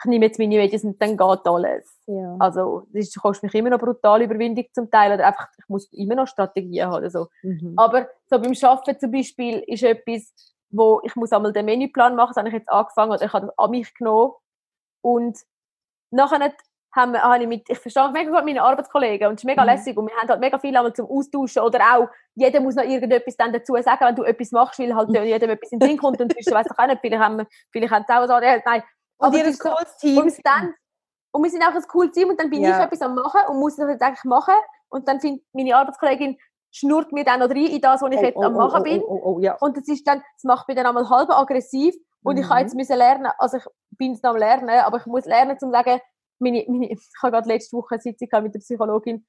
ich 0.00 0.04
nehme 0.04 0.26
jetzt 0.26 0.38
meine 0.38 0.56
Medien 0.56 0.80
und 0.82 1.02
dann 1.02 1.16
geht 1.16 1.46
alles. 1.46 1.98
Ja. 2.06 2.36
Also, 2.38 2.86
das 2.92 3.12
kostet 3.14 3.44
mich 3.44 3.54
immer 3.54 3.70
noch 3.70 3.80
brutal 3.80 4.22
Überwindung 4.22 4.66
zum 4.72 4.90
Teil, 4.90 5.12
oder 5.12 5.26
einfach, 5.26 5.48
ich 5.58 5.68
muss 5.68 5.92
immer 5.92 6.14
noch 6.14 6.28
Strategien 6.28 6.86
haben 6.86 6.98
oder 6.98 7.10
so. 7.10 7.26
Mhm. 7.42 7.74
Aber 7.76 8.08
so 8.30 8.40
beim 8.40 8.54
Arbeiten 8.62 9.00
zum 9.00 9.10
Beispiel 9.10 9.58
ist 9.66 9.82
etwas, 9.82 10.32
wo 10.70 11.00
ich 11.02 11.16
muss 11.16 11.32
einmal 11.32 11.52
den 11.52 11.64
Menüplan 11.64 12.14
machen, 12.14 12.32
das 12.34 12.36
habe 12.36 12.48
ich 12.48 12.54
jetzt 12.54 12.68
angefangen, 12.68 13.12
oder 13.12 13.24
ich 13.24 13.32
habe 13.32 13.46
das 13.46 13.58
an 13.58 13.70
mich 13.70 13.92
genommen 13.94 14.34
und 15.00 15.38
nachher 16.10 16.52
haben 16.94 17.12
wir, 17.12 17.22
habe 17.22 17.42
ich, 17.42 17.48
mit, 17.48 17.68
ich 17.68 17.78
verstehe 17.78 18.10
mega 18.10 18.30
gut 18.30 18.44
meine 18.44 18.62
Arbeitskollegen 18.62 19.28
und 19.28 19.34
es 19.34 19.40
ist 19.40 19.44
mega 19.44 19.62
mhm. 19.62 19.68
lässig 19.68 19.96
und 19.96 20.06
wir 20.06 20.16
haben 20.16 20.28
halt 20.28 20.40
mega 20.40 20.58
viel 20.58 20.76
einmal 20.76 20.92
zum 20.92 21.06
Austauschen 21.06 21.62
oder 21.62 21.80
auch, 21.80 22.08
jeder 22.34 22.60
muss 22.60 22.74
noch 22.74 22.84
irgendetwas 22.84 23.36
dann 23.36 23.52
dazu 23.52 23.74
sagen, 23.76 24.04
wenn 24.04 24.16
du 24.16 24.22
etwas 24.22 24.50
machst, 24.52 24.78
weil 24.78 24.94
halt 24.94 25.10
jedem 25.10 25.50
etwas 25.50 25.72
in 25.72 25.78
den 25.78 25.88
Sinn 25.90 25.98
kommt 25.98 26.20
und 26.20 26.32
du 26.32 26.36
weißt 26.36 26.70
doch 26.70 26.78
auch 26.78 26.86
nicht, 26.86 27.00
vielleicht 27.00 27.22
haben 27.22 27.36
wir, 27.38 27.46
vielleicht 27.70 27.92
haben 27.92 28.04
sie 28.06 28.14
auch 28.14 28.26
so, 28.26 28.38
nein. 28.38 28.82
Und 29.18 29.34
ihr 29.34 29.44
ein 29.44 29.58
cooles 29.58 29.96
Team. 29.98 30.18
Und, 30.18 30.34
dann, 30.44 30.74
und 31.32 31.42
wir 31.42 31.50
sind 31.50 31.62
auch 31.62 31.74
ein 31.74 31.82
cooles 31.82 32.12
Team 32.12 32.28
und 32.28 32.40
dann 32.40 32.50
bin 32.50 32.62
ja. 32.62 32.70
ich 32.70 32.84
etwas 32.84 33.02
am 33.02 33.14
machen 33.14 33.40
und 33.48 33.58
muss 33.58 33.76
das 33.76 33.88
jetzt 33.88 34.02
eigentlich 34.02 34.24
machen 34.24 34.54
und 34.88 35.06
dann 35.08 35.20
findet 35.20 35.44
meine 35.52 35.76
Arbeitskollegin, 35.76 36.38
schnurrt 36.70 37.12
mir 37.12 37.24
dann 37.24 37.40
noch 37.40 37.50
rein 37.50 37.66
in 37.66 37.80
das, 37.80 38.00
was 38.00 38.12
ich 38.12 38.18
oh, 38.18 38.22
jetzt 38.22 38.36
oh, 38.36 38.42
am 38.42 38.54
oh, 38.54 38.58
machen 38.58 38.80
oh, 38.80 38.84
bin. 38.84 39.02
Oh, 39.02 39.20
oh, 39.24 39.38
ja. 39.40 39.56
Und 39.60 39.76
das 39.76 39.88
ist 39.88 40.06
dann, 40.06 40.22
das 40.36 40.44
macht 40.44 40.68
mich 40.68 40.76
dann 40.76 40.86
einmal 40.86 41.08
halb 41.08 41.30
aggressiv 41.30 41.94
und 42.22 42.36
mhm. 42.36 42.42
ich 42.42 42.48
habe 42.48 42.60
jetzt 42.60 42.74
müssen 42.74 42.96
lernen, 42.96 43.30
also 43.38 43.58
ich 43.58 43.64
bin 43.90 44.12
es 44.12 44.22
noch 44.22 44.30
am 44.30 44.36
lernen, 44.36 44.80
aber 44.80 44.98
ich 44.98 45.06
muss 45.06 45.24
lernen, 45.24 45.52
um 45.52 45.58
zu 45.58 45.70
sagen, 45.70 46.00
meine, 46.40 46.64
meine, 46.68 46.90
ich 46.92 47.00
habe 47.22 47.32
gerade 47.32 47.48
letzte 47.48 47.76
Woche 47.76 47.94
eine 47.94 48.02
Sitzung 48.02 48.28
mit 48.42 48.54
der 48.54 48.60
Psychologin 48.60 49.26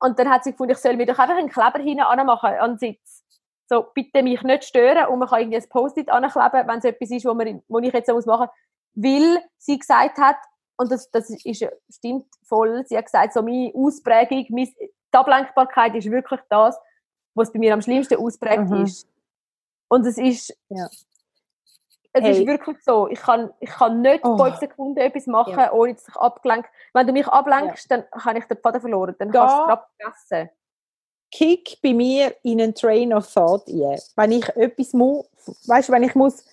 und 0.00 0.18
dann 0.18 0.30
hat 0.30 0.44
sie 0.44 0.52
gefunden, 0.52 0.72
ich 0.72 0.78
soll 0.78 0.96
mir 0.96 1.06
doch 1.06 1.18
einfach 1.18 1.36
einen 1.36 1.48
Kleber 1.48 1.78
hinein 1.78 2.26
machen 2.26 2.50
an 2.50 2.72
den 2.72 2.78
Sitz. 2.78 3.24
So, 3.68 3.86
bitte 3.94 4.22
mich 4.22 4.42
nicht 4.42 4.64
stören 4.64 5.06
und 5.08 5.20
man 5.20 5.28
kann 5.28 5.40
irgendwie 5.40 5.58
ein 5.58 5.68
Post-it 5.68 6.08
ankleben, 6.08 6.66
wenn 6.66 6.78
es 6.78 6.84
etwas 6.84 7.10
ist, 7.10 7.24
wo, 7.24 7.34
man, 7.34 7.62
wo 7.68 7.78
ich 7.78 7.92
jetzt 7.92 8.08
machen 8.08 8.24
muss. 8.26 8.48
Weil 8.94 9.42
sie 9.58 9.78
gesagt 9.78 10.18
hat, 10.18 10.36
und 10.76 10.90
das, 10.90 11.10
das 11.10 11.30
ist, 11.30 11.66
stimmt 11.90 12.26
voll, 12.42 12.84
sie 12.86 12.96
hat 12.96 13.04
gesagt, 13.04 13.34
so 13.34 13.42
meine 13.42 13.70
Ausprägung, 13.74 14.46
meine, 14.48 14.72
die 14.78 14.90
Ablenkbarkeit 15.12 15.94
ist 15.94 16.10
wirklich 16.10 16.40
das, 16.48 16.76
was 17.34 17.52
bei 17.52 17.58
mir 17.58 17.74
am 17.74 17.82
schlimmsten 17.82 18.16
ausprägt 18.16 18.70
mhm. 18.70 18.84
ist. 18.84 19.06
Und 19.88 20.06
es 20.06 20.18
ist, 20.18 20.56
ja. 20.68 20.88
Es 22.12 22.24
hey. 22.24 22.32
ist 22.32 22.46
wirklich 22.46 22.76
so, 22.82 23.08
ich 23.08 23.20
kann, 23.20 23.50
ich 23.60 23.70
kann 23.70 24.00
nicht 24.00 24.24
oh. 24.24 24.36
fünf 24.36 24.56
Sekunden 24.56 24.98
etwas 24.98 25.26
machen, 25.26 25.56
ja. 25.56 25.72
ohne 25.72 25.94
dass 25.94 26.08
ich 26.08 26.16
abgelenkt 26.16 26.68
Wenn 26.92 27.06
du 27.06 27.12
mich 27.12 27.28
ablenkst, 27.28 27.88
ja. 27.88 27.98
dann 27.98 28.24
habe 28.24 28.38
ich 28.38 28.44
den 28.46 28.58
Faden 28.58 28.80
verloren. 28.80 29.14
Dann 29.18 29.30
da 29.30 29.46
kannst 29.46 29.90
du 30.00 30.04
es 30.04 30.26
vergessen. 30.26 30.50
Kick 31.32 31.78
bei 31.82 31.94
mir 31.94 32.34
in 32.42 32.60
einen 32.60 32.74
Train 32.74 33.14
of 33.14 33.32
Thought 33.32 33.68
ein. 33.68 34.00
Wenn 34.16 34.32
ich 34.32 34.48
etwas 34.56 34.92
muss, 34.92 35.26
weißt 35.66 35.88
du, 35.88 35.92
wenn 35.92 36.02
ich 36.02 36.16
muss 36.16 36.44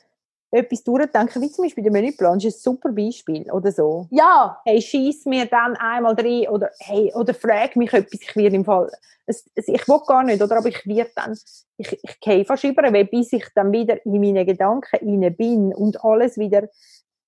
etwas 0.52 0.84
durchdenken, 0.84 1.42
wie 1.42 1.52
zum 1.52 1.66
Beispiel 1.66 1.84
der 1.84 1.92
Menüplan, 1.92 2.38
ist 2.38 2.46
ein 2.46 2.52
super 2.52 2.90
Beispiel 2.90 3.52
oder 3.52 3.72
so. 3.72 4.08
Ja. 4.12 4.62
Hey, 4.66 4.82
schieß 4.82 5.26
mir 5.26 5.46
dann 5.46 5.76
einmal 5.76 6.14
rein 6.14 6.48
oder 6.48 6.72
hey, 6.80 7.12
oder 7.14 7.34
frag 7.34 7.76
mich 7.76 7.92
etwas, 7.94 8.22
ich 8.22 8.36
werde 8.36 8.56
im 8.56 8.66
Fall, 8.66 8.90
es, 9.26 9.50
es, 9.56 9.68
ich 9.68 9.88
will 9.88 10.00
gar 10.08 10.24
nicht, 10.24 10.42
oder, 10.42 10.58
aber 10.58 10.70
ich 10.70 10.86
werde 10.88 11.12
dann, 11.16 11.38
ich, 11.78 12.00
ich 12.02 12.20
gehe 12.22 12.46
fast 12.46 12.64
über, 12.64 12.84
weil 12.94 13.06
bis 13.06 13.34
ich 13.34 13.46
dann 13.54 13.72
wieder 13.72 14.04
in 14.06 14.20
meine 14.22 14.46
Gedanken 14.46 14.96
rein 14.96 15.36
bin 15.36 15.74
und 15.74 16.04
alles 16.04 16.38
wieder, 16.38 16.70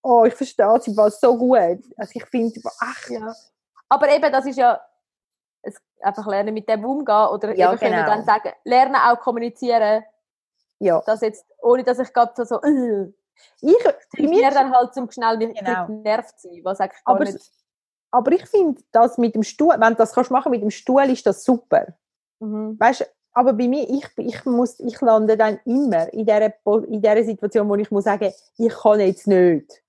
oh, 0.02 0.24
ich 0.26 0.34
verstehe 0.34 0.78
es 0.78 0.88
im 0.88 0.96
so 0.96 1.38
gut. 1.38 1.84
Also 1.98 2.12
ich 2.14 2.26
finde, 2.26 2.62
ach. 2.80 3.10
Ja. 3.10 3.36
Aber 3.90 4.10
eben, 4.16 4.32
das 4.32 4.46
ist 4.46 4.58
ja, 4.58 4.80
es, 5.62 5.76
einfach 6.02 6.26
lernen 6.28 6.54
mit 6.54 6.70
dem 6.70 6.86
umgehen 6.86 7.28
oder 7.28 7.56
ja, 7.58 7.74
eben 7.74 7.80
genau. 7.80 8.06
dann 8.06 8.24
sagen, 8.24 8.52
lernen 8.64 8.96
auch 8.96 9.20
kommunizieren, 9.20 10.04
ja. 10.80 11.02
Das 11.06 11.22
jetzt, 11.22 11.46
ohne 11.62 11.84
dass 11.84 12.00
ich 12.00 12.12
gerade 12.14 12.46
so, 12.46 12.62
äh, 12.62 13.12
ich, 13.62 13.76
ich 14.18 14.30
mir 14.30 14.50
dann 14.52 14.74
halt 14.74 14.94
zum 14.94 15.10
schnell 15.12 15.38
genau. 15.38 15.86
genervt 15.88 16.40
sein, 16.40 16.60
was 16.64 16.80
eigentlich 16.80 17.00
aber, 17.06 17.24
nicht... 17.26 17.52
aber 18.12 18.32
ich 18.34 18.46
finde, 18.48 18.82
das 18.92 19.18
mit 19.18 19.36
dem 19.36 19.44
Stuhl, 19.44 19.76
wenn 19.78 19.90
du 19.94 19.96
das 19.96 20.14
kannst 20.14 20.32
machen 20.32 20.52
mit 20.52 20.62
dem 20.62 20.72
Stuhl, 20.72 21.04
ist 21.10 21.26
das 21.26 21.44
super. 21.44 21.88
Mhm. 22.40 22.78
Weißt, 22.80 23.10
aber 23.34 23.54
bei 23.54 23.68
mir, 23.68 23.88
ich, 23.90 24.06
ich, 24.18 24.44
muss, 24.46 24.80
ich 24.80 25.00
lande 25.02 25.38
dann 25.38 25.60
immer 25.66 26.12
in 26.14 26.26
dieser, 26.26 26.50
Po- 26.50 26.80
in 26.80 27.02
dieser 27.02 27.24
Situation, 27.24 27.70
wo 27.70 27.76
ich 27.76 27.92
muss 27.92 28.04
sagen, 28.06 28.34
ich 28.58 28.74
kann 28.74 29.00
jetzt 29.00 29.28
nicht. 29.28 29.84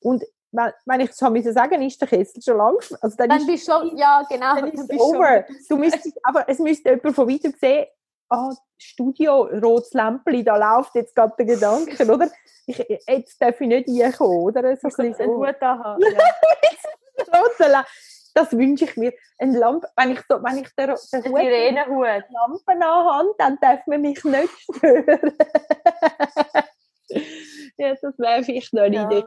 Und 0.00 0.24
wenn, 0.52 0.72
wenn 0.86 1.00
ich 1.00 1.10
es 1.10 1.18
schon 1.18 1.32
müssen 1.32 1.52
sagen, 1.52 1.82
ist 1.82 2.00
der 2.00 2.08
Kessel 2.08 2.40
schon 2.40 2.56
lang. 2.56 2.76
Also 3.00 3.16
dann, 3.16 3.28
Dann 3.28 3.38
ist, 3.40 3.46
bist 3.46 3.68
du 3.68 3.72
schon, 3.72 3.96
ja 3.96 4.22
genau. 4.28 4.54
dann 4.54 4.68
ist 4.68 4.80
es 4.80 4.86
bist 4.88 5.00
du 5.00 5.04
schon- 5.04 5.16
over. 5.16 5.44
Du 5.68 5.76
müsstest, 5.76 6.18
aber 6.22 6.48
es 6.48 6.58
müsste 6.60 6.90
jemand 6.90 7.14
von 7.16 7.28
weitem 7.28 7.52
sehen, 7.60 7.86
ah, 8.28 8.50
Studio, 8.78 9.42
rotes 9.62 9.92
Lämpchen, 9.92 10.44
da 10.44 10.56
läuft 10.56 10.94
jetzt 10.94 11.14
gerade 11.14 11.34
der 11.38 11.46
Gedanke, 11.46 12.04
oder? 12.12 12.30
Ich, 12.66 12.78
jetzt 13.06 13.40
darf 13.40 13.60
ich 13.60 13.68
nicht 13.68 13.88
reinkommen, 13.88 14.38
oder? 14.42 14.76
So 14.76 14.88
ein 14.88 15.10
bisschen. 15.10 15.28
Hut 15.28 15.62
anhaben. 15.62 16.02
Ja. 17.58 17.84
Das 18.34 18.52
wünsche 18.52 18.84
ich 18.84 18.96
mir. 18.98 19.14
Eine 19.38 19.58
Lampe, 19.58 19.88
wenn 19.96 20.10
ich, 20.10 20.20
so, 20.28 20.42
wenn 20.42 20.58
ich 20.58 20.68
den, 20.74 20.88
den 20.88 21.24
Ein 21.24 21.32
Hut 21.32 21.40
Sirenenhut. 21.40 22.24
Lampen 22.30 22.82
anhand, 22.82 23.30
dann 23.38 23.58
darf 23.62 23.86
man 23.86 24.02
mich 24.02 24.22
nicht 24.22 24.50
stören. 24.76 25.32
ja, 27.78 27.94
das 27.94 28.18
wäre 28.18 28.44
vielleicht 28.44 28.74
noch 28.74 28.82
eine 28.82 28.96
Ja. 28.96 29.10
Idee. 29.10 29.24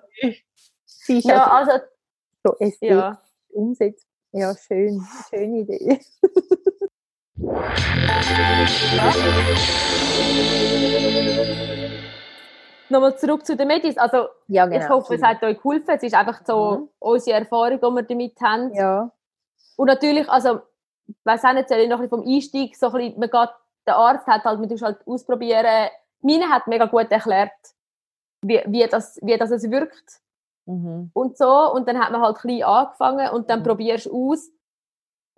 Sie 0.86 1.18
ist 1.18 1.26
Ja, 1.26 1.48
also 1.48 1.72
also, 1.72 1.86
so 2.44 2.56
ästhetisch 2.60 2.98
ja. 2.98 3.22
umsetzt. 3.50 4.08
Ja, 4.32 4.56
schön. 4.56 5.04
Schöne 5.32 5.58
Idee. 5.62 6.00
Nochmal 12.90 13.16
zurück 13.18 13.46
zu 13.46 13.56
den 13.56 13.68
Medis. 13.68 13.98
Also, 13.98 14.30
Ja, 14.48 14.68
ich 14.70 14.90
hoffe, 14.90 15.14
es 15.16 15.22
hat 15.22 15.44
euch 15.44 15.58
geholfen. 15.58 15.90
Es 15.90 16.04
ist 16.04 16.16
einfach 16.16 16.42
so 16.46 16.72
Mhm. 16.72 16.90
unsere 17.00 17.38
Erfahrung, 17.40 17.80
die 17.80 17.82
wir 17.96 18.04
damit 18.04 18.42
haben. 18.42 18.74
Ja. 18.74 19.12
Und 19.78 19.88
natürlich, 19.88 20.28
also, 20.30 20.62
ich 21.08 21.16
weiss 21.24 21.44
auch 21.46 21.54
nicht, 21.54 21.70
soll 21.70 21.78
ich 21.80 21.90
noch 21.90 22.00
ein 22.00 22.10
bisschen 22.10 22.24
vom 22.24 22.28
Einstieg, 22.34 22.76
so 22.76 22.88
ein 22.88 22.94
bisschen, 22.94 23.20
man 23.20 23.30
geht, 23.30 23.50
der 23.88 23.96
Arzt 23.96 24.28
hat 24.28 24.44
halt, 24.44 24.60
man 24.60 24.70
tut 24.70 24.82
halt 24.82 24.98
ausprobieren. 25.08 25.90
Meine 26.22 26.50
hat 26.50 26.68
mega 26.68 26.86
gut 26.86 27.12
erklärt, 27.12 27.52
wie, 28.42 28.62
wie, 28.66 28.86
das, 28.88 29.20
wie 29.22 29.38
das 29.38 29.52
es 29.52 29.70
wirkt 29.70 30.20
Mhm. 30.66 31.12
und 31.14 31.38
so. 31.38 31.72
Und 31.74 31.88
dann 31.88 32.00
hat 32.00 32.12
man 32.12 32.22
halt 32.22 32.38
klein 32.40 32.64
angefangen 32.64 33.30
und 33.32 33.50
dann 33.50 33.60
Mhm. 33.60 33.64
probierst 33.64 34.08
du 34.08 34.32
aus. 34.32 34.50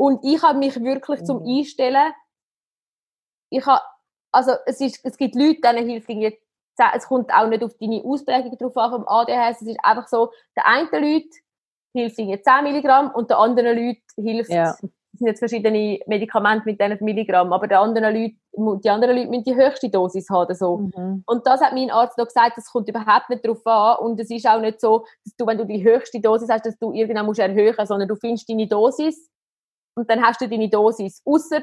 Und 0.01 0.25
ich 0.25 0.41
habe 0.41 0.57
mich 0.57 0.81
wirklich 0.81 1.23
zum 1.25 1.43
Mhm. 1.43 1.57
Einstellen, 1.59 2.11
ich 3.51 3.63
habe, 3.65 3.81
also 4.33 4.53
es, 4.65 4.81
ist, 4.81 4.99
es 5.05 5.15
gibt 5.17 5.35
Leute, 5.35 5.61
denen 5.61 5.87
hilft 5.87 6.09
irgendwie, 6.09 6.39
zehn- 6.75 6.95
es 6.95 7.05
kommt 7.07 7.31
auch 7.31 7.47
nicht 7.47 7.63
auf 7.63 7.73
deine 7.79 8.01
Ausprägung 8.03 8.57
drauf 8.57 8.75
an 8.77 8.91
vom 8.91 9.07
ADHS, 9.07 9.61
es 9.61 9.67
ist 9.67 9.79
einfach 9.83 10.07
so, 10.07 10.31
der 10.55 10.65
einen 10.65 10.87
Leute 10.91 11.29
hilft 11.93 12.17
irgendwie 12.17 12.41
10 12.41 12.63
Milligramm 12.63 13.11
und 13.13 13.29
der 13.29 13.37
anderen 13.37 13.77
Leute 13.77 14.01
hilft, 14.15 14.49
Ja. 14.49 14.71
es 14.71 14.79
sind 14.79 15.27
jetzt 15.27 15.39
verschiedene 15.39 15.99
Medikamente 16.07 16.65
mit 16.65 16.81
diesen 16.81 16.97
Milligramm, 17.03 17.53
aber 17.53 17.67
der 17.67 17.81
anderen 17.81 18.15
Leute, 18.15 18.35
die 18.81 18.89
anderen 18.89 19.15
Leute 19.17 19.29
müssen 19.29 19.43
die 19.43 19.55
höchste 19.55 19.89
Dosis 19.89 20.29
haben, 20.31 20.55
so. 20.55 20.77
Mhm. 20.77 21.23
Und 21.27 21.45
das 21.45 21.61
hat 21.61 21.73
mein 21.73 21.91
Arzt 21.91 22.17
noch 22.17 22.25
gesagt, 22.25 22.57
das 22.57 22.71
kommt 22.71 22.89
überhaupt 22.89 23.29
nicht 23.29 23.45
darauf 23.45 23.67
an. 23.67 23.97
Und 24.05 24.19
es 24.19 24.31
ist 24.31 24.47
auch 24.47 24.61
nicht 24.61 24.79
so, 24.81 25.05
dass 25.25 25.35
du, 25.35 25.45
wenn 25.45 25.57
du 25.57 25.65
die 25.65 25.83
höchste 25.83 26.19
Dosis 26.21 26.49
hast, 26.49 26.65
dass 26.65 26.79
du 26.79 26.91
irgendwann 26.93 27.25
musst 27.27 27.39
erhöhen 27.39 27.75
musst, 27.77 27.89
sondern 27.89 28.07
du 28.07 28.15
findest 28.15 28.49
deine 28.49 28.67
Dosis 28.67 29.29
und 29.95 30.09
dann 30.09 30.23
hast 30.25 30.41
du 30.41 30.47
deine 30.47 30.69
Dosis. 30.69 31.21
Ausser, 31.25 31.61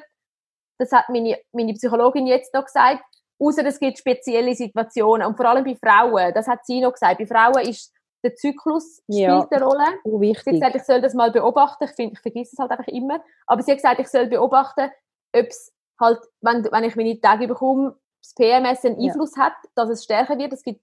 das 0.79 0.93
hat 0.93 1.09
meine, 1.09 1.39
meine 1.53 1.73
Psychologin 1.75 2.27
jetzt 2.27 2.53
noch 2.55 2.65
gesagt, 2.65 3.03
außer 3.41 3.65
es 3.67 3.79
gibt 3.81 3.99
spezielle 3.99 4.55
Situationen. 4.55 5.27
Und 5.27 5.37
vor 5.37 5.47
allem 5.47 5.65
bei 5.65 5.77
Frauen, 5.77 6.33
das 6.35 6.47
hat 6.47 6.65
sie 6.67 6.81
noch 6.81 6.93
gesagt, 6.93 7.19
bei 7.19 7.27
Frauen 7.27 7.61
ist 7.69 7.93
der 8.25 8.35
Zyklus 8.35 9.03
Ja. 9.07 9.41
spielt 9.41 9.53
eine 9.53 9.65
Rolle. 9.65 9.85
Oh, 10.05 10.19
Sie 10.21 10.31
hat 10.31 10.37
wichtig. 10.39 10.53
gesagt, 10.55 10.75
ich 10.77 10.83
soll 10.85 11.01
das 11.01 11.15
mal 11.15 11.31
beobachten. 11.31 11.85
Ich, 11.85 11.93
find, 11.93 12.13
ich 12.15 12.21
vergesse 12.21 12.51
es 12.55 12.59
halt 12.59 12.71
einfach 12.73 12.89
immer. 12.89 13.23
Aber 13.47 13.63
sie 13.63 13.71
hat 13.71 13.79
gesagt, 13.79 14.01
ich 14.01 14.09
soll 14.09 14.27
beobachten, 14.27 14.91
ob 15.35 15.47
es 15.47 15.73
halt, 16.01 16.21
wenn, 16.41 16.65
wenn 16.65 16.85
ich 16.85 16.97
meine 16.97 17.21
Tage 17.21 17.47
bekomme, 17.47 17.97
das 18.23 18.35
PMS 18.35 18.85
einen 18.85 19.01
Ja. 19.01 19.13
Einfluss 19.13 19.37
hat, 19.37 19.55
dass 19.77 19.89
es 19.89 20.03
stärker 20.05 20.37
wird. 20.37 20.53
Es 20.53 20.63
gibt, 20.63 20.81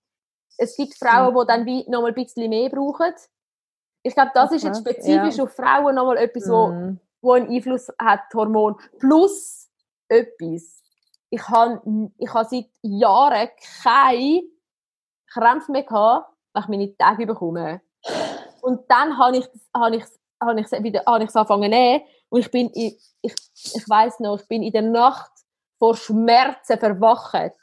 es 0.57 0.75
gibt 0.77 0.95
Frauen, 0.97 1.35
die 1.37 1.45
dann 1.47 1.65
wie 1.65 1.89
noch 1.89 2.01
mal 2.01 2.07
ein 2.09 2.13
bisschen 2.13 2.49
mehr 2.49 2.69
brauchen. 2.69 3.13
Ich 4.03 4.13
glaube, 4.13 4.31
das 4.33 4.51
ist 4.53 4.63
jetzt 4.63 4.79
Okay, 4.81 4.93
spezifisch 4.93 5.37
ja. 5.37 5.43
auf 5.43 5.51
Frauen 5.53 5.95
noch 5.95 6.05
mal 6.05 6.17
etwas, 6.17 6.49
wo, 6.49 6.67
Mhm. 6.67 6.99
Wo 7.25 7.33
einen 7.33 7.49
Einfluss 7.49 7.91
hat, 7.99 8.21
Hormon. 8.33 8.75
Plus 8.99 9.69
etwas. 10.07 10.81
Ich 11.29 11.47
habe 11.49 11.81
ich 12.17 12.33
hab 12.33 12.47
seit 12.47 12.69
Jahren 12.81 13.49
keine 13.83 14.43
Krämpfe 15.27 15.71
mehr 15.71 15.83
gehabt, 15.83 16.29
wenn 16.53 16.61
ich 16.63 16.69
meine 16.69 16.97
Tage 16.97 17.25
bekomme. 17.25 17.81
Und 18.61 18.89
dann 18.89 19.17
habe 19.17 19.37
ich 19.37 19.47
habe 19.75 19.97
ich 19.97 20.03
wieder 20.83 21.01
ich 21.19 21.29
es 21.29 21.35
angefangen 21.35 21.63
zu 21.63 21.69
nehmen 21.69 22.03
und 22.29 22.39
ich 22.39 22.51
bin 22.51 22.69
ich 22.73 22.97
ich, 23.21 23.33
ich 23.73 23.89
weiß 23.89 24.19
noch, 24.19 24.39
ich 24.39 24.47
bin 24.47 24.63
in 24.63 24.71
der 24.71 24.83
Nacht 24.83 25.31
vor 25.79 25.95
Schmerzen 25.95 26.77
verwacht. 26.77 27.53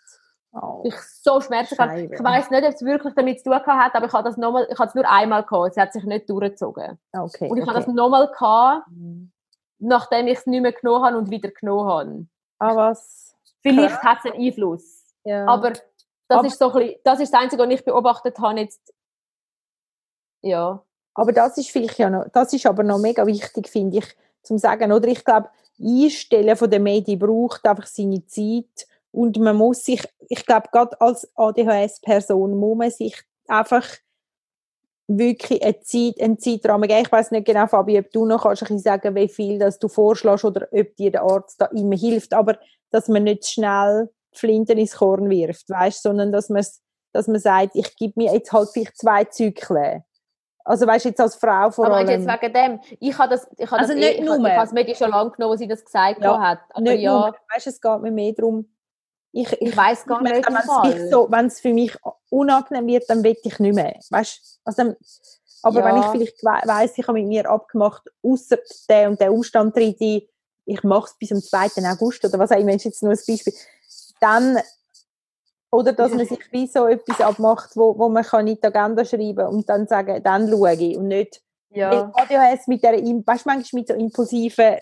Oh. 0.52 0.82
Ich 0.84 0.94
so 1.22 1.40
Schmerzen 1.40 1.76
gehabt. 1.76 1.92
Scheibe. 1.92 2.14
Ich 2.14 2.22
weiß 2.22 2.50
nicht, 2.50 2.64
ob 2.64 2.74
es 2.74 2.84
wirklich 2.84 3.14
damit 3.14 3.38
zu 3.38 3.44
tun 3.44 3.54
hat, 3.54 3.94
aber 3.94 4.06
ich 4.06 4.12
habe 4.12 4.28
das 4.28 4.36
nochmal, 4.36 4.66
ich 4.70 4.78
habe 4.78 4.88
es 4.88 4.94
nur 4.94 5.08
einmal 5.08 5.44
gehabt. 5.44 5.70
Es 5.70 5.76
hat 5.78 5.92
sich 5.92 6.04
nicht 6.04 6.28
durchgezogen. 6.28 6.98
Okay. 7.12 7.48
Und 7.48 7.56
ich 7.56 7.66
habe 7.66 7.74
das 7.78 7.88
okay. 7.88 7.96
nochmal 7.96 8.28
gehabt, 8.28 8.88
Mhm. 8.88 9.31
Nachdem 9.82 10.26
ich 10.28 10.38
es 10.38 10.46
nicht 10.46 10.60
mehr 10.62 10.72
genommen 10.72 11.04
habe 11.04 11.18
und 11.18 11.30
wieder 11.30 11.50
genommen 11.50 11.88
habe. 11.88 12.26
Ah, 12.58 12.76
was? 12.76 13.34
Vielleicht 13.62 14.02
hat 14.02 14.18
es 14.24 14.32
einen 14.32 14.42
Einfluss. 14.42 15.04
Ja. 15.24 15.46
Aber 15.46 15.70
das 15.70 15.82
Aber- 16.28 16.46
ist 16.46 16.58
so 16.58 16.72
ein 16.72 16.78
bisschen, 16.78 17.00
das 17.04 17.20
ist 17.20 17.32
das 17.32 17.40
Einzige, 17.40 17.62
was 17.62 17.70
ich 17.72 17.84
beobachtet 17.84 18.38
habe 18.38 18.60
jetzt. 18.60 18.92
Ja. 20.42 20.82
Aber 21.14 21.32
das 21.32 21.58
ist 21.58 21.70
vielleicht 21.70 21.98
ja 21.98 22.08
noch, 22.10 22.26
das 22.32 22.52
ist 22.52 22.66
aber 22.66 22.82
noch 22.82 22.98
mega 22.98 23.26
wichtig, 23.26 23.68
finde 23.68 23.98
ich, 23.98 24.06
zum 24.42 24.58
sagen, 24.58 24.92
oder? 24.92 25.08
Ich 25.08 25.24
glaube, 25.24 25.50
Einstellen 25.80 26.56
von 26.56 26.70
der 26.70 26.80
Medien 26.80 27.18
braucht 27.18 27.64
einfach 27.66 27.86
seine 27.86 28.24
Zeit 28.26 28.86
und 29.10 29.38
man 29.38 29.56
muss 29.56 29.84
sich, 29.84 30.02
ich 30.28 30.46
glaube, 30.46 30.68
gerade 30.72 30.98
als 31.00 31.30
ADHS-Person 31.36 32.58
muss 32.58 32.76
man 32.78 32.90
sich 32.90 33.20
einfach 33.46 33.86
wirklich 35.18 35.62
eine 35.62 35.80
Zeit, 35.80 36.20
einen 36.20 36.38
Zeitrahmen 36.38 36.88
geben. 36.88 37.02
Ich 37.04 37.12
weiß 37.12 37.30
nicht 37.30 37.46
genau, 37.46 37.66
Fabi, 37.66 37.98
ob 37.98 38.10
du 38.10 38.26
noch 38.26 38.42
kannst 38.42 38.62
ein 38.62 38.66
bisschen 38.66 38.78
sagen, 38.80 39.14
wie 39.14 39.28
viel 39.28 39.58
das 39.58 39.78
du 39.78 39.88
vorschlägst 39.88 40.44
oder 40.44 40.68
ob 40.70 40.96
dir 40.96 41.10
der 41.10 41.22
Arzt 41.22 41.60
da 41.60 41.66
immer 41.66 41.96
hilft, 41.96 42.34
aber 42.34 42.58
dass 42.90 43.08
man 43.08 43.24
nicht 43.24 43.46
schnell 43.46 44.10
Flinten 44.32 44.78
ins 44.78 44.96
Korn 44.96 45.28
wirft, 45.28 45.68
weißt, 45.68 46.02
sondern 46.02 46.32
dass 46.32 46.48
man 46.48 46.64
dass 47.12 47.28
man 47.28 47.38
sagt, 47.38 47.76
ich 47.76 47.94
gebe 47.96 48.14
mir 48.16 48.32
jetzt 48.32 48.52
halt 48.52 48.70
vielleicht 48.72 48.96
zwei 48.96 49.24
Zyklen. 49.24 50.02
Also 50.64 50.86
weißt 50.86 51.04
jetzt 51.06 51.20
als 51.20 51.34
Frau 51.34 51.70
vor 51.70 51.86
Aber 51.86 51.96
allem. 51.96 52.08
jetzt 52.08 52.26
wegen 52.26 52.52
dem, 52.54 52.80
ich 53.00 53.18
habe 53.18 53.30
das, 53.30 53.48
ich 53.58 53.70
habe 53.70 53.80
Also 53.80 53.92
das 53.92 54.00
nicht 54.00 54.18
eh, 54.18 54.20
ich, 54.20 54.24
nur. 54.24 54.38
ich 54.38 54.52
habe 54.52 54.66
es 54.66 54.72
mir 54.72 54.94
schon 54.94 55.10
lange 55.10 55.30
genommen, 55.32 55.52
wo 55.52 55.56
sie 55.56 55.66
das 55.66 55.84
gesagt 55.84 56.22
Ja, 56.22 56.40
hat. 56.40 56.60
Aber 56.70 56.80
nicht 56.80 57.00
ja, 57.00 57.12
nur, 57.12 57.36
weißt, 57.52 57.66
es 57.66 57.80
geht 57.80 58.00
mir 58.00 58.12
mehr 58.12 58.32
darum, 58.32 58.71
ich, 59.32 59.50
ich 59.60 59.76
weiß 59.76 60.04
gar 60.04 60.22
nicht 60.22 60.46
wenn 60.46 61.46
es 61.46 61.56
so, 61.56 61.60
für 61.60 61.74
mich 61.74 61.96
unangenehm 62.30 62.86
wird, 62.86 63.08
dann 63.08 63.24
will 63.24 63.36
ich 63.42 63.58
nicht 63.58 63.74
mehr. 63.74 63.98
Weißt? 64.10 64.60
Also 64.64 64.82
dann, 64.82 64.96
aber 65.62 65.80
Ja. 65.80 65.84
wenn 65.86 65.96
ich 65.98 66.06
vielleicht 66.06 66.42
we 66.42 66.60
weiss, 66.68 66.92
ich 66.96 67.06
habe 67.06 67.18
mit 67.18 67.28
mir 67.28 67.48
abgemacht, 67.48 68.02
außer 68.22 68.58
der 68.88 69.08
und 69.08 69.20
der 69.20 69.32
Umstand 69.32 69.76
ein, 69.76 70.22
ich 70.64 70.82
mache 70.84 71.06
es 71.06 71.18
bis 71.18 71.30
zum 71.30 71.42
2. 71.42 71.82
August 71.90 72.24
oder 72.24 72.38
was 72.38 72.52
auch 72.52 72.58
immer, 72.58 72.74
ist 72.74 72.84
jetzt 72.84 73.02
nur 73.02 73.12
ein 73.12 73.18
Beispiel, 73.26 73.54
dann 74.20 74.60
oder 75.70 75.92
dass 75.94 76.12
man 76.12 76.26
sich 76.26 76.40
wie 76.52 76.66
so 76.66 76.86
etwas 76.86 77.20
abmacht, 77.20 77.70
wo, 77.76 77.98
wo 77.98 78.08
man 78.08 78.24
kann 78.24 78.46
in 78.46 78.56
die 78.56 78.64
Agenda 78.64 79.04
schreiben 79.04 79.46
und 79.48 79.68
dann 79.68 79.86
sagen, 79.86 80.22
dann 80.22 80.48
schaue 80.48 80.74
ich 80.74 80.96
und 80.96 81.08
nicht 81.08 81.42
ja. 81.70 82.12
ADHS 82.14 82.66
mit 82.66 82.82
der, 82.82 82.92
weißt 82.92 83.46
du, 83.46 83.48
manchmal 83.48 83.80
mit 83.80 83.88
so 83.88 83.94
impulsiven 83.94 84.76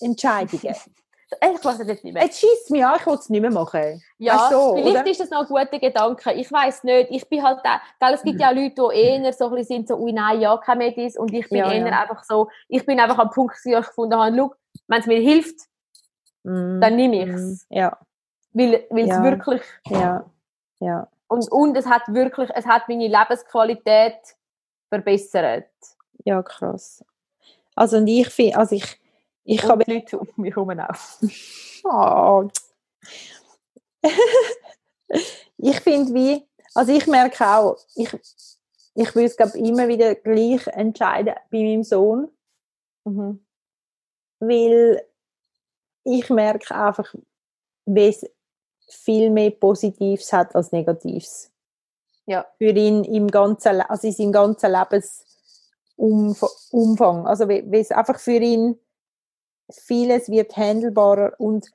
Entscheidungen. 0.00 0.76
Ich 1.40 1.64
weiß 1.64 1.80
es 1.80 1.86
jetzt 1.88 2.04
nicht 2.04 2.12
mehr. 2.14 2.22
Jetzt 2.24 2.38
schießt 2.40 2.70
mich 2.70 2.84
an, 2.84 2.96
ich 2.98 3.06
will 3.06 3.14
es 3.14 3.28
nicht 3.28 3.40
mehr 3.40 3.50
machen. 3.50 4.02
Ja, 4.18 4.48
so, 4.50 4.74
vielleicht 4.76 4.96
oder? 5.02 5.10
ist 5.10 5.20
das 5.20 5.30
noch 5.30 5.40
ein 5.40 5.46
guter 5.46 5.78
Gedanke. 5.78 6.32
Ich 6.32 6.50
weiß 6.50 6.84
nicht. 6.84 7.10
Ich 7.10 7.28
bin 7.28 7.42
halt 7.42 7.60
da, 7.64 7.80
gell, 8.00 8.14
es 8.14 8.22
gibt 8.22 8.40
ja 8.40 8.50
Leute, 8.50 8.74
die 8.92 8.98
eher 8.98 9.32
so 9.32 9.46
ein 9.46 9.54
bisschen 9.54 9.66
sind, 9.78 9.88
so, 9.88 9.96
ui, 9.96 10.12
nein, 10.12 10.40
ja, 10.40 10.56
kein 10.58 10.78
Medis. 10.78 11.16
Und 11.18 11.32
ich 11.32 11.48
bin 11.48 11.58
Ja, 11.58 11.72
eher 11.72 11.86
ja. 11.86 12.00
einfach 12.02 12.22
so, 12.24 12.48
ich 12.68 12.84
bin 12.86 13.00
einfach 13.00 13.18
am 13.18 13.30
Punkt, 13.30 13.56
wo 13.64 13.70
ich 13.78 13.86
gefunden 13.86 14.14
habe, 14.18 14.36
schau, 14.36 14.54
wenn 14.88 15.00
es 15.00 15.06
mir 15.06 15.20
hilft, 15.20 15.56
Mm, 16.44 16.80
dann 16.80 16.96
nehme 16.96 17.22
ich 17.22 17.28
es. 17.30 17.66
Ja, 17.70 17.96
Weil, 18.52 18.84
weil 18.90 19.04
es 19.04 19.10
Ja. 19.10 19.22
wirklich, 19.22 19.62
ja, 19.88 20.24
ja. 20.80 21.08
und, 21.28 21.48
und 21.52 21.76
es 21.76 21.86
hat 21.86 22.02
wirklich, 22.08 22.50
es 22.54 22.66
hat 22.66 22.88
meine 22.88 23.06
Lebensqualität 23.06 24.16
verbessert. 24.88 25.68
Ja, 26.24 26.42
krass. 26.42 27.04
Also 27.76 27.98
und 27.98 28.08
ich 28.08 28.28
finde, 28.28 28.56
also 28.58 28.74
ich, 28.74 29.00
ich 29.44 29.60
die 29.60 29.92
Leute 29.92 30.18
um 30.18 30.28
mich 30.36 30.54
herum 30.54 30.78
auch. 30.78 30.94
Oh. 31.84 32.48
ich 35.58 35.80
finde 35.80 36.14
wie, 36.14 36.46
also 36.74 36.92
ich 36.92 37.06
merke 37.06 37.46
auch, 37.46 37.76
ich, 37.94 38.12
ich 38.94 39.14
will 39.14 39.24
es 39.24 39.36
glaube 39.36 39.58
immer 39.58 39.88
wieder 39.88 40.14
gleich 40.14 40.66
entscheiden 40.68 41.34
bei 41.50 41.58
meinem 41.58 41.84
Sohn, 41.84 42.28
Mhm. 43.04 43.44
weil 44.38 45.04
ich 46.04 46.30
merke 46.30 46.72
einfach, 46.74 47.12
wie 47.86 48.08
es 48.08 48.24
viel 48.88 49.30
mehr 49.30 49.50
Positives 49.50 50.32
hat 50.32 50.54
als 50.54 50.70
Negatives. 50.70 51.50
Ja. 52.26 52.46
Für 52.58 52.70
ihn 52.70 53.02
im 53.04 53.28
ganzen, 53.28 53.80
also 53.80 54.06
in 54.06 54.12
seinem 54.12 54.32
ganzen 54.32 54.72
Lebensumfang. 55.98 57.26
Also 57.26 57.48
wie, 57.48 57.68
wie 57.70 57.78
es 57.80 57.90
einfach 57.90 58.20
für 58.20 58.36
ihn 58.38 58.78
vieles 59.70 60.28
wird 60.28 60.56
handelbarer 60.56 61.32
und 61.38 61.68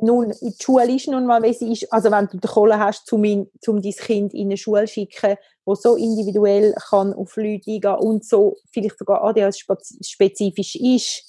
nun, 0.00 0.32
die 0.40 0.54
Schule 0.58 0.94
ist 0.94 1.08
nun 1.08 1.26
mal, 1.26 1.42
wie 1.42 1.52
sie 1.52 1.72
ist. 1.72 1.92
Also 1.92 2.10
wenn 2.10 2.26
du 2.26 2.38
die 2.38 2.48
Kohle 2.48 2.78
hast, 2.78 3.12
um, 3.12 3.24
in, 3.24 3.50
um 3.66 3.82
dein 3.82 3.92
Kind 3.92 4.34
in 4.34 4.48
eine 4.48 4.56
Schule 4.56 4.86
zu 4.86 4.94
schicken, 4.94 5.36
wo 5.64 5.74
so 5.74 5.96
individuell 5.96 6.74
kann 6.88 7.12
auf 7.12 7.36
Leute 7.36 7.70
eingehen 7.70 7.94
und 7.96 8.24
so 8.24 8.56
vielleicht 8.70 8.98
sogar 8.98 9.22
ADHS-spezifisch 9.22 10.76
ist, 10.76 11.24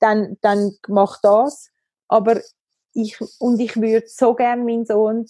dann, 0.00 0.36
dann 0.42 0.76
mach 0.88 1.20
das. 1.22 1.70
Aber 2.08 2.40
ich, 2.92 3.18
und 3.38 3.60
ich 3.60 3.76
würde 3.76 4.06
so 4.06 4.34
gerne 4.34 4.62
meinen 4.62 4.86
Sohn 4.86 5.26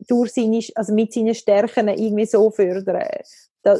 durch 0.00 0.32
seine, 0.32 0.60
also 0.74 0.92
mit 0.92 1.12
seinen 1.12 1.34
Stärken 1.34 1.88
irgendwie 1.88 2.26
so 2.26 2.50
fördern, 2.50 3.06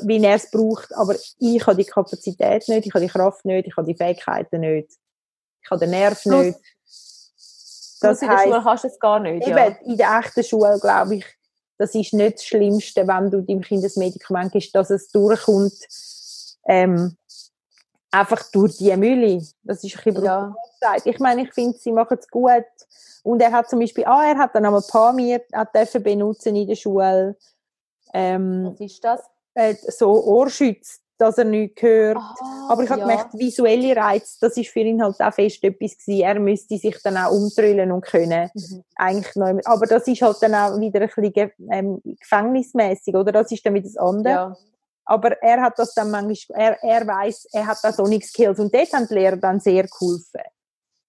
wie 0.05 0.23
er 0.23 0.37
es 0.37 0.51
braucht. 0.51 0.95
Aber 0.95 1.17
ich 1.39 1.67
habe 1.67 1.83
die 1.83 1.91
Kapazität 1.91 2.69
nicht, 2.69 2.87
ich 2.87 2.95
habe 2.95 3.05
die 3.05 3.11
Kraft 3.11 3.45
nicht, 3.45 3.67
ich 3.67 3.77
habe 3.77 3.87
die 3.87 3.97
Fähigkeiten 3.97 4.61
nicht, 4.61 4.93
ich 5.63 5.71
habe 5.71 5.81
den 5.81 5.91
Nerv 5.91 6.25
nicht. 6.27 6.59
Das 8.01 8.23
in 8.23 8.29
der 8.29 8.39
Schule 8.39 8.63
kannst 8.63 8.85
du 8.85 8.89
es 8.89 8.99
gar 8.99 9.21
nicht. 9.21 9.47
Eben, 9.47 9.57
ja. 9.57 9.67
in 9.85 9.97
der 9.97 10.19
echten 10.19 10.43
Schule, 10.43 10.79
glaube 10.81 11.17
ich, 11.17 11.27
das 11.77 11.95
ist 11.95 12.15
nicht 12.15 12.37
das 12.37 12.45
Schlimmste, 12.45 13.07
wenn 13.07 13.31
du 13.31 13.43
deinem 13.43 13.61
Kind 13.61 13.85
ein 13.85 13.91
Medikament 13.97 14.53
gibst, 14.53 14.75
dass 14.75 14.91
es 14.91 15.09
durchkommt, 15.09 15.75
ähm, 16.67 17.17
einfach 18.11 18.51
durch 18.53 18.79
die 18.79 18.97
Mühle. 18.97 19.43
Das 19.63 19.85
ist 19.85 19.97
ein 19.97 20.15
bisschen 20.15 20.25
Ja. 20.25 20.55
Ich 21.05 21.19
meine, 21.19 21.43
ich 21.43 21.53
finde, 21.53 21.79
sie 21.79 21.93
machen 21.93 22.17
es 22.19 22.29
gut. 22.29 22.65
Und 23.23 23.43
er 23.43 23.53
hat 23.53 23.69
zum 23.69 23.81
Beispiel, 23.81 24.05
ah, 24.07 24.25
er 24.25 24.39
hat 24.39 24.55
dann 24.55 24.65
einmal 24.65 24.83
Pamir 24.89 25.43
benutzen 26.03 26.57
in 26.57 26.67
der 26.67 26.77
Schule. 26.77 27.37
Ähm, 28.15 28.71
Was 28.73 28.81
ist 28.81 29.05
das? 29.05 29.21
äh, 29.55 29.75
so 29.75 30.25
Ohrschütz, 30.25 31.01
dass 31.21 31.39
er 31.39 31.45
nichts 31.45 31.83
hört. 31.83 32.17
Ah, 32.17 32.67
Aber 32.71 32.83
ich 32.83 32.91
habe 32.91 33.01
ja. 33.01 33.07
gemerkt, 33.07 33.35
visuelle 33.35 33.95
Reiz, 33.95 34.39
das 34.39 34.57
ist 34.57 34.71
für 34.71 34.81
ihn 34.81 35.03
halt 35.03 35.21
auch 35.21 35.35
fest 35.35 35.63
etwas 35.63 35.99
gewesen. 35.99 36.23
Er 36.23 36.41
müsste 36.41 36.77
sich 36.79 37.01
dann 37.03 37.17
auch 37.17 37.33
umtrüllen 37.33 37.93
und 37.93 38.05
können. 38.05 38.51
Mhm. 38.55 38.85
Eigentlich 38.97 39.37
noch, 39.37 39.61
aber 39.65 39.87
das 39.87 40.07
ist 40.09 40.23
halt 40.23 40.37
dann 40.41 40.55
auch 40.55 40.81
wieder 40.81 41.01
ein 41.01 41.11
bisschen 41.15 41.53
ähm, 41.71 42.01
gefängnismäßig, 42.05 43.15
oder? 43.15 43.33
Das 43.33 43.53
ist 43.53 43.65
dann 43.65 43.75
wieder 43.75 43.87
das 43.87 43.97
andere. 43.97 44.33
Ja. 44.33 44.57
Aber 45.05 45.43
er 45.43 45.61
hat 45.61 45.79
das 45.79 45.93
dann 45.95 46.11
manchmal, 46.11 46.61
er, 46.61 46.83
er 46.85 47.07
weiß, 47.07 47.49
er 47.53 47.67
hat 47.67 47.79
da 47.83 47.93
so 47.93 48.05
nichts 48.05 48.31
Skills. 48.31 48.61
Und 48.61 48.73
dort 48.73 48.93
haben 48.93 49.09
die 49.09 49.15
Lehrer 49.15 49.37
dann 49.37 49.59
sehr 49.61 49.83
geholfen. 49.83 50.41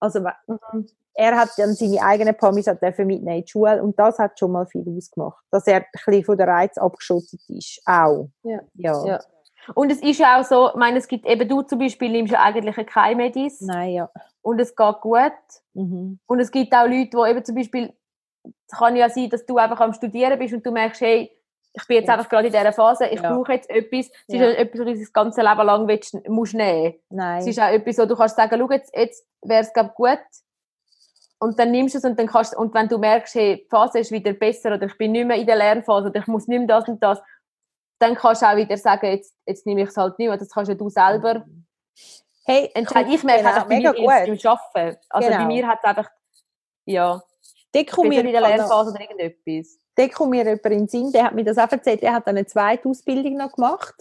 Also, 0.00 0.20
Mhm. 0.20 0.88
er 1.14 1.36
hat 1.36 1.50
dann 1.56 1.74
seine 1.74 2.02
eigenen 2.02 2.36
Pommes 2.36 2.66
hat 2.66 2.82
mitnehmen 2.82 3.28
in 3.28 3.44
die 3.44 3.48
Schule 3.48 3.82
und 3.82 3.98
das 3.98 4.18
hat 4.18 4.38
schon 4.38 4.52
mal 4.52 4.66
viel 4.66 4.84
ausgemacht. 4.96 5.44
Dass 5.50 5.66
er 5.66 5.76
ein 5.76 5.84
bisschen 5.92 6.24
von 6.24 6.36
der 6.36 6.48
Reiz 6.48 6.76
abgeschottet 6.78 7.40
ist. 7.48 7.80
Auch. 7.86 8.28
Ja. 8.42 8.60
Ja. 8.74 9.06
Ja. 9.06 9.20
Und 9.74 9.90
es 9.92 10.02
ist 10.02 10.18
ja 10.18 10.40
auch 10.40 10.44
so, 10.44 10.68
ich 10.70 10.74
meine, 10.74 10.98
es 10.98 11.08
gibt 11.08 11.26
eben, 11.26 11.48
du 11.48 11.62
zum 11.62 11.78
Beispiel 11.78 12.10
nimmst 12.10 12.32
ja 12.32 12.42
eigentlich 12.42 12.86
keine 12.86 13.16
Medis 13.16 13.60
Nein, 13.60 13.92
ja. 13.92 14.10
und 14.42 14.60
es 14.60 14.74
geht 14.74 15.00
gut. 15.00 15.32
Mhm. 15.74 16.18
Und 16.26 16.40
es 16.40 16.50
gibt 16.50 16.74
auch 16.74 16.86
Leute, 16.86 17.10
die 17.10 17.30
eben 17.30 17.44
zum 17.44 17.54
Beispiel, 17.54 17.92
es 18.44 18.76
kann 18.78 18.96
ja 18.96 19.08
sein, 19.08 19.30
dass 19.30 19.46
du 19.46 19.56
einfach 19.58 19.80
am 19.80 19.92
Studieren 19.92 20.38
bist 20.38 20.52
und 20.54 20.66
du 20.66 20.72
merkst, 20.72 21.00
hey, 21.00 21.30
ich 21.74 21.86
bin 21.86 21.96
jetzt 21.98 22.08
Ja. 22.08 22.14
einfach 22.14 22.28
gerade 22.28 22.48
in 22.48 22.52
dieser 22.52 22.72
Phase, 22.72 23.06
ich 23.06 23.20
Ja. 23.20 23.32
brauche 23.34 23.52
jetzt 23.52 23.70
etwas. 23.70 24.06
Es 24.28 24.34
ist 24.34 24.40
Ja. 24.40 24.50
etwas, 24.50 24.80
was 24.80 24.86
du 24.86 24.98
das 24.98 25.12
ganze 25.12 25.40
Leben 25.42 25.62
lang 25.66 25.88
willst, 25.88 26.28
musst 26.28 26.54
nehmen. 26.54 26.94
Nein. 27.08 27.38
Es 27.38 27.46
ist 27.46 27.60
auch 27.60 27.68
etwas, 27.70 27.98
wo 27.98 28.04
du 28.04 28.16
kannst 28.16 28.36
sagen, 28.36 28.56
schau, 28.60 28.70
jetzt, 28.70 28.94
jetzt 28.96 29.26
wäre 29.42 29.62
es 29.62 29.72
gut. 29.94 30.18
Und 31.38 31.58
dann 31.58 31.70
nimmst 31.72 31.94
du 31.94 31.98
es 31.98 32.04
und 32.04 32.16
dann 32.18 32.26
kannst 32.28 32.56
und 32.56 32.72
wenn 32.74 32.88
du 32.88 32.98
merkst, 32.98 33.34
hey, 33.34 33.56
die 33.64 33.68
Phase 33.68 33.98
ist 34.00 34.12
wieder 34.12 34.32
besser 34.32 34.74
oder 34.74 34.86
ich 34.86 34.96
bin 34.98 35.10
nicht 35.12 35.26
mehr 35.26 35.36
in 35.36 35.46
der 35.46 35.56
Lernphase 35.56 36.08
oder 36.08 36.20
ich 36.20 36.26
muss 36.28 36.46
nicht 36.46 36.58
mehr 36.58 36.68
das 36.68 36.86
und 36.88 37.02
das, 37.02 37.20
dann 38.02 38.14
kannst 38.14 38.42
du 38.42 38.46
auch 38.46 38.56
wieder 38.56 38.76
sagen, 38.76 39.06
jetzt, 39.06 39.34
jetzt 39.46 39.64
nehme 39.66 39.82
ich 39.82 39.88
es 39.88 39.96
halt 39.96 40.18
nicht 40.18 40.28
mehr. 40.28 40.36
Das 40.36 40.50
kannst 40.50 40.68
ja 40.68 40.74
du 40.74 40.88
selber 40.88 41.44
Hey, 42.44 42.70
entscheiden. 42.74 43.12
Ich 43.12 43.22
merke 43.22 43.42
genau, 43.42 43.54
einfach, 43.54 43.68
bei 43.68 43.76
mega 43.76 43.92
gut. 43.92 43.98
im 43.98 44.50
Arbeiten. 44.50 44.98
Also 45.08 45.28
bei 45.28 45.36
Genau. 45.36 45.46
mir 45.46 45.66
hat 45.68 45.78
es 45.78 45.84
einfach, 45.84 46.10
ja, 46.84 47.22
mir, 48.08 48.20
in 48.24 48.32
der 48.32 48.40
Lernphase 48.40 48.90
oder 48.90 49.00
irgendetwas. 49.00 49.78
mir 50.30 50.44
jemand 50.44 50.64
in 50.66 50.70
den 50.72 50.88
Sinn, 50.88 51.12
der 51.12 51.24
hat 51.24 51.34
mir 51.34 51.44
das 51.44 51.58
auch 51.58 51.70
erzählt, 51.70 52.02
der 52.02 52.14
hat 52.14 52.26
eine 52.26 52.44
zweite 52.46 52.88
Ausbildung 52.88 53.36
noch 53.36 53.52
gemacht. 53.52 53.94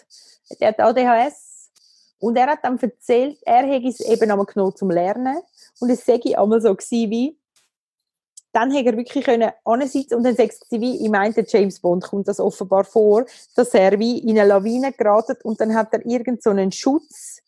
Der 0.60 0.70
hat 0.70 0.80
ADHS. 0.80 1.72
Und 2.20 2.36
er 2.36 2.48
hat 2.48 2.60
dann 2.64 2.80
erzählt, 2.80 3.38
er 3.44 3.64
hätte 3.66 3.88
es 3.88 4.00
eben 4.00 4.30
einmal 4.30 4.46
genommen 4.46 4.76
zum 4.76 4.90
Lernen. 4.90 5.40
Und 5.80 5.90
es 5.90 6.06
sei 6.06 6.20
einmal 6.38 6.62
so 6.62 6.74
gewesen, 6.76 7.12
wie, 7.12 7.40
dann 8.54 8.72
hätte 8.72 8.90
er 8.92 8.98
wirklich 8.98 9.24
können 9.26 9.52
ansitzen 9.64 10.16
und 10.16 10.24
dann 10.24 10.36
es 10.36 10.60
gewesen, 10.60 10.82
wie, 10.82 11.04
ich 11.06 11.10
meinte, 11.10 11.46
James 11.48 11.80
Bond 11.80 12.04
kommt 12.04 12.28
das 12.28 12.40
offenbar 12.40 12.84
vor, 12.84 13.26
dass 13.56 13.74
er 13.74 13.98
wie 14.00 14.20
in 14.20 14.38
eine 14.38 14.48
Lawine 14.48 14.92
geraten 14.92 15.38
und 15.44 15.60
dann 15.62 15.74
hat 15.74 15.94
er 15.94 16.06
irgend 16.06 16.44
so 16.44 16.50
einen 16.50 16.72
Schutz, 16.72 17.40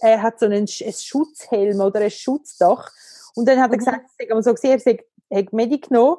er 0.00 0.22
hat 0.22 0.38
so 0.40 0.46
einen 0.46 0.66
Sch- 0.66 0.86
ein 0.86 0.92
Schutzhelm 0.92 1.80
oder 1.80 2.00
ein 2.00 2.10
Schutzdach 2.10 2.90
und 3.34 3.46
dann 3.46 3.60
hat 3.60 3.70
er 3.70 3.76
Mhm. 3.76 3.78
gesagt, 3.80 4.06
es 4.08 4.16
sei 4.18 4.24
einmal 4.24 4.42
so 4.42 4.54
gesehen, 4.54 4.80
er 5.28 5.38
hat 5.38 5.52
Medi 5.52 5.78
genommen, 5.78 6.16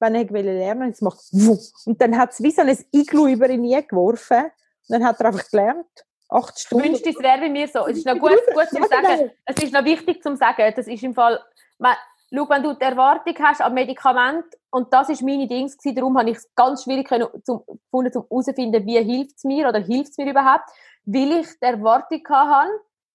wenn 0.00 0.14
er 0.14 0.30
wollte 0.30 0.52
lernen 0.52 0.82
und 0.84 0.90
es 0.94 1.00
macht 1.00 1.18
wuh. 1.32 1.58
und 1.86 2.00
dann 2.00 2.16
hat 2.16 2.30
es 2.32 2.42
wie 2.42 2.52
so 2.52 2.62
ein 2.62 2.78
Iglu 2.92 3.26
über 3.26 3.48
ihn 3.50 3.62
geworfen 3.88 4.44
und 4.44 4.50
dann 4.88 5.04
hat 5.04 5.18
er 5.20 5.26
einfach 5.26 5.50
gelernt, 5.50 5.86
acht 6.28 6.54
Ich 6.56 6.62
Stunden. 6.66 6.84
wünschte, 6.84 7.10
es 7.10 7.18
wäre 7.18 7.40
bei 7.40 7.48
mir 7.48 7.66
so. 7.66 7.86
Es 7.88 7.98
ist 7.98 8.06
noch 8.06 8.14
gut, 8.20 8.30
gut 8.54 8.68
zu 8.68 8.76
Ja, 8.78 8.86
sagen. 8.86 9.18
genau. 9.18 9.30
Es 9.46 9.62
ist 9.64 9.72
noch 9.72 9.84
wichtig 9.84 10.22
zu 10.22 10.36
sagen, 10.36 10.72
das 10.76 10.86
ist 10.86 11.02
im 11.02 11.14
Fall, 11.14 11.40
man, 11.78 11.96
schau, 12.34 12.48
wenn 12.48 12.62
du 12.62 12.74
die 12.74 12.82
Erwartung 12.84 13.34
hast 13.40 13.60
an 13.62 13.74
Medikament, 13.74 14.44
und 14.70 14.92
das 14.92 15.08
ist 15.08 15.22
meine 15.22 15.46
Dings 15.46 15.76
gewesen, 15.78 15.96
darum 15.96 16.18
habe 16.18 16.30
ich 16.30 16.36
es 16.36 16.54
ganz 16.54 16.84
schwierig 16.84 17.08
können, 17.08 17.26
zum, 17.44 17.64
gefunden, 17.66 18.16
um 18.16 18.24
herauszufinden, 18.28 18.86
wie 18.86 19.02
hilft 19.02 19.36
es 19.36 19.44
mir 19.44 19.68
oder 19.68 19.78
hilft 19.80 20.10
es 20.12 20.18
mir 20.18 20.30
überhaupt, 20.30 20.68
weil 21.04 21.32
ich 21.40 21.46
die 21.58 21.64
Erwartung 21.64 22.20
hatte, 22.28 22.70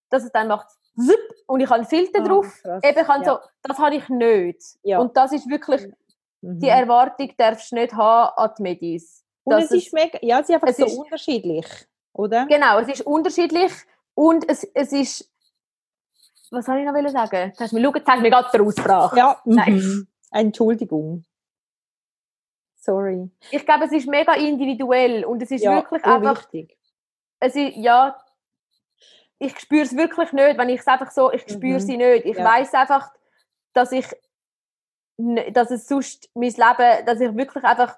dass 0.10 0.24
es 0.24 0.32
dann 0.32 0.48
macht 0.48 0.68
zip, 0.98 1.18
und 1.48 1.60
ich 1.60 1.66
habe 1.68 1.80
einen 1.80 1.86
Filter 1.88 2.22
Ah, 2.22 2.28
drauf. 2.28 2.60
krass. 2.62 2.84
Eben, 2.84 3.00
ich 3.00 3.08
habe 3.08 3.24
Ja. 3.26 3.32
so, 3.34 3.40
das 3.64 3.78
habe 3.80 3.96
ich 3.96 4.10
nicht. 4.10 4.62
Ja. 4.84 5.00
Und 5.00 5.16
das 5.18 5.32
ist 5.32 5.50
wirklich, 5.50 5.86
Mhm. 6.42 6.60
die 6.60 6.68
Erwartung 6.70 7.32
darfst 7.38 7.72
du 7.72 7.76
nicht 7.76 7.94
haben 7.94 8.32
an 8.36 8.52
die 8.58 8.62
Medis. 8.64 9.24
Und 9.44 9.54
Dass 9.54 9.66
es 9.66 9.72
ist 9.86 9.94
mega, 9.94 10.20
ja, 10.22 10.40
es 10.40 10.50
ist 10.50 10.56
einfach 10.56 10.68
es 10.70 10.78
so 10.78 10.86
ist- 10.86 10.98
unterschiedlich, 10.98 11.66
oder? 12.14 12.46
Genau, 12.48 12.80
es 12.80 12.88
ist 12.88 13.02
unterschiedlich 13.06 13.72
und 14.16 14.48
es, 14.50 14.64
es 14.74 14.92
ist. 14.94 15.30
Was 16.54 16.68
soll 16.68 16.78
ich 16.78 16.86
noch 16.86 17.10
sagen? 17.10 17.48
Jetzt 17.50 17.60
hast 17.60 17.72
du 17.72 17.78
mir, 17.78 17.84
schau, 17.84 17.96
jetzt 17.96 18.08
hast 18.08 18.18
du 18.18 18.22
mir 18.22 18.30
gerade 18.30 18.50
der 18.54 18.62
Aussprache. 18.62 19.18
Ja, 19.18 19.42
Nein. 19.44 19.74
mhm. 19.74 20.08
Entschuldigung. 20.32 21.26
Sorry. 22.76 23.32
Ich 23.50 23.66
glaube, 23.66 23.86
es 23.86 23.92
ist 23.92 24.08
mega 24.08 24.34
individuell 24.36 25.26
und 25.26 25.42
es 25.42 25.50
ist 25.50 25.64
ja, 25.64 25.76
wirklich 25.76 26.06
einfach. 26.06 26.38
wichtig. 26.44 26.78
Es 27.40 27.56
ist, 27.56 27.76
ja, 27.78 28.22
ich 29.40 29.58
spüre 29.60 29.82
es 29.82 29.96
wirklich 29.98 30.32
nicht, 30.32 30.58
wenn 30.60 30.70
ich 30.70 30.82
es 30.82 30.88
einfach 30.88 31.10
so, 31.10 31.32
ich 31.32 31.42
spüre 31.42 31.80
Mhm. 31.80 31.80
sie 31.80 31.98
nicht. 31.98 32.26
Ich 32.26 32.38
Ja. 32.38 32.46
weiß 32.46 32.74
einfach, 32.76 33.12
dass 33.74 33.92
ich, 33.92 34.06
dass 35.18 35.72
es 35.72 35.88
sonst 35.88 36.30
mein 36.36 36.52
Leben, 36.52 37.06
dass 37.08 37.20
ich 37.20 37.36
wirklich 37.36 37.64
einfach, 37.64 37.98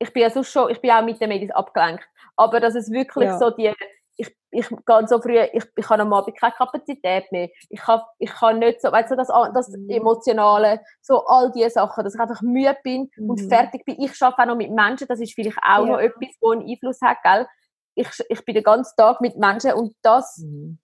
ich 0.00 0.12
bin 0.12 0.22
ja 0.22 0.30
sonst 0.30 0.50
schon, 0.50 0.70
ich 0.70 0.80
bin 0.80 0.90
auch 0.90 1.04
mit 1.04 1.20
den 1.20 1.28
Medien 1.28 1.52
abgelenkt, 1.52 2.04
aber 2.36 2.58
dass 2.58 2.74
es 2.74 2.90
wirklich 2.90 3.26
Ja. 3.28 3.38
so 3.38 3.50
die, 3.50 3.72
ich, 4.16 4.36
ich 4.50 4.68
gehe 4.68 5.08
so 5.08 5.20
früh, 5.20 5.38
ich, 5.52 5.64
ich 5.74 5.88
habe 5.88 6.02
am 6.02 6.12
Abend 6.12 6.38
keine 6.38 6.52
Kapazität 6.52 7.30
mehr, 7.32 7.48
ich 7.68 7.80
kann, 7.80 8.00
ich 8.18 8.30
kann 8.30 8.58
nicht 8.58 8.80
so, 8.82 8.92
weißt 8.92 9.10
du, 9.10 9.16
das, 9.16 9.28
das 9.54 9.68
Mhm. 9.70 9.88
Emotionale, 9.90 10.80
so 11.00 11.24
all 11.26 11.50
diese 11.52 11.70
Sachen, 11.70 12.04
dass 12.04 12.14
ich 12.14 12.20
einfach 12.20 12.42
müde 12.42 12.76
bin 12.84 13.10
und 13.16 13.40
Mhm. 13.40 13.48
fertig 13.48 13.84
bin. 13.84 14.00
Ich 14.00 14.20
arbeite 14.22 14.42
auch 14.42 14.46
noch 14.46 14.56
mit 14.56 14.70
Menschen, 14.70 15.06
das 15.08 15.20
ist 15.20 15.34
vielleicht 15.34 15.58
auch 15.58 15.84
Ja. 15.86 15.92
noch 15.92 15.98
etwas, 15.98 16.28
wo 16.40 16.50
einen 16.50 16.68
Einfluss 16.68 17.00
hat, 17.02 17.18
gell? 17.22 17.46
Ich, 17.94 18.08
ich 18.28 18.44
bin 18.44 18.54
den 18.54 18.64
ganzen 18.64 18.94
Tag 18.96 19.20
mit 19.20 19.36
Menschen 19.36 19.72
und 19.74 19.94
das 20.02 20.38
Mhm. 20.38 20.78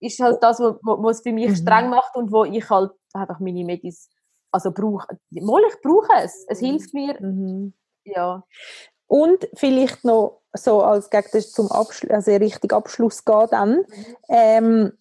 ist 0.00 0.20
halt 0.20 0.42
das, 0.42 0.60
was 0.60 0.76
wo, 0.82 1.02
wo 1.02 1.08
es 1.10 1.20
für 1.22 1.32
mich 1.32 1.50
Mhm. 1.50 1.56
streng 1.56 1.90
macht 1.90 2.14
und 2.16 2.32
wo 2.32 2.44
ich 2.44 2.68
halt 2.68 2.90
einfach 3.14 3.38
meine 3.40 3.64
Medis 3.64 4.10
also 4.50 4.70
brauche. 4.72 5.06
Mal, 5.30 5.62
ich 5.68 5.80
brauche 5.80 6.12
es. 6.22 6.44
Es 6.48 6.60
Mhm. 6.60 6.66
hilft 6.66 6.92
mir, 6.94 7.16
Mhm. 7.20 7.72
ja. 8.04 8.44
Und 9.06 9.48
vielleicht 9.54 10.04
noch 10.04 10.41
so 10.54 10.82
als 10.82 11.10
gegen 11.10 11.28
das 11.32 11.52
zum 11.52 11.70
Abschluss, 11.70 12.10
also 12.10 12.30
richtig 12.32 12.72
Abschluss 12.72 13.24
gehen 13.24 13.46
dann. 13.50 13.70
Mhm. 13.78 14.16
Ähm, 14.28 14.92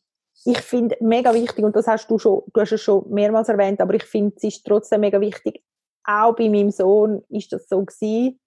ich 0.46 0.60
finde 0.62 0.98
mega 1.02 1.34
wichtig, 1.34 1.64
und 1.64 1.76
das 1.76 1.88
hast 1.88 2.10
du 2.10 2.18
schon, 2.18 2.44
du 2.54 2.62
hast 2.62 2.72
es 2.72 2.82
schon 2.82 3.08
mehrmals 3.10 3.50
erwähnt, 3.50 3.80
aber 3.82 3.94
ich 3.94 4.04
finde, 4.04 4.36
es 4.38 4.44
ist 4.44 4.66
trotzdem 4.66 5.02
mega 5.02 5.20
wichtig. 5.22 5.64
Auch 6.04 6.36
bei 6.36 6.50
meinem 6.50 6.72
Sohn 6.72 7.24
ist 7.30 7.52
das 7.54 7.68
so 7.70 7.84
gewesen. 7.86 8.40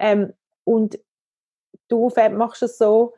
Ähm, 0.00 0.32
und 0.64 0.98
du 1.88 2.10
Fab, 2.10 2.32
machst 2.32 2.62
es 2.62 2.78
so, 2.78 3.14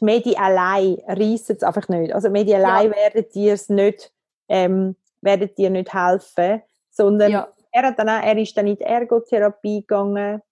die 0.00 0.04
Medien 0.04 0.36
allein 0.38 0.98
reissen 1.06 1.56
es 1.56 1.62
einfach 1.62 1.88
nicht. 1.88 2.14
Also 2.14 2.28
die 2.28 2.32
Medien 2.32 2.60
Ja. 2.60 2.68
allein 2.68 2.90
werden 2.92 3.26
dir 3.34 3.54
es 3.54 3.68
nicht, 3.68 4.12
ähm, 4.48 4.96
werden 5.20 5.50
dir 5.56 5.70
nicht 5.70 5.92
helfen, 5.92 6.62
sondern 6.90 7.30
Ja. 7.30 7.48
er 7.72 7.82
hat 7.82 7.98
dann 7.98 8.08
auch, 8.08 8.22
er 8.22 8.36
ist 8.38 8.56
dann 8.56 8.66
in 8.66 8.76
die 8.76 8.84
Ergotherapie 8.84 9.80
gegangen 9.80 10.42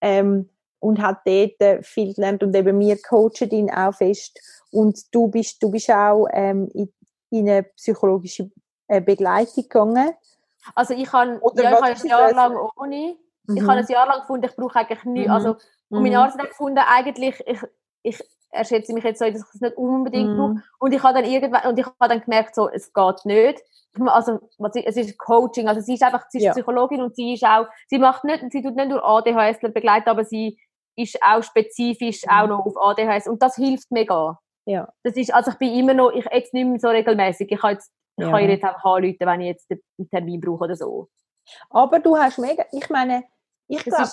ähm, 0.00 0.48
und 0.80 1.00
hat 1.00 1.20
dort 1.24 1.60
äh, 1.60 1.82
viel 1.82 2.14
gelernt 2.14 2.42
und 2.42 2.54
eben 2.54 2.78
wir 2.78 2.96
coachen 3.00 3.50
ihn 3.50 3.70
auch 3.70 3.94
fest 3.94 4.38
und 4.70 5.12
du 5.14 5.28
bist 5.28 5.62
du 5.62 5.70
bist 5.70 5.90
auch 5.90 6.26
ähm, 6.32 6.68
in, 6.74 6.92
in 7.30 7.48
eine 7.48 7.62
psychologische 7.64 8.50
äh, 8.86 9.00
Begleitung 9.00 9.62
gegangen. 9.64 10.12
Also 10.74 10.94
ich 10.94 11.12
habe 11.12 11.40
ja, 11.56 11.90
ich 11.92 12.02
ein 12.02 12.06
Jahr 12.06 12.32
lang 12.32 12.56
ohne. 12.76 13.16
Ich 13.54 13.62
habe 13.62 13.78
ein 13.78 13.86
Jahr 13.86 14.06
lang 14.06 14.20
gefunden, 14.20 14.46
ich 14.46 14.56
brauche 14.56 14.78
eigentlich 14.78 15.04
nichts. 15.04 15.28
Mhm. 15.28 15.34
Also, 15.34 15.50
und 15.88 16.02
mein 16.02 16.12
Mhm. 16.12 16.18
Arzt 16.18 16.38
hat 16.38 16.48
gefunden, 16.50 16.78
eigentlich, 16.86 17.42
ich, 17.46 17.60
ich, 18.02 18.22
er 18.50 18.64
schätzt 18.64 18.90
mich 18.92 19.04
jetzt 19.04 19.20
so, 19.20 19.24
dass 19.24 19.40
ich 19.40 19.54
es 19.54 19.60
nicht 19.60 19.76
unbedingt 19.76 20.32
Mhm. 20.32 20.36
brauche. 20.36 20.54
Und 20.78 20.92
ich 20.92 21.02
habe 21.02 21.14
dann 21.22 21.30
irgendwann, 21.30 21.70
und 21.70 21.78
ich 21.78 21.86
habe 21.86 22.08
dann 22.08 22.20
gemerkt, 22.20 22.54
so, 22.54 22.68
es 22.68 22.92
geht 22.92 23.24
nicht. 23.24 23.62
Also, 24.06 24.38
es 24.84 24.96
ist 24.96 25.18
Coaching, 25.18 25.66
also 25.66 25.80
sie 25.80 25.94
ist 25.94 26.02
einfach, 26.02 26.26
sie 26.28 26.38
ist 26.38 26.44
Ja. 26.44 26.52
Psychologin 26.52 27.00
und 27.00 27.16
sie 27.16 27.32
ist 27.34 27.42
auch, 27.44 27.66
sie 27.88 27.98
macht 27.98 28.22
nicht, 28.24 28.44
sie 28.52 28.62
tut 28.62 28.76
nicht 28.76 28.90
nur 28.90 29.02
ADHSler 29.02 29.70
begleiten, 29.70 30.10
aber 30.10 30.24
sie 30.24 30.58
ist 30.98 31.18
auch 31.22 31.42
spezifisch 31.42 32.22
Mhm. 32.24 32.30
auch 32.32 32.46
noch 32.48 32.66
auf 32.66 32.76
ADHS 32.76 33.26
und 33.28 33.42
das 33.42 33.56
hilft 33.56 33.90
mega. 33.90 34.38
Ja. 34.66 34.88
Das 35.02 35.14
ist, 35.16 35.32
also 35.32 35.50
ich 35.52 35.56
bin 35.58 35.72
immer 35.74 35.94
noch, 35.94 36.10
ich 36.12 36.26
jetzt 36.30 36.52
nicht 36.52 36.66
mehr 36.66 36.78
so 36.78 36.88
regelmäßig. 36.88 37.50
Ich 37.50 37.58
kann 37.60 37.72
jetzt, 37.72 37.90
ich 38.18 38.24
Ja. 38.24 38.30
kann 38.30 38.48
jetzt 38.48 38.64
einfach 38.64 38.84
anrufen, 38.84 39.16
wenn 39.20 39.40
ich 39.40 39.46
jetzt 39.48 39.70
einen 39.70 40.10
Termin 40.10 40.40
brauche 40.40 40.64
oder 40.64 40.76
so. 40.76 41.08
Aber 41.70 41.98
du 42.00 42.16
hast 42.18 42.38
mega, 42.38 42.64
ich 42.72 42.90
meine, 42.90 43.24
ich 43.68 43.82
glaube, 43.84 44.10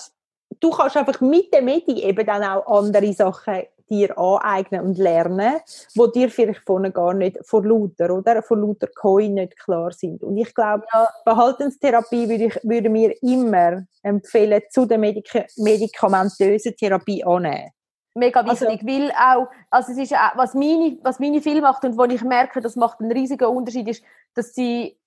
du 0.60 0.70
kannst 0.70 0.96
einfach 0.96 1.20
mit 1.20 1.52
dem 1.52 1.66
Medi 1.66 2.02
eben 2.02 2.24
dann 2.26 2.42
auch 2.42 2.66
andere 2.78 3.12
Sachen 3.12 3.64
dir 3.88 4.16
aneignen 4.18 4.80
und 4.82 4.98
lernen, 4.98 5.60
wo 5.94 6.06
dir 6.06 6.30
vielleicht 6.30 6.60
vorne 6.66 6.90
gar 6.92 7.14
nicht 7.14 7.38
vor 7.44 7.64
lauter, 7.64 8.10
oder? 8.14 8.42
Vor 8.42 8.56
lauter 8.58 8.88
Coin 8.94 9.34
nicht 9.34 9.58
klar 9.58 9.92
sind. 9.92 10.22
Und 10.22 10.36
ich 10.36 10.54
glaube, 10.54 10.84
Ja. 10.92 11.08
Verhaltenstherapie 11.24 12.28
würde, 12.28 12.44
ich, 12.44 12.60
würde 12.62 12.88
mir 12.88 13.14
immer 13.22 13.82
empfehlen, 14.02 14.62
zu 14.70 14.86
der 14.86 14.98
Medika 14.98 15.44
medikamentösen 15.56 16.74
Therapie 16.76 17.24
annehmen. 17.24 17.70
Mega 18.14 18.40
Also- 18.40 18.66
wichtig, 18.66 18.86
weil 18.86 19.10
auch, 19.12 19.46
also 19.70 19.92
es 19.92 19.98
ist 19.98 20.14
auch, 20.14 20.36
was 20.36 20.54
meine, 20.54 20.98
was 21.02 21.18
meine 21.18 21.42
Film 21.42 21.60
macht 21.60 21.84
und 21.84 21.98
wo 21.98 22.04
ich 22.04 22.22
merke, 22.22 22.60
das 22.60 22.74
macht 22.76 23.00
einen 23.00 23.12
riesigen 23.12 23.44
Unterschied, 23.46 23.86
ist, 23.88 24.02
dass 24.34 24.54
sie, 24.54 24.98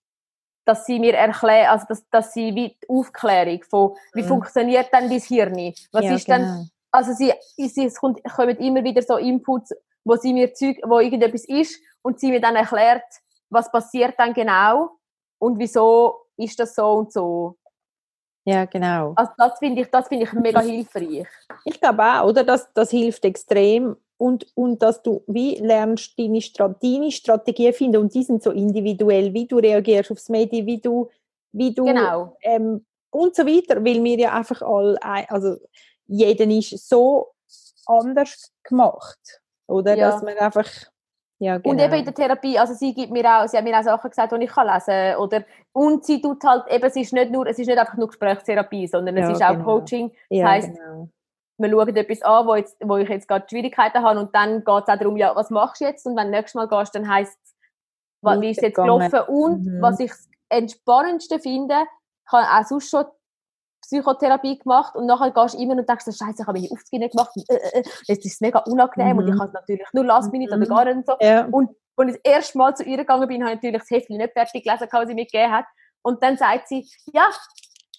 dass 0.65 0.85
sie 0.85 0.99
mir 0.99 1.15
erklären, 1.15 1.69
also 1.71 1.85
dass, 1.89 2.07
dass 2.11 2.33
sie 2.33 2.53
wie 2.53 2.77
die 2.81 2.87
Aufklärung 2.89 3.63
von, 3.67 3.95
wie 4.13 4.21
Mhm. 4.21 4.27
funktioniert 4.27 4.93
denn 4.93 5.09
dein 5.09 5.19
Hirn? 5.19 5.73
Was 5.91 6.05
Ja, 6.05 6.15
ist 6.15 6.27
denn, 6.27 6.41
genau. 6.43 6.65
Also 6.91 7.13
sie, 7.13 7.33
sie, 7.55 7.85
es 7.85 7.95
kommt, 7.95 8.23
kommen 8.23 8.57
immer 8.57 8.83
wieder 8.83 9.01
so 9.01 9.17
Inputs, 9.17 9.73
wo 10.03 10.15
sie 10.15 10.33
mir 10.33 10.53
Zeug, 10.53 10.77
wo 10.85 10.99
irgendetwas 10.99 11.45
ist 11.45 11.79
und 12.01 12.19
sie 12.19 12.29
mir 12.31 12.41
dann 12.41 12.55
erklärt, 12.55 13.03
was 13.49 13.71
passiert 13.71 14.15
dann 14.17 14.33
genau 14.33 14.91
und 15.39 15.59
wieso 15.59 16.25
ist 16.37 16.59
das 16.59 16.75
so 16.75 16.85
und 16.93 17.11
so. 17.11 17.57
Ja, 18.45 18.65
genau. 18.65 19.13
Also 19.15 19.31
das 19.37 19.59
finde 19.59 19.81
ich, 19.81 19.89
das 19.89 20.07
finde 20.07 20.25
ich 20.25 20.33
mega 20.33 20.61
hilfreich. 20.61 21.25
Ich 21.65 21.79
glaube 21.79 22.03
auch, 22.03 22.29
oder? 22.29 22.43
Das, 22.43 22.71
das 22.73 22.89
hilft 22.89 23.25
extrem. 23.25 23.95
Und, 24.17 24.47
und 24.55 24.81
dass 24.81 25.01
du 25.01 25.23
wie 25.27 25.55
lernst, 25.55 26.17
deine, 26.17 26.39
deine 26.81 27.11
Strategien 27.11 27.73
finden. 27.73 27.97
Und 27.97 28.13
die 28.13 28.23
sind 28.23 28.43
so 28.43 28.51
individuell, 28.51 29.33
wie 29.33 29.45
du 29.45 29.57
reagierst 29.57 30.11
aufs 30.11 30.29
Medien, 30.29 30.65
wie 30.65 30.79
du, 30.81 31.09
wie 31.51 31.73
du 31.73 31.85
Genau. 31.85 32.35
ähm, 32.41 32.85
und 33.11 33.35
so 33.35 33.45
weiter. 33.45 33.83
Weil 33.83 34.03
wir 34.03 34.17
ja 34.17 34.33
einfach 34.33 34.61
alle, 34.61 34.97
also 35.29 35.57
jeder 36.09 36.45
ist 36.45 36.89
so 36.89 37.31
anders 37.85 38.51
gemacht. 38.63 39.41
Oder? 39.67 39.95
Ja. 39.95 40.11
Dass 40.11 40.21
man 40.23 40.37
einfach, 40.37 40.65
ja, 41.39 41.57
genau. 41.57 41.69
Und 41.71 41.79
eben 41.79 41.93
in 41.93 42.05
der 42.05 42.13
Therapie, 42.13 42.57
also 42.59 42.73
sie 42.73 42.93
gibt 42.93 43.11
mir 43.11 43.23
auch, 43.25 43.47
sie 43.47 43.57
hat 43.57 43.63
mir 43.63 43.77
auch 43.77 43.83
Sachen 43.83 44.09
gesagt, 44.09 44.31
die 44.31 44.43
ich 44.43 44.49
kann 44.51 44.67
lesen 44.67 44.85
kann. 45.13 45.15
Oder, 45.17 45.45
und 45.71 46.05
sie 46.05 46.21
tut 46.21 46.43
halt, 46.43 46.67
eben, 46.69 46.83
es 46.85 46.95
ist 46.95 47.13
nicht 47.13 47.31
nur, 47.31 47.45
es 47.47 47.59
ist 47.59 47.67
nicht 47.67 47.77
einfach 47.77 47.95
nur 47.95 48.07
Gesprächstherapie, 48.07 48.87
sondern 48.87 49.15
Ja, 49.15 49.29
es 49.29 49.37
ist 49.37 49.43
auch 49.43 49.51
genau. 49.51 49.63
Coaching. 49.63 50.11
ja, 50.29 50.47
heisst, 50.47 50.69
genau. 50.73 51.09
Wir 51.57 51.69
schauen 51.69 51.95
etwas 51.95 52.21
an, 52.21 52.47
wo, 52.47 52.55
jetzt, 52.55 52.77
wo 52.81 52.97
ich 52.97 53.09
jetzt 53.09 53.27
gerade 53.27 53.45
Schwierigkeiten 53.49 54.01
habe 54.01 54.19
und 54.19 54.33
dann 54.33 54.63
geht 54.63 54.83
es 54.83 54.89
auch 54.89 54.97
darum, 54.97 55.17
ja, 55.17 55.35
was 55.35 55.49
machst 55.49 55.81
du 55.81 55.85
jetzt? 55.85 56.05
Und 56.05 56.15
wenn 56.15 56.27
du 56.27 56.31
nächstes 56.31 56.55
Mal 56.55 56.67
gehst, 56.67 56.95
dann 56.95 57.07
heisst 57.07 57.37
es, 57.43 58.41
wie 58.41 58.49
ist 58.51 58.57
es 58.57 58.63
jetzt 58.63 58.75
gelaufen? 58.75 59.19
Und 59.27 59.65
Mhm. 59.65 59.81
was 59.81 59.99
ich 59.99 60.09
das 60.09 60.29
Entspannendste 60.49 61.39
finde, 61.39 61.75
ich 62.25 62.31
habe 62.31 62.47
auch 62.47 62.65
sonst 62.67 62.89
schon 62.89 63.05
Psychotherapie 63.89 64.59
gemacht 64.59 64.95
und 64.95 65.05
nachher 65.07 65.31
gehst 65.31 65.55
du 65.55 65.59
immer 65.61 65.73
und 65.75 65.89
denkst, 65.89 66.05
Scheiße, 66.05 66.35
ich 66.41 66.47
habe 66.47 66.59
meine 66.59 66.71
Aufzüge 66.71 66.99
nicht 66.99 67.11
gemacht. 67.11 67.31
Äh, 67.49 67.55
äh, 67.55 67.79
äh, 67.79 67.83
Jetzt 68.07 68.25
ist 68.25 68.33
es 68.35 68.41
mega 68.41 68.59
unangenehm 68.59 69.17
und 69.17 69.25
Mhm. 69.25 69.31
ich 69.33 69.37
kann 69.39 69.47
es 69.47 69.53
natürlich 69.53 69.85
nur 69.93 70.05
last 70.05 70.31
minute 70.31 70.55
Mhm. 70.55 70.61
oder 70.63 70.69
gar 70.75 70.85
nicht 70.93 71.07
so. 71.07 71.15
Ja, 71.19 71.47
Und 71.51 71.69
als 71.97 72.09
ich 72.15 72.21
das 72.23 72.31
erste 72.33 72.57
Mal 72.57 72.75
zu 72.75 72.83
ihr 72.83 72.97
gegangen 72.97 73.27
bin, 73.27 73.41
habe 73.43 73.51
ich 73.53 73.57
natürlich 73.57 73.81
das 73.81 73.89
Heftchen 73.89 74.17
nicht 74.17 74.33
fertig 74.33 74.63
gelesen, 74.63 74.87
was 74.91 75.07
sie 75.07 75.13
mir 75.15 75.25
gegeben 75.25 75.51
hat. 75.51 75.65
Und 76.01 76.23
dann 76.23 76.37
sagt 76.37 76.67
sie, 76.69 76.87
ja, 77.13 77.27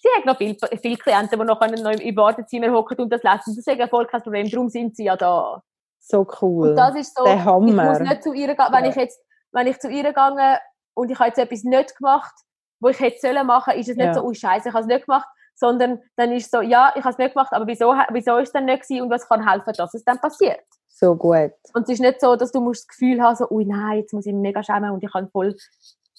sie 0.01 0.09
hat 0.17 0.25
noch 0.25 0.37
viele, 0.37 0.55
viele 0.81 0.97
Klienten, 0.97 1.39
die 1.39 1.45
noch, 1.45 1.59
noch 1.59 1.91
im 1.91 2.15
Wartezimmer 2.15 2.71
hocken 2.71 2.97
und 2.99 3.09
das 3.11 3.21
lesen. 3.21 3.41
Das 3.55 3.57
ist 3.57 3.67
ja 3.67 3.87
voll 3.87 4.07
kein 4.07 4.21
Problem, 4.23 4.49
darum 4.49 4.69
sind 4.69 4.95
sie 4.95 5.03
ja 5.05 5.15
da. 5.15 5.61
so 5.99 6.25
cool. 6.41 6.69
Und 6.69 6.75
das 6.77 6.95
ist 6.95 7.15
so, 7.15 7.23
Der 7.25 7.35
ich 7.35 7.45
Hammer. 7.45 7.89
muss 7.89 7.99
nicht 7.99 8.23
zu 8.23 8.33
ihr 8.33 8.47
gehen, 8.55 8.65
wenn 8.71 8.85
Ja. 8.85 8.89
ich 8.89 8.95
jetzt, 8.95 9.21
wenn 9.51 9.67
ich 9.67 9.77
zu 9.79 9.87
ihr 9.89 10.03
gegangen 10.03 10.57
und 10.95 11.11
ich 11.11 11.19
habe 11.19 11.27
jetzt 11.29 11.37
etwas 11.37 11.63
nicht 11.63 11.95
gemacht, 11.95 12.33
wo 12.79 12.89
ich 12.89 12.99
hätte 12.99 13.19
sollen 13.19 13.45
machen, 13.45 13.75
ist 13.75 13.87
es 13.87 13.95
nicht 13.97 14.07
Ja. 14.07 14.13
so, 14.15 14.23
oh 14.23 14.33
Scheiße, 14.33 14.69
ich 14.69 14.73
habe 14.73 14.81
es 14.81 14.87
nicht 14.87 15.05
gemacht, 15.05 15.27
sondern 15.61 15.99
dann 16.17 16.31
ist 16.33 16.45
es 16.45 16.51
so, 16.51 16.59
ja, 16.61 16.91
ich 16.95 17.03
habe 17.03 17.11
es 17.13 17.17
nicht 17.17 17.33
gemacht, 17.33 17.53
aber 17.53 17.65
wieso, 17.67 17.93
wieso 18.11 18.37
ist 18.37 18.49
es 18.49 18.53
dann 18.53 18.65
nicht 18.65 18.83
gewesen 18.83 19.03
und 19.03 19.09
was 19.09 19.25
kann 19.29 19.47
helfen, 19.49 19.71
dass 19.77 19.93
es 19.93 20.03
dann 20.03 20.19
passiert? 20.19 20.59
so 20.93 21.15
gut. 21.15 21.53
Und 21.73 21.83
es 21.83 21.89
ist 21.89 21.99
nicht 22.01 22.19
so, 22.21 22.35
dass 22.35 22.51
du 22.51 22.59
musst 22.61 22.81
das 22.81 22.87
Gefühl 22.89 23.21
haben, 23.23 23.35
so, 23.35 23.47
ui 23.49 23.65
nein, 23.65 23.99
jetzt 23.99 24.13
muss 24.13 24.25
ich 24.25 24.33
mich 24.33 24.41
mega 24.41 24.61
schämen 24.61 24.91
und 24.91 25.01
ich 25.03 25.11
kann 25.11 25.29
voll, 25.31 25.55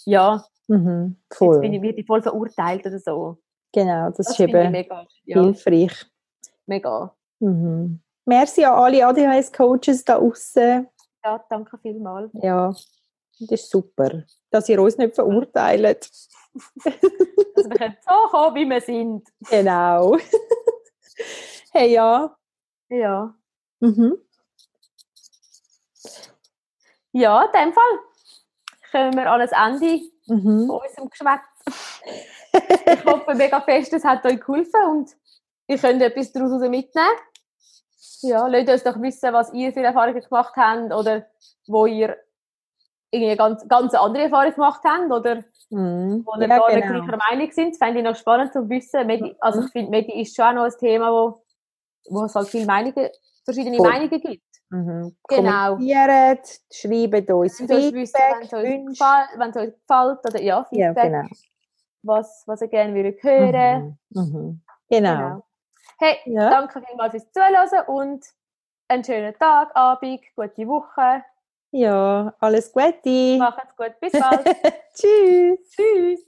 ja, 0.06 0.42
Mhm, 0.68 1.16
jetzt 1.28 1.38
voll. 1.38 1.60
bin 1.60 1.72
ich, 1.74 1.82
werde 1.82 2.00
ich 2.00 2.06
voll 2.06 2.22
verurteilt 2.22 2.86
oder 2.86 2.98
so. 2.98 3.38
Genau, 3.72 4.06
das, 4.08 4.16
Das 4.18 4.30
ist 4.30 4.40
eben 4.40 4.70
mega, 4.72 5.06
ja, 5.24 5.40
hilfreich. 5.42 6.06
mega. 6.66 7.14
Mhm. 7.40 8.00
Merci 8.24 8.64
an 8.64 8.74
alle 8.74 9.06
ADHS-Coaches 9.06 10.04
da 10.04 10.16
außen. 10.16 10.86
Ja, 11.24 11.44
danke 11.50 11.78
vielmals. 11.78 12.30
Ja, 12.34 12.68
das 13.40 13.50
ist 13.50 13.70
super, 13.70 14.22
dass 14.50 14.68
ihr 14.68 14.80
uns 14.80 14.96
nicht 14.98 15.14
verurteilt. 15.14 16.08
Dass 17.54 17.68
wir 17.68 17.76
können 17.76 17.96
so 18.06 18.28
kommen, 18.30 18.54
wie 18.56 18.68
wir 18.68 18.80
sind. 18.80 19.28
Genau. 19.50 20.16
hey, 21.72 21.92
ja. 21.92 22.36
Ja. 22.88 23.34
Mhm. 23.80 24.16
Ja, 27.12 27.42
in 27.44 27.52
dem 27.52 27.72
Fall 27.72 27.98
kommen 28.90 29.16
wir 29.16 29.30
an 29.30 29.40
das 29.40 29.52
Ende 29.52 30.00
Mhm. 30.26 30.66
von 30.68 30.80
unserem 30.80 31.10
Geschwätz. 31.10 31.40
Ich 32.86 33.04
hoffe 33.04 33.34
mega 33.34 33.60
fest, 33.60 33.92
es 33.92 34.04
hat 34.04 34.24
euch 34.24 34.38
geholfen 34.40 34.84
und 34.88 35.10
ihr 35.66 35.78
könnt 35.78 36.00
etwas 36.02 36.32
daraus 36.32 36.60
mitnehmen. 36.60 37.18
Ja, 38.20 38.46
lasst 38.46 38.68
uns 38.68 38.82
doch 38.84 39.00
wissen, 39.02 39.32
was 39.32 39.52
ihr 39.52 39.72
für 39.72 39.82
Erfahrungen 39.82 40.22
gemacht 40.22 40.54
habt 40.56 40.92
oder 40.92 41.26
wo 41.66 41.86
ihr 41.86 42.16
irgendwie 43.12 43.36
ganz, 43.36 43.68
ganz 43.68 43.94
andere 43.94 44.24
Erfahrungen 44.24 44.54
gemacht 44.54 44.80
habt 44.84 45.10
oder 45.12 45.44
Mhm. 45.70 46.24
wo 46.26 46.34
ihr 46.40 46.48
Ja, 46.48 46.58
gar 46.58 46.74
nicht 46.74 46.86
genau. 46.86 47.00
gleicher 47.04 47.18
Meinung 47.30 47.50
sind. 47.52 47.70
Das 47.70 47.78
fände 47.78 48.00
ich 48.00 48.04
noch 48.04 48.16
spannend 48.16 48.52
zu 48.52 48.68
wissen. 48.68 49.06
Medi, 49.06 49.36
also 49.40 49.60
ich 49.64 49.70
finde, 49.70 49.90
Medi 49.90 50.20
ist 50.20 50.34
schon 50.34 50.44
auch 50.46 50.52
noch 50.54 50.64
ein 50.64 50.72
Thema, 50.78 51.10
wo, 51.12 51.42
wo 52.10 52.24
es 52.24 52.34
halt 52.34 52.48
viele 52.48 52.66
Meinungen, 52.66 53.08
verschiedene 53.44 53.76
Voll. 53.76 53.88
Meinungen 53.88 54.20
gibt. 54.20 54.42
Mhm. 54.70 55.16
Genau. 55.28 55.74
Kommentiert, 55.76 56.46
schreibt 56.72 57.30
uns 57.30 57.60
Wenn 57.60 57.66
es 57.70 57.70
euch 57.86 57.92
wissen, 57.92 58.14
wenn 58.30 58.42
es 58.42 58.52
euch 58.52 58.62
Feedback, 58.62 59.56
euch 59.56 59.72
gefällt 59.86 60.18
oder 60.26 60.40
ja, 60.42 60.66
Ja, 60.70 60.88
Feedback, 60.94 61.12
genau. 61.12 61.28
was, 62.02 62.44
was 62.46 62.60
ihr 62.62 62.68
gerne 62.68 62.94
würdet 62.94 63.22
hören. 63.22 63.98
Mhm. 64.10 64.22
Mhm. 64.22 64.62
Genau. 64.88 65.14
Genau. 65.16 65.44
Hey, 65.98 66.16
Ja. 66.26 66.50
danke 66.50 66.82
vielmals 66.82 67.12
fürs 67.12 67.30
Zuhören 67.32 67.86
und 67.86 68.24
einen 68.88 69.04
schönen 69.04 69.34
Tag, 69.38 69.70
Abend, 69.74 70.20
gute 70.36 70.66
Woche. 70.68 71.22
Ja, 71.72 72.34
alles 72.38 72.72
Gute. 72.72 73.38
Macht's 73.38 73.76
gut, 73.76 73.98
bis 74.00 74.12
bald. 74.12 74.44
Tschüss. 74.94 75.58
Tschüss. 75.70 76.20